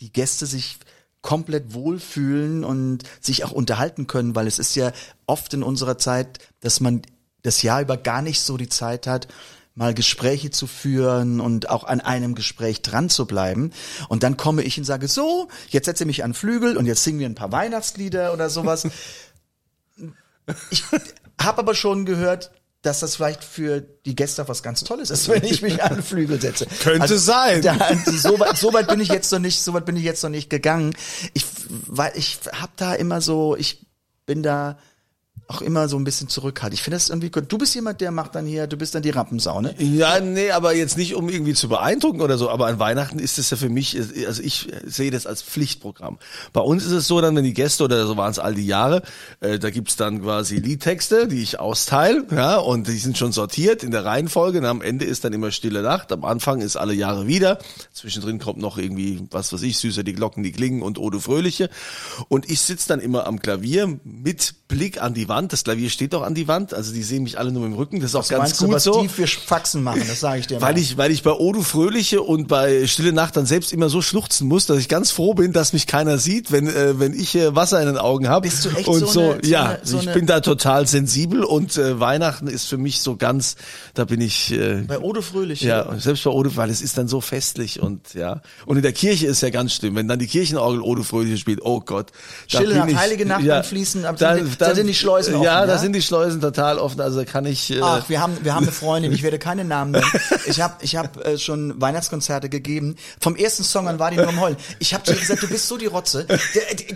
die 0.00 0.12
Gäste 0.12 0.46
sich 0.46 0.78
komplett 1.22 1.74
wohlfühlen 1.74 2.64
und 2.64 3.02
sich 3.20 3.44
auch 3.44 3.50
unterhalten 3.50 4.06
können, 4.06 4.34
weil 4.34 4.46
es 4.46 4.58
ist 4.58 4.74
ja 4.76 4.92
oft 5.26 5.52
in 5.54 5.62
unserer 5.62 5.98
Zeit, 5.98 6.38
dass 6.60 6.80
man 6.80 7.02
das 7.46 7.62
Jahr 7.62 7.80
über 7.80 7.96
gar 7.96 8.22
nicht 8.22 8.40
so 8.40 8.56
die 8.56 8.68
Zeit 8.68 9.06
hat, 9.06 9.28
mal 9.74 9.94
Gespräche 9.94 10.50
zu 10.50 10.66
führen 10.66 11.40
und 11.40 11.68
auch 11.68 11.84
an 11.84 12.00
einem 12.00 12.34
Gespräch 12.34 12.82
dran 12.82 13.10
zu 13.10 13.26
bleiben. 13.26 13.72
Und 14.08 14.22
dann 14.22 14.36
komme 14.36 14.62
ich 14.62 14.78
und 14.78 14.84
sage, 14.84 15.06
so, 15.06 15.48
jetzt 15.68 15.84
setze 15.84 16.04
ich 16.04 16.06
mich 16.06 16.24
an 16.24 16.34
Flügel 16.34 16.76
und 16.76 16.86
jetzt 16.86 17.04
singen 17.04 17.20
wir 17.20 17.26
ein 17.26 17.34
paar 17.34 17.52
Weihnachtslieder 17.52 18.32
oder 18.32 18.50
sowas. 18.50 18.88
Ich 20.70 20.84
habe 21.40 21.58
aber 21.58 21.74
schon 21.74 22.06
gehört, 22.06 22.52
dass 22.82 23.00
das 23.00 23.16
vielleicht 23.16 23.42
für 23.42 23.80
die 23.80 24.14
Gäste 24.14 24.46
was 24.46 24.62
ganz 24.62 24.84
Tolles 24.84 25.10
ist, 25.10 25.28
wenn 25.28 25.42
ich 25.42 25.60
mich 25.60 25.82
an 25.82 26.04
Flügel 26.04 26.40
setze. 26.40 26.66
Könnte 26.66 27.18
sein. 27.18 27.62
Da, 27.62 27.76
so, 28.04 28.38
weit, 28.38 28.56
so 28.56 28.72
weit 28.72 28.86
bin 28.86 29.00
ich 29.00 29.08
jetzt 29.08 29.32
noch 29.32 29.40
nicht, 29.40 29.60
so 29.60 29.74
weit 29.74 29.84
bin 29.84 29.96
ich 29.96 30.04
jetzt 30.04 30.22
noch 30.22 30.30
nicht 30.30 30.50
gegangen. 30.50 30.94
Ich, 31.34 31.44
weil 31.68 32.12
ich 32.14 32.38
habe 32.52 32.72
da 32.76 32.94
immer 32.94 33.20
so, 33.20 33.56
ich 33.56 33.84
bin 34.24 34.44
da 34.44 34.78
auch 35.48 35.60
immer 35.60 35.88
so 35.88 35.96
ein 35.96 36.02
bisschen 36.02 36.28
zurückhaltend. 36.28 36.74
Ich 36.74 36.82
finde 36.82 36.96
das 36.96 37.08
irgendwie 37.08 37.30
gut. 37.30 37.44
Du 37.48 37.58
bist 37.58 37.74
jemand, 37.74 38.00
der 38.00 38.10
macht 38.10 38.34
dann 38.34 38.46
hier, 38.46 38.66
du 38.66 38.76
bist 38.76 38.96
dann 38.96 39.02
die 39.02 39.10
Rampensau, 39.10 39.60
ne? 39.60 39.74
Ja, 39.78 40.18
nee, 40.18 40.50
aber 40.50 40.74
jetzt 40.74 40.96
nicht, 40.96 41.14
um 41.14 41.28
irgendwie 41.28 41.54
zu 41.54 41.68
beeindrucken 41.68 42.20
oder 42.20 42.36
so, 42.36 42.50
aber 42.50 42.66
an 42.66 42.80
Weihnachten 42.80 43.20
ist 43.20 43.38
es 43.38 43.50
ja 43.50 43.56
für 43.56 43.68
mich, 43.68 43.96
also 44.26 44.42
ich 44.42 44.68
sehe 44.84 45.12
das 45.12 45.24
als 45.24 45.42
Pflichtprogramm. 45.42 46.18
Bei 46.52 46.60
uns 46.60 46.84
ist 46.84 46.90
es 46.90 47.06
so 47.06 47.20
dann, 47.20 47.36
wenn 47.36 47.44
die 47.44 47.54
Gäste 47.54 47.84
oder 47.84 48.06
so 48.06 48.16
waren 48.16 48.32
es 48.32 48.40
all 48.40 48.54
die 48.54 48.66
Jahre, 48.66 49.02
äh, 49.38 49.60
da 49.60 49.70
gibt's 49.70 49.94
dann 49.94 50.22
quasi 50.22 50.56
Liedtexte, 50.56 51.28
die 51.28 51.42
ich 51.42 51.60
austeile, 51.60 52.26
ja, 52.32 52.56
und 52.56 52.88
die 52.88 52.98
sind 52.98 53.16
schon 53.16 53.30
sortiert 53.30 53.84
in 53.84 53.92
der 53.92 54.04
Reihenfolge. 54.04 54.58
Und 54.58 54.64
am 54.64 54.82
Ende 54.82 55.04
ist 55.04 55.24
dann 55.24 55.32
immer 55.32 55.52
Stille 55.52 55.82
Nacht, 55.82 56.10
am 56.10 56.24
Anfang 56.24 56.60
ist 56.60 56.76
alle 56.76 56.94
Jahre 56.94 57.28
wieder, 57.28 57.60
zwischendrin 57.92 58.40
kommt 58.40 58.58
noch 58.58 58.78
irgendwie, 58.78 59.22
was 59.30 59.52
weiß 59.52 59.62
ich, 59.62 59.78
süßer 59.78 60.02
die 60.02 60.14
Glocken, 60.14 60.42
die 60.42 60.50
klingen 60.50 60.82
und 60.82 60.98
Ode 60.98 61.20
Fröhliche. 61.20 61.70
Und 62.28 62.50
ich 62.50 62.60
sitze 62.60 62.88
dann 62.88 62.98
immer 62.98 63.28
am 63.28 63.38
Klavier 63.38 63.96
mit 64.02 64.54
Blick 64.66 65.00
an 65.00 65.14
die 65.14 65.28
Wand. 65.28 65.35
Das 65.42 65.64
Klavier 65.64 65.90
steht 65.90 66.12
doch 66.12 66.22
an 66.22 66.34
die 66.34 66.48
Wand, 66.48 66.72
also 66.74 66.92
die 66.92 67.02
sehen 67.02 67.22
mich 67.22 67.38
alle 67.38 67.52
nur 67.52 67.66
im 67.66 67.74
Rücken. 67.74 68.00
Das 68.00 68.10
ist 68.10 68.14
auch 68.14 68.20
Was 68.20 68.28
ganz 68.30 68.40
meinst 68.42 68.58
gut 68.60 68.74
du, 68.74 68.78
so. 68.78 69.02
die 69.02 69.08
für 69.08 69.26
Faxen 69.26 69.82
machen, 69.82 70.02
das 70.08 70.20
sage 70.20 70.40
ich 70.40 70.46
dir 70.46 70.60
Weil 70.62 70.72
mal. 70.74 70.80
ich, 70.80 70.96
weil 70.96 71.10
ich 71.10 71.22
bei 71.22 71.32
Odu 71.32 71.62
Fröhliche 71.62 72.22
und 72.22 72.48
bei 72.48 72.86
Stille 72.86 73.12
Nacht 73.12 73.36
dann 73.36 73.44
selbst 73.46 73.72
immer 73.72 73.88
so 73.88 74.00
schluchzen 74.02 74.48
muss, 74.48 74.66
dass 74.66 74.78
ich 74.78 74.88
ganz 74.88 75.10
froh 75.10 75.34
bin, 75.34 75.52
dass 75.52 75.72
mich 75.72 75.86
keiner 75.86 76.18
sieht, 76.18 76.50
wenn, 76.52 76.66
äh, 76.68 76.98
wenn 76.98 77.12
ich 77.12 77.34
äh, 77.34 77.54
Wasser 77.54 77.80
in 77.80 77.86
den 77.86 77.98
Augen 77.98 78.28
habe. 78.28 78.48
Bist 78.48 78.64
du 78.64 78.70
echt 78.70 78.88
und 78.88 79.00
so 79.00 79.06
so, 79.06 79.20
eine- 79.20 79.40
so 79.42 79.50
ja, 79.50 79.64
eine- 79.64 79.78
so 79.82 79.98
ich 79.98 80.02
eine- 80.08 80.14
bin 80.14 80.26
da 80.26 80.40
total 80.40 80.86
sensibel 80.86 81.44
und 81.44 81.76
äh, 81.76 82.00
Weihnachten 82.00 82.46
ist 82.48 82.66
für 82.66 82.78
mich 82.78 83.00
so 83.00 83.16
ganz, 83.16 83.56
da 83.94 84.04
bin 84.04 84.20
ich 84.20 84.52
äh, 84.52 84.82
Bei 84.86 84.98
Odo 84.98 85.20
Fröhlich. 85.22 85.60
ja, 85.60 85.98
selbst 85.98 86.24
bei 86.24 86.30
Odu, 86.30 86.56
weil 86.56 86.70
es 86.70 86.80
ist 86.80 86.96
dann 86.98 87.08
so 87.08 87.20
festlich 87.20 87.80
und 87.80 88.14
ja. 88.14 88.40
Und 88.64 88.76
in 88.76 88.82
der 88.82 88.92
Kirche 88.92 89.26
ist 89.26 89.42
ja 89.42 89.50
ganz 89.50 89.74
schlimm, 89.74 89.94
wenn 89.96 90.08
dann 90.08 90.18
die 90.18 90.26
Kirchenorgel 90.26 90.80
Odu 90.80 91.02
Fröhliche 91.02 91.36
spielt, 91.36 91.60
oh 91.62 91.80
Gott. 91.80 92.10
da 92.50 92.58
Stille 92.58 92.76
Nacht, 92.76 92.90
ich- 92.90 92.96
Heilige 92.96 93.26
Nacht 93.26 93.46
beim 93.46 93.64
Fließen, 93.64 94.04
ab- 94.04 94.16
dann, 94.18 94.36
sind- 94.46 94.60
da 94.60 94.74
sind 94.74 94.86
die 94.86 94.94
Schleusen 94.94 95.25
offen, 95.34 95.42
Ja, 95.42 95.66
da 95.66 95.74
ja? 95.74 95.78
sind 95.78 95.92
die 95.92 96.02
Schleusen 96.02 96.40
total 96.40 96.78
offen, 96.78 97.00
also 97.00 97.18
da 97.18 97.24
kann 97.24 97.46
ich... 97.46 97.70
Äh, 97.70 97.80
Ach, 97.82 98.08
wir 98.08 98.20
haben, 98.20 98.36
wir 98.42 98.54
haben 98.54 98.64
eine 98.64 98.72
Freundin, 98.72 99.12
ich 99.12 99.22
werde 99.22 99.38
keine 99.38 99.64
Namen 99.64 99.92
nennen. 99.92 100.06
Ich 100.46 100.60
habe 100.60 100.74
ich 100.80 100.94
hab, 100.94 101.24
äh, 101.26 101.38
schon 101.38 101.80
Weihnachtskonzerte 101.80 102.48
gegeben. 102.48 102.96
Vom 103.20 103.34
ersten 103.34 103.64
Song 103.64 103.88
an 103.88 103.98
war 103.98 104.10
die 104.10 104.16
nur 104.16 104.28
am 104.28 104.40
Heulen. 104.40 104.56
Ich 104.78 104.94
habe 104.94 105.02
zu 105.02 105.12
ihr 105.12 105.18
gesagt, 105.18 105.42
du 105.42 105.48
bist 105.48 105.66
so 105.66 105.76
die 105.76 105.86
Rotze. 105.86 106.26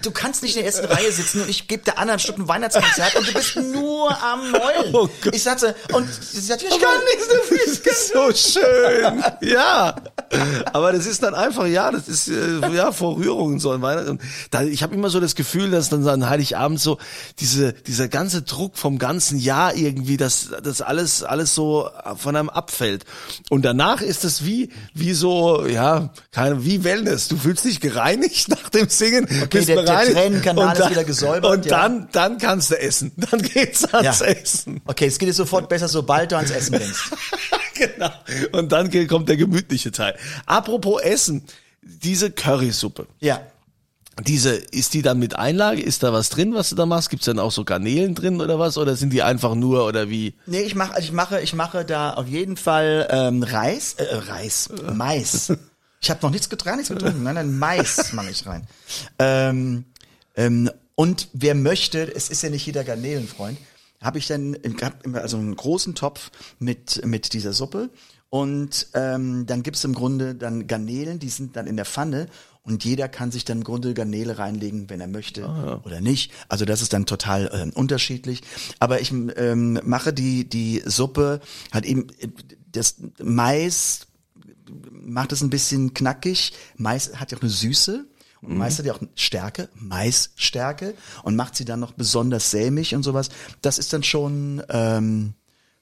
Du 0.03 0.11
kannst 0.12 0.43
nicht 0.43 0.57
in 0.57 0.62
der 0.62 0.66
ersten 0.66 0.87
Reihe 0.87 1.11
sitzen 1.11 1.43
und 1.43 1.49
ich 1.49 1.66
gebe 1.66 1.83
der 1.83 1.99
anderen 1.99 2.20
Stück 2.20 2.39
ein 2.39 2.47
Weihnachtskonzert 2.47 3.16
und 3.16 3.28
du 3.28 3.33
bist 3.33 3.57
nur 3.57 4.11
am 4.22 4.53
Heulen. 4.53 4.95
Oh 4.95 5.09
ich 5.33 5.43
sagte, 5.43 5.74
und 5.93 6.09
sie 6.12 6.41
sagt, 6.41 6.62
ich 6.62 6.70
kann 6.70 6.78
nicht. 6.81 7.85
Das 7.85 7.99
ist 7.99 8.12
so 8.12 8.33
schön. 8.33 9.22
Ja. 9.41 9.97
Aber 10.72 10.93
das 10.93 11.07
ist 11.07 11.22
dann 11.22 11.35
einfach, 11.35 11.66
ja, 11.66 11.91
das 11.91 12.09
ist 12.09 12.28
äh, 12.28 12.68
ja 12.72 12.93
vor 12.93 13.16
Rührung 13.16 13.55
und 13.55 13.59
so 13.59 13.72
an 13.72 13.83
Weihnachten. 13.83 14.20
Da, 14.51 14.62
ich 14.62 14.83
habe 14.83 14.95
immer 14.95 15.11
so 15.11 15.20
das 15.20 15.35
Gefühl, 15.35 15.70
dass 15.70 15.89
dann 15.89 16.03
so 16.05 16.11
an 16.11 16.28
Heiligabend 16.28 16.81
so 16.81 16.99
diese 17.41 17.72
dieser 17.72 18.09
ganze 18.09 18.20
Druck 18.29 18.77
vom 18.77 18.99
ganzen 18.99 19.39
Jahr 19.39 19.75
irgendwie, 19.75 20.16
dass 20.16 20.51
das 20.62 20.83
alles 20.83 21.23
alles 21.23 21.55
so 21.55 21.89
von 22.16 22.37
einem 22.37 22.49
abfällt. 22.51 23.05
Und 23.49 23.64
danach 23.64 24.01
ist 24.03 24.25
es 24.25 24.45
wie 24.45 24.71
wie 24.95 25.12
so 25.14 25.66
ja 25.66 26.11
keine 26.33 26.64
wie 26.64 26.85
Wellness. 26.85 27.29
Du 27.29 27.37
fühlst 27.37 27.64
dich 27.64 27.81
gereinigt 27.81 28.49
nach 28.49 28.68
dem 28.68 28.89
Singen. 28.89 29.27
bist 29.51 29.68
der- 29.68 29.83
der. 29.83 30.12
Tränenkanal 30.12 30.66
Und 30.66 30.73
ist 30.73 30.81
dann- 30.81 30.91
wieder 30.91 31.05
gesäubert, 31.05 31.45
Und 31.59 31.66
ja. 31.66 31.89
dann 31.89 32.09
dann 32.12 32.39
kannst 32.39 32.71
du 32.71 32.79
essen. 32.81 33.12
Dann 33.31 33.41
geht's 33.43 33.85
ans 33.93 34.21
Ja. 34.21 34.27
Essen. 34.27 34.81
Okay, 34.87 35.07
es 35.07 35.18
geht 35.18 35.29
dir 35.29 35.33
sofort 35.33 35.68
besser, 35.68 35.89
sobald 35.89 36.33
du 36.33 36.37
ans 36.37 36.51
Essen 36.51 36.73
denkst. 36.79 37.11
genau. 37.75 38.11
Und 38.53 38.73
dann 38.73 38.91
kommt 39.09 39.29
der 39.29 39.37
gemütliche 39.37 39.91
Teil. 39.93 40.16
Apropos 40.47 41.01
Essen, 41.03 41.43
diese 41.83 42.31
Currysuppe. 42.31 43.07
Ja. 43.21 43.41
Diese, 44.27 44.51
ist 44.51 44.95
die 44.95 45.03
dann 45.03 45.18
mit 45.18 45.37
Einlage? 45.37 45.83
Ist 45.83 46.03
da 46.03 46.12
was 46.12 46.29
drin, 46.29 46.55
was 46.55 46.71
du 46.71 46.77
da 46.77 46.87
machst? 46.87 47.11
Gibt's 47.11 47.27
dann 47.27 47.39
auch 47.39 47.53
so 47.53 47.64
Garnelen 47.64 48.14
drin 48.14 48.41
oder 48.41 48.59
was? 48.59 48.79
Oder 48.79 48.97
sind 48.97 49.12
die 49.12 49.23
einfach 49.23 49.55
nur 49.55 49.87
oder 49.87 50.09
wie? 50.09 50.35
Nee, 50.47 50.62
ich 50.62 50.75
mache, 50.75 51.01
ich 51.01 51.12
mache, 51.12 51.41
ich 51.41 51.55
mache 51.55 51.85
da 51.85 52.14
auf 52.14 52.27
jeden 52.29 52.57
Fall 52.57 53.09
ähm, 53.11 53.43
Reis, 53.43 53.95
äh, 53.95 54.05
Reis, 54.14 54.68
Mais. 54.95 55.53
Ich 56.01 56.11
habe 56.11 56.21
noch 56.23 56.31
nichts 56.31 56.49
getrunken, 56.49 56.79
nichts 56.79 56.93
getrunken. 56.93 57.23
Nein, 57.23 57.35
nein, 57.35 57.59
Mais 57.59 58.12
mache 58.12 58.31
ich 58.31 58.47
rein. 58.47 58.66
Ähm, 59.18 59.85
ähm, 60.35 60.71
und 60.95 61.29
wer 61.33 61.55
möchte, 61.55 62.14
es 62.14 62.31
ist 62.31 62.43
ja 62.43 62.51
nicht 62.51 62.64
jeder 62.64 62.85
Garnelenfreund, 62.85 63.59
habe 64.01 64.18
ich 64.18 64.27
dann 64.27 64.55
immer 64.55 65.21
also 65.21 65.37
einen 65.37 65.55
großen 65.55 65.95
Topf 65.95 66.31
mit 66.59 67.05
mit 67.05 67.33
dieser 67.35 67.53
Suppe 67.53 67.91
und 68.31 68.87
ähm, 68.95 69.45
dann 69.47 69.64
gibt's 69.64 69.83
im 69.85 69.93
Grunde 69.93 70.37
dann 70.37 70.68
Garnelen, 70.68 71.18
die 71.18 71.29
sind 71.29 71.57
dann 71.57 71.66
in 71.66 71.77
der 71.77 71.85
Pfanne 71.85 72.29
und 72.63 72.85
jeder 72.85 73.09
kann 73.09 73.31
sich 73.31 73.45
dann 73.45 73.59
im 73.59 73.65
Grunde 73.65 73.95
Garnele 73.95 74.39
reinlegen, 74.39 74.91
wenn 74.91 75.01
er 75.01 75.07
möchte 75.07 75.47
oder 75.85 76.01
nicht. 76.01 76.33
Also 76.49 76.65
das 76.65 76.83
ist 76.83 76.93
dann 76.93 77.07
total 77.07 77.51
ähm, 77.53 77.71
unterschiedlich. 77.75 78.43
Aber 78.79 79.01
ich 79.01 79.13
ähm, 79.13 79.81
mache 79.85 80.13
die 80.13 80.49
die 80.49 80.83
Suppe 80.85 81.41
hat 81.73 81.87
eben 81.87 82.09
äh, 82.19 82.29
das 82.73 82.97
Mais 83.23 84.07
macht 84.93 85.33
es 85.33 85.43
ein 85.43 85.51
bisschen 85.51 85.95
knackig. 85.95 86.53
Mais 86.77 87.17
hat 87.17 87.33
ja 87.33 87.39
auch 87.39 87.43
eine 87.43 87.51
Süße. 87.51 88.07
Und 88.43 88.57
Mais 88.57 88.79
hat 88.79 88.87
ja 88.87 88.95
auch 88.95 89.01
Stärke, 89.17 89.69
Maisstärke 89.75 90.95
und 91.25 91.37
macht 91.37 91.57
sie 91.57 91.67
dann 91.67 91.81
noch 91.81 91.93
besonders 91.93 92.51
sämig 92.51 92.95
und 92.95 93.03
sowas. 93.03 93.29
Das 93.61 93.79
ist 93.79 93.93
dann 93.93 94.03
schon, 94.03 94.63
ähm, 94.71 95.35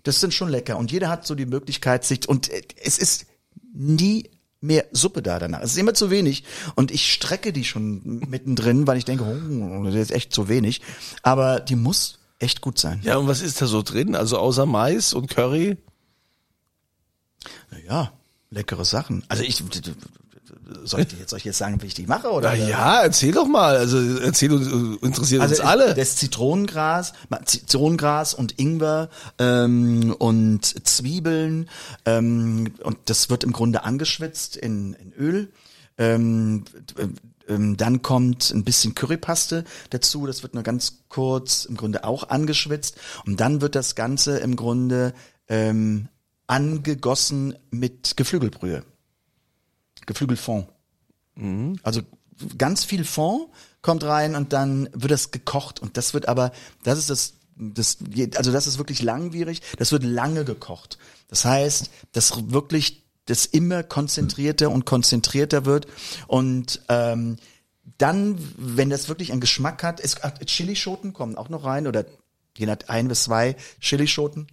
das 0.03 0.16
ist 0.16 0.24
dann 0.24 0.33
schon 0.33 0.49
lecker. 0.49 0.76
Und 0.76 0.91
jeder 0.91 1.09
hat 1.09 1.24
so 1.24 1.37
die 1.37 1.47
Möglichkeit, 1.47 2.05
sich 2.05 2.29
und 2.29 2.51
äh, 2.51 2.62
es 2.83 2.99
ist 2.99 3.26
nie 3.72 4.31
mehr 4.61 4.86
Suppe 4.92 5.22
da 5.22 5.38
danach. 5.38 5.61
Es 5.62 5.72
ist 5.72 5.78
immer 5.78 5.94
zu 5.94 6.11
wenig 6.11 6.44
und 6.74 6.90
ich 6.90 7.12
strecke 7.12 7.52
die 7.52 7.64
schon 7.64 8.20
mittendrin, 8.28 8.86
weil 8.86 8.98
ich 8.98 9.04
denke, 9.04 9.24
oh, 9.24 9.84
das 9.84 9.94
ist 9.94 10.11
echt 10.11 10.32
zu 10.32 10.48
wenig. 10.48 10.80
Aber 11.22 11.61
die 11.61 11.76
muss 11.76 12.18
echt 12.38 12.61
gut 12.61 12.78
sein. 12.78 13.00
Ja, 13.02 13.16
und 13.16 13.28
was 13.28 13.40
ist 13.40 13.61
da 13.61 13.66
so 13.66 13.82
drin? 13.82 14.14
Also 14.14 14.38
außer 14.38 14.66
Mais 14.66 15.14
und 15.14 15.28
Curry? 15.28 15.76
Ja, 17.86 18.12
leckere 18.50 18.84
Sachen. 18.84 19.24
Also 19.28 19.42
ich 19.42 19.62
soll 20.84 21.01
ich 21.01 21.12
jetzt, 21.18 21.30
soll 21.30 21.38
ich 21.38 21.44
jetzt 21.44 21.59
sagen, 21.59 21.80
wie 21.82 21.86
ich 21.86 21.94
die 21.94 22.07
mache 22.07 22.30
oder? 22.30 22.51
Na 22.51 22.55
ja, 22.55 23.03
erzähl 23.03 23.32
doch 23.32 23.46
mal. 23.46 23.76
Also 23.76 23.99
erzähl 24.18 24.53
uns, 24.53 24.66
interessiert 25.03 25.42
uns 25.42 25.51
Also 25.53 25.62
alle. 25.62 25.94
das 25.94 26.16
Zitronengras, 26.16 27.12
Zitronengras 27.44 28.34
und 28.34 28.59
Ingwer 28.59 29.09
ähm, 29.38 30.14
und 30.18 30.86
Zwiebeln 30.86 31.68
ähm, 32.05 32.72
und 32.82 32.99
das 33.07 33.30
wird 33.30 33.44
im 33.44 33.53
Grunde 33.53 33.84
angeschwitzt 33.84 34.57
in, 34.57 34.94
in 34.94 35.12
Öl. 35.12 35.53
Ähm, 35.99 36.64
ähm, 37.49 37.76
dann 37.76 38.03
kommt 38.03 38.51
ein 38.51 38.64
bisschen 38.64 38.94
Currypaste 38.94 39.64
dazu, 39.90 40.26
das 40.26 40.42
wird 40.42 40.55
nur 40.55 40.62
ganz 40.62 41.05
kurz 41.09 41.64
im 41.64 41.76
Grunde 41.76 42.05
auch 42.05 42.28
angeschwitzt 42.28 42.96
und 43.26 43.40
dann 43.40 43.61
wird 43.61 43.74
das 43.74 43.94
Ganze 43.94 44.38
im 44.38 44.55
Grunde 44.55 45.14
ähm, 45.49 46.09
angegossen 46.46 47.57
mit 47.70 48.16
Geflügelbrühe. 48.16 48.84
Geflügelfond. 50.09 50.66
Also 51.84 52.00
ganz 52.56 52.84
viel 52.84 53.04
Fond 53.04 53.48
kommt 53.82 54.02
rein 54.02 54.34
und 54.34 54.52
dann 54.52 54.88
wird 54.92 55.12
das 55.12 55.30
gekocht 55.30 55.80
und 55.80 55.96
das 55.96 56.14
wird 56.14 56.26
aber, 56.26 56.50
das 56.82 56.98
ist 56.98 57.11
das, 57.11 57.34
das, 57.56 57.98
also 58.36 58.50
das 58.50 58.66
ist 58.66 58.78
wirklich 58.78 59.02
langwierig, 59.02 59.62
das 59.76 59.92
wird 59.92 60.02
lange 60.02 60.44
gekocht. 60.44 60.98
Das 61.28 61.44
heißt, 61.44 61.90
dass 62.12 62.50
wirklich 62.50 63.04
das 63.26 63.46
immer 63.46 63.82
konzentrierter 63.82 64.70
und 64.70 64.86
konzentrierter 64.86 65.64
wird 65.64 65.86
und 66.26 66.80
ähm, 66.88 67.36
dann, 67.98 68.38
wenn 68.56 68.90
das 68.90 69.09
wirklich 69.09 69.32
einen 69.32 69.40
Geschmack 69.40 69.82
hat, 69.82 70.00
ist 70.00 70.20
Chilischoten 70.46 71.12
kommen 71.12 71.36
auch 71.36 71.48
noch 71.48 71.64
rein 71.64 71.86
oder 71.86 72.04
je 72.56 72.66
nach 72.66 72.78
ein 72.88 73.09
bis 73.09 73.24
zwei 73.24 73.56
Chilischoten. 73.80 74.46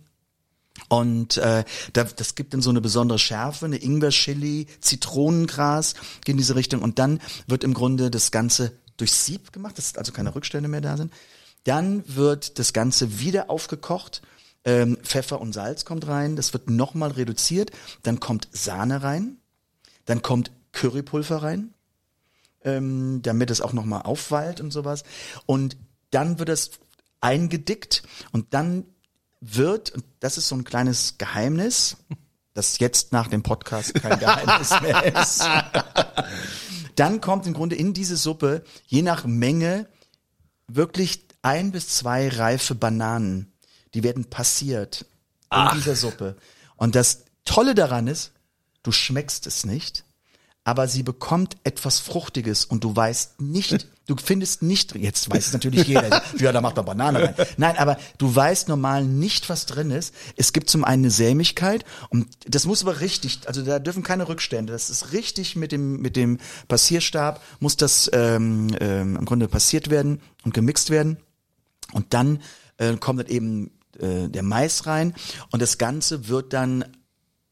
Und 0.90 1.38
äh, 1.38 1.64
da, 1.94 2.04
das 2.04 2.36
gibt 2.36 2.54
dann 2.54 2.62
so 2.62 2.70
eine 2.70 2.82
besondere 2.82 3.18
Schärfe, 3.18 3.66
eine 3.66 3.78
Ingwer-Chili, 3.78 4.68
Zitronengras 4.82 5.96
geht 6.24 6.34
in 6.34 6.38
diese 6.38 6.56
Richtung 6.56 6.82
und 6.82 7.00
dann 7.00 7.22
wird 7.48 7.64
im 7.64 7.74
Grunde 7.74 8.12
das 8.12 8.32
Ganze 8.32 8.74
durch 8.98 9.12
Sieb 9.12 9.52
gemacht, 9.52 9.78
dass 9.78 9.98
also 9.98 10.12
keine 10.12 10.36
Rückstände 10.36 10.70
mehr 10.70 10.82
da 10.82 10.98
sind. 10.98 11.12
Dann 11.64 12.04
wird 12.08 12.60
das 12.60 12.74
Ganze 12.74 13.20
wieder 13.20 13.50
aufgekocht. 13.50 14.22
Ähm, 14.64 14.98
Pfeffer 15.04 15.42
und 15.42 15.54
Salz 15.54 15.86
kommt 15.86 16.08
rein. 16.08 16.36
Das 16.36 16.54
wird 16.54 16.70
nochmal 16.70 17.12
reduziert. 17.12 17.72
Dann 18.04 18.20
kommt 18.20 18.48
Sahne 18.52 19.04
rein. 19.04 19.38
Dann 20.06 20.22
kommt 20.22 20.52
Currypulver 20.72 21.42
rein, 21.42 21.74
ähm, 22.64 23.22
damit 23.24 23.50
es 23.50 23.62
auch 23.62 23.74
nochmal 23.74 24.04
aufwallt 24.04 24.62
und 24.62 24.72
sowas. 24.72 25.04
Und 25.46 25.78
dann 26.12 26.38
wird 26.38 26.50
es 26.50 26.72
eingedickt 27.22 28.04
und 28.32 28.54
dann 28.54 28.86
wird, 29.42 29.92
und 29.92 30.04
das 30.20 30.38
ist 30.38 30.48
so 30.48 30.56
ein 30.56 30.64
kleines 30.64 31.18
Geheimnis, 31.18 31.98
das 32.54 32.80
jetzt 32.80 33.12
nach 33.12 33.28
dem 33.28 33.44
Podcast 33.44 33.94
kein 33.96 34.18
Geheimnis 34.20 34.72
mehr 34.82 35.16
ist. 35.22 35.48
Dann 36.96 37.22
kommt 37.22 37.46
im 37.46 37.54
Grunde 37.54 37.76
in 37.76 37.94
diese 37.94 38.16
Suppe, 38.16 38.64
je 38.88 39.02
nach 39.02 39.26
Menge, 39.26 39.88
wirklich 40.68 41.26
ein 41.42 41.72
bis 41.72 41.90
zwei 41.90 42.30
reife 42.30 42.74
Bananen. 42.74 43.54
Die 43.94 44.04
werden 44.04 44.26
passiert 44.26 45.06
in 45.54 45.68
dieser 45.76 45.96
Suppe. 45.96 46.38
Und 46.78 46.96
das 46.96 47.26
Tolle 47.44 47.76
daran 47.76 48.08
ist, 48.08 48.32
du 48.84 48.92
schmeckst 48.92 49.46
es 49.48 49.66
nicht, 49.66 50.06
aber 50.64 50.88
sie 50.88 51.04
bekommt 51.04 51.58
etwas 51.64 52.00
Fruchtiges 52.00 52.66
und 52.66 52.84
du 52.84 52.96
weißt 52.96 53.42
nicht, 53.42 53.88
du 54.08 54.16
findest 54.18 54.62
nicht, 54.62 54.96
jetzt 54.96 55.30
weiß 55.30 55.48
es 55.48 55.54
natürlich 55.54 55.88
jeder, 55.88 56.22
ja, 56.38 56.52
da 56.52 56.62
macht 56.62 56.76
man 56.76 56.86
Banane 56.86 57.24
rein. 57.24 57.36
Nein, 57.58 57.78
aber 57.78 57.98
du 58.18 58.34
weißt 58.34 58.68
normal 58.68 59.04
nicht, 59.04 59.50
was 59.50 59.66
drin 59.66 59.92
ist. 59.92 60.14
Es 60.36 60.54
gibt 60.54 60.70
zum 60.70 60.84
einen 60.84 61.06
eine 61.06 61.12
Sämigkeit 61.12 61.84
und 62.10 62.28
das 62.48 62.66
muss 62.66 62.84
aber 62.84 63.02
richtig, 63.02 63.40
also 63.48 63.64
da 63.64 63.80
dürfen 63.80 64.04
keine 64.04 64.28
Rückstände, 64.28 64.72
das 64.74 64.90
ist 64.90 65.12
richtig 65.12 65.56
mit 65.56 65.72
dem, 65.72 66.02
mit 66.02 66.16
dem 66.16 66.40
Passierstab, 66.68 67.42
muss 67.60 67.78
das 67.78 68.10
ähm, 68.14 68.76
ähm, 68.80 69.18
im 69.18 69.26
Grunde 69.26 69.48
passiert 69.48 69.90
werden 69.90 70.22
und 70.44 70.54
gemixt 70.54 70.90
werden. 70.90 71.18
Und 71.92 72.14
dann 72.14 72.42
äh, 72.78 72.96
kommt 72.98 73.20
dann 73.20 73.28
eben 73.28 73.72
äh, 74.00 74.28
der 74.30 74.44
Mais 74.44 74.86
rein 74.86 75.14
und 75.52 75.62
das 75.62 75.78
Ganze 75.78 76.28
wird 76.28 76.54
dann 76.54 76.86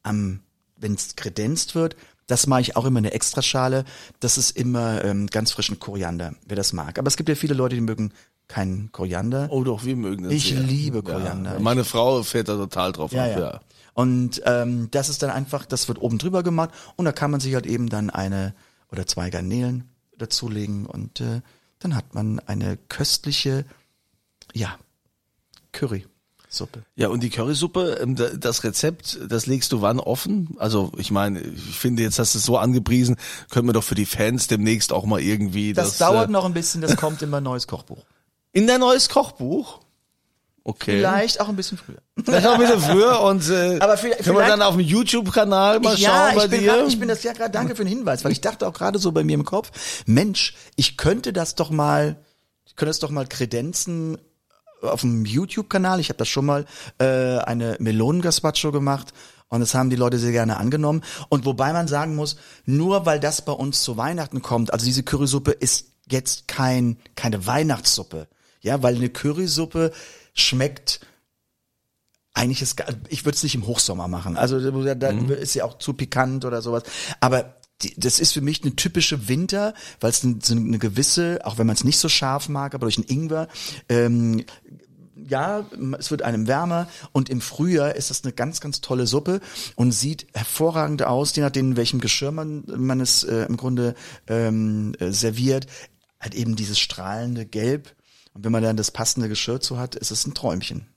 am, 0.02 0.42
wenn 0.78 0.94
es 0.94 1.16
kredenzt 1.16 1.76
wird, 1.76 1.96
das 2.28 2.48
mache 2.48 2.62
ich 2.62 2.76
auch 2.76 2.86
immer 2.86 3.00
in 3.00 3.06
eine 3.06 3.14
Extraschale. 3.14 3.86
Das 4.20 4.38
ist 4.38 4.56
immer 4.58 5.04
ähm, 5.04 5.28
ganz 5.28 5.52
frischen 5.52 5.80
Koriander, 5.80 6.34
wer 6.46 6.56
das 6.56 6.74
mag. 6.74 6.98
Aber 7.00 7.08
es 7.08 7.18
gibt 7.18 7.30
ja 7.30 7.36
viele 7.36 7.54
Leute, 7.54 7.76
die 7.76 7.82
mögen 7.82 8.12
keinen 8.48 8.92
Koriander. 8.92 9.48
Oh 9.52 9.64
doch, 9.64 9.84
wir 9.86 9.96
mögen 9.96 10.24
das 10.24 10.34
Ich 10.34 10.50
sehr. 10.50 10.60
liebe 10.60 11.02
Koriander. 11.04 11.54
Ja, 11.54 11.60
meine 11.60 11.84
Frau 11.84 12.24
fährt 12.24 12.50
da 12.50 12.56
total 12.56 12.92
drauf 12.92 13.12
Ja, 13.12 13.24
ab, 13.26 13.32
ja. 13.32 13.40
ja. 13.40 13.60
Und 13.94 14.42
ähm, 14.46 14.90
das 14.92 15.10
ist 15.10 15.22
dann 15.22 15.30
einfach, 15.30 15.66
das 15.66 15.88
wird 15.88 16.02
oben 16.02 16.18
drüber 16.18 16.44
gemacht 16.44 16.72
und 16.96 17.06
da 17.06 17.12
kann 17.12 17.30
man 17.32 17.40
sich 17.40 17.54
halt 17.54 17.66
eben 17.66 17.90
dann 17.90 18.10
eine 18.10 18.54
oder 18.92 19.06
zwei 19.06 19.30
Garnelen 19.30 19.90
dazulegen 20.18 20.86
und 20.86 21.22
äh, 21.22 21.42
dann 21.80 21.96
hat 21.96 22.14
man 22.16 22.40
eine 22.40 22.78
köstliche, 22.90 23.66
ja, 24.54 24.78
Curry-Suppe. 26.54 26.84
Ja, 26.96 27.08
und 27.10 27.22
die 27.24 27.30
Currysuppe, 27.30 27.98
ähm, 28.02 28.16
da- 28.16 28.30
das 28.30 28.64
Rezept, 28.64 29.20
das 29.28 29.46
legst 29.48 29.72
du 29.72 29.82
wann 29.82 30.00
offen? 30.00 30.56
Also 30.60 30.92
ich 30.98 31.10
meine, 31.12 31.42
ich 31.42 31.78
finde, 31.80 32.04
jetzt 32.04 32.20
hast 32.20 32.36
du 32.36 32.38
es 32.40 32.46
so 32.46 32.58
angepriesen, 32.58 33.18
können 33.50 33.68
wir 33.68 33.74
doch 33.74 33.84
für 33.84 33.96
die 33.96 34.06
Fans 34.06 34.48
demnächst 34.48 34.94
auch 34.94 35.06
mal 35.06 35.20
irgendwie 35.20 35.74
Das, 35.74 35.98
das, 35.98 35.98
dauert 36.10 36.30
äh, 36.30 36.32
noch 36.32 36.46
ein 36.46 36.54
bisschen, 36.54 36.82
das 36.82 36.96
kommt 36.96 37.22
immer 37.22 37.38
ein 37.38 37.44
neues 37.44 37.68
Kochbuch. 37.68 38.04
in 38.52 38.68
dein 38.68 38.80
neues 38.82 39.10
Kochbuch. 39.10 39.80
Okay. 40.66 40.98
Vielleicht 41.00 41.42
auch 41.42 41.50
ein 41.50 41.58
bisschen 41.58 41.78
früher. 41.78 41.98
Vielleicht 42.24 42.48
auch 42.48 42.54
ein 42.54 42.60
bisschen 42.62 42.80
früher 42.80 43.20
und 43.22 43.50
äh, 43.50 43.80
Aber 43.82 43.98
vielleicht- 43.98 44.24
können 44.24 44.38
wir 44.38 44.48
dann 44.48 44.62
auf 44.62 44.76
dem 44.76 44.80
YouTube-Kanal 44.86 45.82
mal 45.82 45.98
ja, 45.98 46.10
schauen 46.30 46.36
bei 46.38 46.46
ich 46.46 46.52
bin, 46.52 46.60
dir. 46.62 46.68
grad, 46.68 46.88
ich 46.88 47.00
bin 47.00 47.08
das 47.10 47.24
ja 47.24 47.34
gerade, 47.34 47.52
danke 47.52 47.76
für 47.76 47.84
den 47.84 47.90
Hinweis, 47.90 48.24
weil 48.24 48.32
ich 48.32 48.40
dachte 48.42 48.66
auch 48.68 48.74
gerade 48.74 48.98
so 48.98 49.12
bei 49.12 49.24
mir 49.26 49.34
im 49.34 49.44
Kopf, 49.44 49.72
Mensch, 50.06 50.56
ich 50.78 50.96
könnte 50.96 51.34
das 51.34 51.56
doch 51.56 51.70
mal, 51.70 52.16
ich 52.66 52.78
könnte 52.78 52.92
das 52.92 53.00
doch 53.00 53.10
mal 53.10 53.28
kredenzen 53.28 54.18
auf 54.84 55.02
dem 55.02 55.26
YouTube-Kanal. 55.26 56.00
Ich 56.00 56.10
habe 56.10 56.18
das 56.18 56.30
schon 56.30 56.46
mal 56.46 56.66
äh, 57.00 57.38
eine 57.40 57.78
Melonen-Gazpacho 57.80 58.72
gemacht 58.72 59.14
und 59.50 59.60
das 59.60 59.76
haben 59.76 59.90
die 59.90 59.96
Leute 59.96 60.20
sehr 60.20 60.32
gerne 60.32 60.58
angenommen. 60.58 61.04
Und 61.30 61.46
wobei 61.46 61.74
man 61.74 61.88
sagen 61.88 62.16
muss, 62.16 62.38
nur 62.66 63.06
weil 63.06 63.20
das 63.20 63.44
bei 63.44 63.52
uns 63.52 63.84
zu 63.84 63.98
Weihnachten 63.98 64.42
kommt, 64.42 64.74
also 64.74 64.86
diese 64.86 65.04
Currysuppe 65.04 65.52
ist 65.52 65.88
jetzt 66.10 66.48
kein 66.48 66.98
keine 67.16 67.46
Weihnachtssuppe, 67.46 68.28
ja, 68.62 68.84
weil 68.84 68.96
eine 68.96 69.10
Currysuppe 69.10 69.92
schmeckt 70.34 71.02
eigentlich 72.34 72.64
ist, 72.64 72.84
ich 73.10 73.26
würde 73.26 73.36
es 73.36 73.44
nicht 73.44 73.54
im 73.54 73.68
Hochsommer 73.68 74.08
machen. 74.08 74.38
Also 74.38 74.60
da 74.60 74.96
da 74.96 75.10
ist 75.10 75.54
ja 75.54 75.66
auch 75.66 75.78
zu 75.78 75.94
pikant 75.94 76.46
oder 76.46 76.64
sowas. 76.64 76.84
Aber 77.20 77.56
das 77.98 78.20
ist 78.20 78.34
für 78.34 78.42
mich 78.42 78.64
eine 78.64 78.76
typische 78.76 79.28
Winter, 79.28 79.74
weil 80.00 80.10
es 80.10 80.24
eine, 80.24 80.80
gewisse, 80.80 81.40
auch 81.44 81.58
wenn 81.58 81.68
man 81.68 81.76
es 81.76 81.84
nicht 81.84 81.98
so 81.98 82.10
scharf 82.10 82.50
mag, 82.50 82.74
aber 82.74 82.86
durch 82.86 82.96
den 82.96 83.06
Ingwer, 83.06 83.48
ähm, 83.90 84.44
ja, 85.16 85.66
es 85.98 86.12
wird 86.12 86.22
einem 86.22 86.48
wärmer 86.48 86.88
und 87.12 87.30
im 87.30 87.42
Frühjahr 87.42 87.96
ist 87.96 88.10
das 88.10 88.24
eine 88.24 88.34
ganz, 88.34 88.60
ganz 88.62 88.82
tolle 88.82 89.08
Suppe 89.08 89.42
und 89.76 89.92
sieht 89.92 90.28
hervorragend 90.34 91.04
aus, 91.04 91.36
je 91.36 91.44
nachdem, 91.44 91.72
in 91.72 91.78
welchem 91.78 92.00
Geschirr 92.00 92.32
man, 92.32 92.64
man 92.68 93.00
es 93.00 93.24
äh, 93.24 93.46
im 93.46 93.58
Grunde 93.58 93.96
ähm, 94.28 94.94
äh, 95.00 95.12
serviert. 95.12 95.68
Hat 96.20 96.36
eben 96.36 96.56
dieses 96.56 96.80
strahlende 96.80 97.46
Gelb. 97.46 97.96
Und 98.34 98.44
wenn 98.46 98.52
man 98.52 98.64
dann 98.64 98.78
das 98.78 98.92
passende 98.92 99.30
Geschirr 99.30 99.60
zu 99.60 99.78
hat, 99.78 99.96
ist 99.96 100.12
es 100.12 100.26
ein 100.26 100.34
Träumchen. 100.34 100.88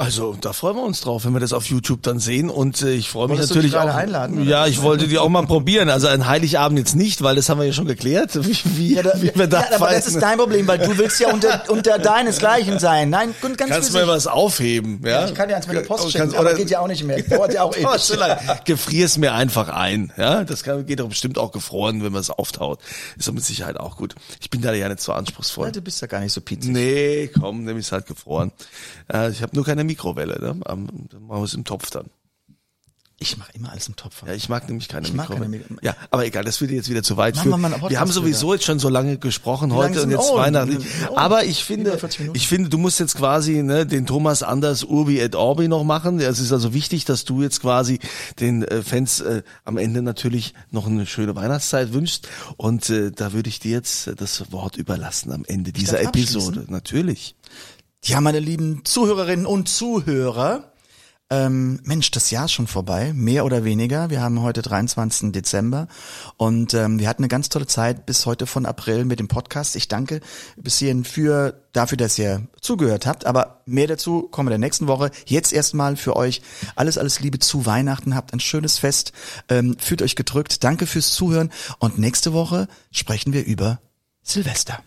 Also, 0.00 0.34
da 0.40 0.54
freuen 0.54 0.76
wir 0.76 0.82
uns 0.82 1.02
drauf, 1.02 1.26
wenn 1.26 1.34
wir 1.34 1.40
das 1.40 1.52
auf 1.52 1.66
YouTube 1.66 2.02
dann 2.02 2.18
sehen. 2.18 2.48
Und 2.48 2.80
äh, 2.80 2.92
ich 2.94 3.10
freue 3.10 3.28
mich 3.28 3.32
Wolltest 3.36 3.50
du 3.50 3.54
natürlich 3.56 3.76
auch. 3.76 3.94
einladen? 3.94 4.48
Ja, 4.48 4.66
ich 4.66 4.80
wollte 4.80 5.06
die 5.06 5.18
auch 5.18 5.28
mal 5.28 5.44
probieren. 5.46 5.90
Also 5.90 6.06
ein 6.08 6.26
Heiligabend 6.26 6.78
jetzt 6.78 6.96
nicht, 6.96 7.20
weil 7.22 7.36
das 7.36 7.50
haben 7.50 7.60
wir 7.60 7.66
ja 7.66 7.72
schon 7.74 7.84
geklärt, 7.86 8.34
wie, 8.46 8.56
wie, 8.76 8.94
Ja, 8.94 9.02
da, 9.02 9.12
wie 9.20 9.30
wir 9.34 9.46
da 9.46 9.60
ja, 9.60 9.76
aber 9.76 9.90
das 9.90 10.06
ist 10.06 10.18
dein 10.22 10.38
Problem, 10.38 10.66
weil 10.66 10.78
du 10.78 10.96
willst 10.96 11.20
ja 11.20 11.30
unter, 11.32 11.64
unter 11.68 11.98
deinesgleichen 11.98 12.78
sein. 12.78 13.10
Nein, 13.10 13.34
ganz 13.42 13.58
Kannst 13.70 13.92
mir 13.92 14.08
was 14.08 14.26
aufheben? 14.26 15.00
Ja, 15.04 15.10
Ja, 15.10 15.26
ich 15.26 15.34
kann 15.34 15.48
dir 15.50 15.56
eins 15.56 15.66
mit 15.66 15.76
der 15.76 15.82
Post 15.82 16.10
schicken, 16.12 16.30
oder- 16.34 16.54
geht 16.54 16.70
ja 16.70 16.80
auch 16.80 16.88
nicht 16.88 17.04
mehr. 17.04 17.22
Dauert 17.28 17.52
ja 17.52 17.62
auch 17.64 17.76
ewig. 17.76 17.86
so 17.98 18.14
lange. 18.16 18.38
Gefrier's 18.64 19.18
mir 19.18 19.34
einfach 19.34 19.68
ein. 19.68 20.12
Ja, 20.16 20.44
das 20.44 20.62
kann, 20.62 20.86
geht 20.86 21.00
doch 21.00 21.08
bestimmt 21.10 21.36
auch 21.36 21.52
gefroren, 21.52 22.02
wenn 22.02 22.12
man 22.12 22.22
es 22.22 22.30
auftaut. 22.30 22.78
Ist 23.18 23.28
doch 23.28 23.34
mit 23.34 23.44
Sicherheit 23.44 23.78
auch 23.78 23.98
gut. 23.98 24.14
Ich 24.40 24.48
bin 24.48 24.62
da 24.62 24.72
ja 24.72 24.88
nicht 24.88 25.00
so 25.02 25.12
anspruchsvoll. 25.12 25.66
Ja, 25.66 25.72
du 25.72 25.82
bist 25.82 26.00
ja 26.00 26.06
gar 26.06 26.20
nicht 26.20 26.32
so 26.32 26.40
pizig. 26.40 26.70
Nee, 26.72 27.30
komm, 27.38 27.64
nimm 27.64 27.76
ich's 27.76 27.92
halt 27.92 28.06
gefroren. 28.06 28.50
Äh, 29.12 29.30
ich 29.30 29.42
habe 29.42 29.54
nur 29.54 29.64
keine 29.66 29.84
Mikrowelle, 29.90 30.38
ne? 30.40 30.60
Am- 30.66 30.86
Dann 31.10 31.22
machen 31.26 31.40
wir 31.40 31.44
es 31.44 31.54
im 31.54 31.64
Topf 31.64 31.90
dann. 31.90 32.06
Ich 33.22 33.36
mache 33.36 33.52
immer 33.52 33.70
alles 33.70 33.86
im 33.86 33.96
Topf. 33.96 34.22
Ja, 34.26 34.32
ich 34.32 34.48
mag 34.48 34.66
nämlich 34.66 34.88
keine 34.88 35.06
Ich 35.06 35.12
mag 35.12 35.28
Mikrowelle. 35.28 35.58
keine 35.58 35.64
Mikro- 35.74 35.84
ja, 35.84 35.94
aber 36.10 36.24
egal, 36.24 36.42
das 36.42 36.58
würde 36.62 36.72
jetzt 36.72 36.88
wieder 36.88 37.02
zu 37.02 37.18
weit 37.18 37.34
wir 37.36 37.42
führen. 37.42 37.62
Wir 37.90 38.00
haben 38.00 38.10
sowieso 38.10 38.54
jetzt 38.54 38.64
schon 38.64 38.78
so 38.78 38.88
lange 38.88 39.18
gesprochen 39.18 39.74
heute 39.74 40.02
und 40.04 40.10
jetzt 40.10 40.30
oh, 40.32 40.38
Weihnachten. 40.38 40.78
oh, 41.10 41.16
aber 41.18 41.44
ich 41.44 41.62
finde, 41.62 41.90
über 41.90 41.98
40 41.98 42.20
Minuten. 42.20 42.36
ich 42.38 42.48
finde, 42.48 42.70
du 42.70 42.78
musst 42.78 42.98
jetzt 42.98 43.16
quasi 43.18 43.62
ne, 43.62 43.84
den 43.84 44.06
Thomas 44.06 44.42
Anders 44.42 44.84
Urbi 44.84 45.18
et 45.20 45.34
Orbi 45.34 45.68
noch 45.68 45.84
machen. 45.84 46.18
Es 46.18 46.38
ist 46.40 46.50
also 46.50 46.72
wichtig, 46.72 47.04
dass 47.04 47.26
du 47.26 47.42
jetzt 47.42 47.60
quasi 47.60 47.98
den 48.38 48.62
äh, 48.62 48.80
Fans 48.82 49.20
äh, 49.20 49.42
am 49.66 49.76
Ende 49.76 50.00
natürlich 50.00 50.54
noch 50.70 50.86
eine 50.86 51.04
schöne 51.04 51.36
Weihnachtszeit 51.36 51.92
wünschst. 51.92 52.26
Und 52.56 52.88
äh, 52.88 53.10
da 53.12 53.34
würde 53.34 53.50
ich 53.50 53.58
dir 53.60 53.72
jetzt 53.72 54.06
äh, 54.06 54.14
das 54.14 54.50
Wort 54.50 54.76
überlassen 54.78 55.30
am 55.30 55.44
Ende 55.44 55.72
dieser 55.72 56.00
Episode. 56.00 56.64
Natürlich. 56.68 57.34
Ja, 58.02 58.20
meine 58.22 58.40
lieben 58.40 58.82
Zuhörerinnen 58.84 59.44
und 59.44 59.68
Zuhörer. 59.68 60.72
Ähm, 61.28 61.80
Mensch, 61.84 62.10
das 62.10 62.30
Jahr 62.30 62.46
ist 62.46 62.52
schon 62.52 62.66
vorbei, 62.66 63.12
mehr 63.14 63.44
oder 63.44 63.62
weniger. 63.62 64.08
Wir 64.08 64.22
haben 64.22 64.40
heute 64.40 64.62
23. 64.62 65.30
Dezember 65.30 65.86
und 66.38 66.72
ähm, 66.72 66.98
wir 66.98 67.08
hatten 67.08 67.22
eine 67.22 67.28
ganz 67.28 67.50
tolle 67.50 67.66
Zeit 67.66 68.06
bis 68.06 68.24
heute 68.24 68.46
von 68.46 68.64
April 68.64 69.04
mit 69.04 69.20
dem 69.20 69.28
Podcast. 69.28 69.76
Ich 69.76 69.86
danke 69.86 70.20
bis 70.56 70.78
hierhin 70.78 71.04
für 71.04 71.62
dafür, 71.72 71.98
dass 71.98 72.18
ihr 72.18 72.48
zugehört 72.62 73.06
habt. 73.06 73.26
Aber 73.26 73.60
mehr 73.66 73.86
dazu 73.86 74.22
kommen 74.22 74.48
wir 74.48 74.52
der 74.52 74.58
nächsten 74.58 74.88
Woche. 74.88 75.10
Jetzt 75.26 75.52
erstmal 75.52 75.94
für 75.94 76.16
euch 76.16 76.40
alles, 76.76 76.96
alles 76.96 77.20
Liebe 77.20 77.38
zu 77.38 77.66
Weihnachten. 77.66 78.16
Habt 78.16 78.32
ein 78.32 78.40
schönes 78.40 78.78
Fest. 78.78 79.12
Ähm, 79.50 79.76
fühlt 79.78 80.00
euch 80.00 80.16
gedrückt. 80.16 80.64
Danke 80.64 80.86
fürs 80.86 81.12
Zuhören. 81.12 81.50
Und 81.78 81.98
nächste 81.98 82.32
Woche 82.32 82.66
sprechen 82.90 83.34
wir 83.34 83.44
über 83.44 83.78
Silvester. 84.22 84.82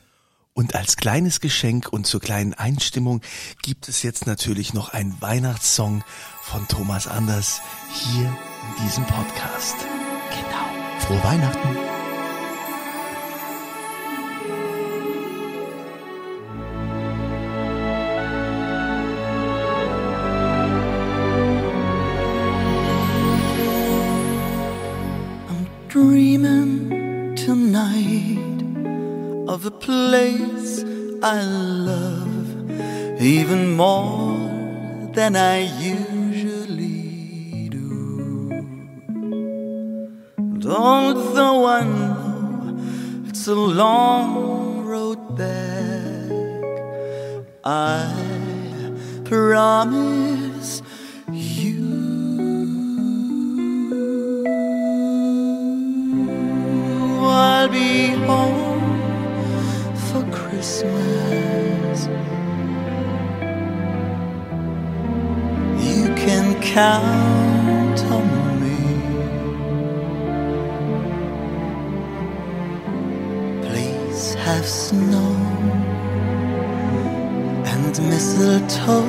Und 0.55 0.75
als 0.75 0.97
kleines 0.97 1.39
Geschenk 1.39 1.91
und 1.91 2.05
zur 2.05 2.21
kleinen 2.21 2.53
Einstimmung 2.53 3.21
gibt 3.63 3.89
es 3.89 4.03
jetzt 4.03 4.27
natürlich 4.27 4.73
noch 4.73 4.89
einen 4.89 5.19
Weihnachtssong 5.19 6.03
von 6.43 6.67
Thomas 6.67 7.07
Anders 7.07 7.61
hier 7.91 8.25
in 8.25 8.85
diesem 8.85 9.03
Podcast. 9.05 9.75
Genau. 10.29 10.99
Frohe 10.99 11.23
Weihnachten. 11.23 11.69
I'm 25.49 25.67
dreaming 25.89 27.35
tonight 27.35 28.52
of 29.53 29.67
a 29.67 29.71
place 29.71 30.83
I 31.21 31.43
love 31.43 32.71
even 33.21 33.75
more 33.77 35.11
than 35.13 35.35
I 35.35 35.57
usually 35.79 36.89
do. 37.69 38.49
And 40.37 40.65
although 40.65 41.67
I 41.67 41.83
know 41.83 42.79
It's 43.29 43.45
a 43.47 43.53
long 43.53 44.85
road 44.85 45.37
back. 45.37 46.31
I 47.63 48.09
promise 49.23 50.81
you. 51.31 51.83
I'll 57.21 57.69
be 57.69 58.07
home 58.25 58.72
Christmas. 60.63 62.07
You 65.85 66.05
can 66.15 66.61
count 66.61 67.99
on 68.05 68.27
me. 68.63 68.79
Please 73.67 74.35
have 74.35 74.65
snow 74.65 75.35
and 77.65 77.93
mistletoe 78.09 79.03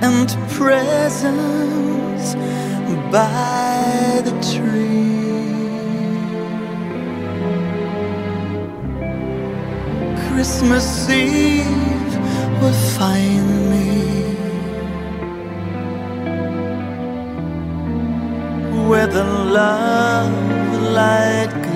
and 0.00 0.28
presents 0.52 2.36
by 3.10 4.22
the 4.24 4.34
tree. 4.54 5.01
Christmas 10.42 11.08
Eve 11.08 12.16
will 12.60 12.78
find 12.98 13.46
me. 13.70 13.90
Where 18.88 19.06
the 19.06 19.22
love 19.22 20.34
light 20.98 21.71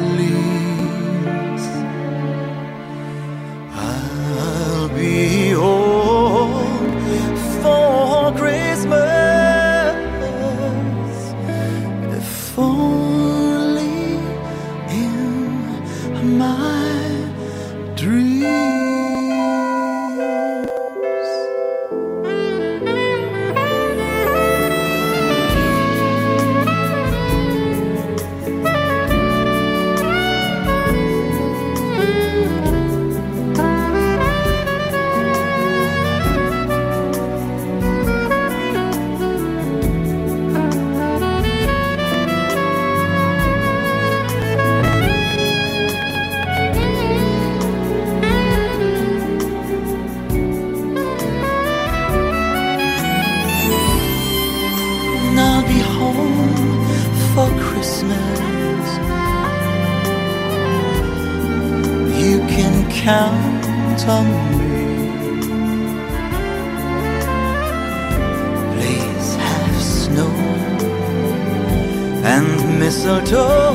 mistletoe 72.79 73.75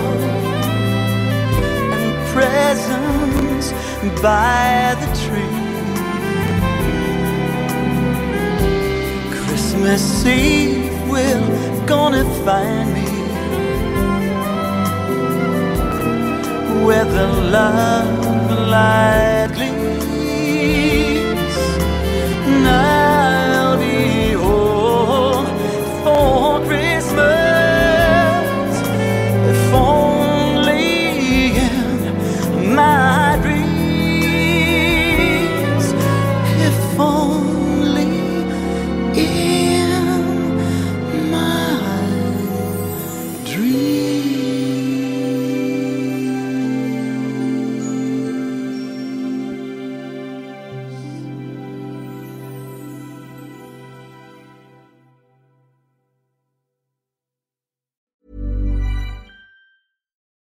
and 1.99 2.13
presents 2.33 3.71
by 4.21 4.95
the 5.01 5.09
tree. 5.23 5.57
Christmas 9.31 10.25
Eve 10.25 11.09
will 11.09 11.45
gonna 11.87 12.25
find 12.45 12.93
me 12.93 13.07
where 16.85 17.05
the 17.05 17.27
love 17.57 18.51
light 18.69 19.40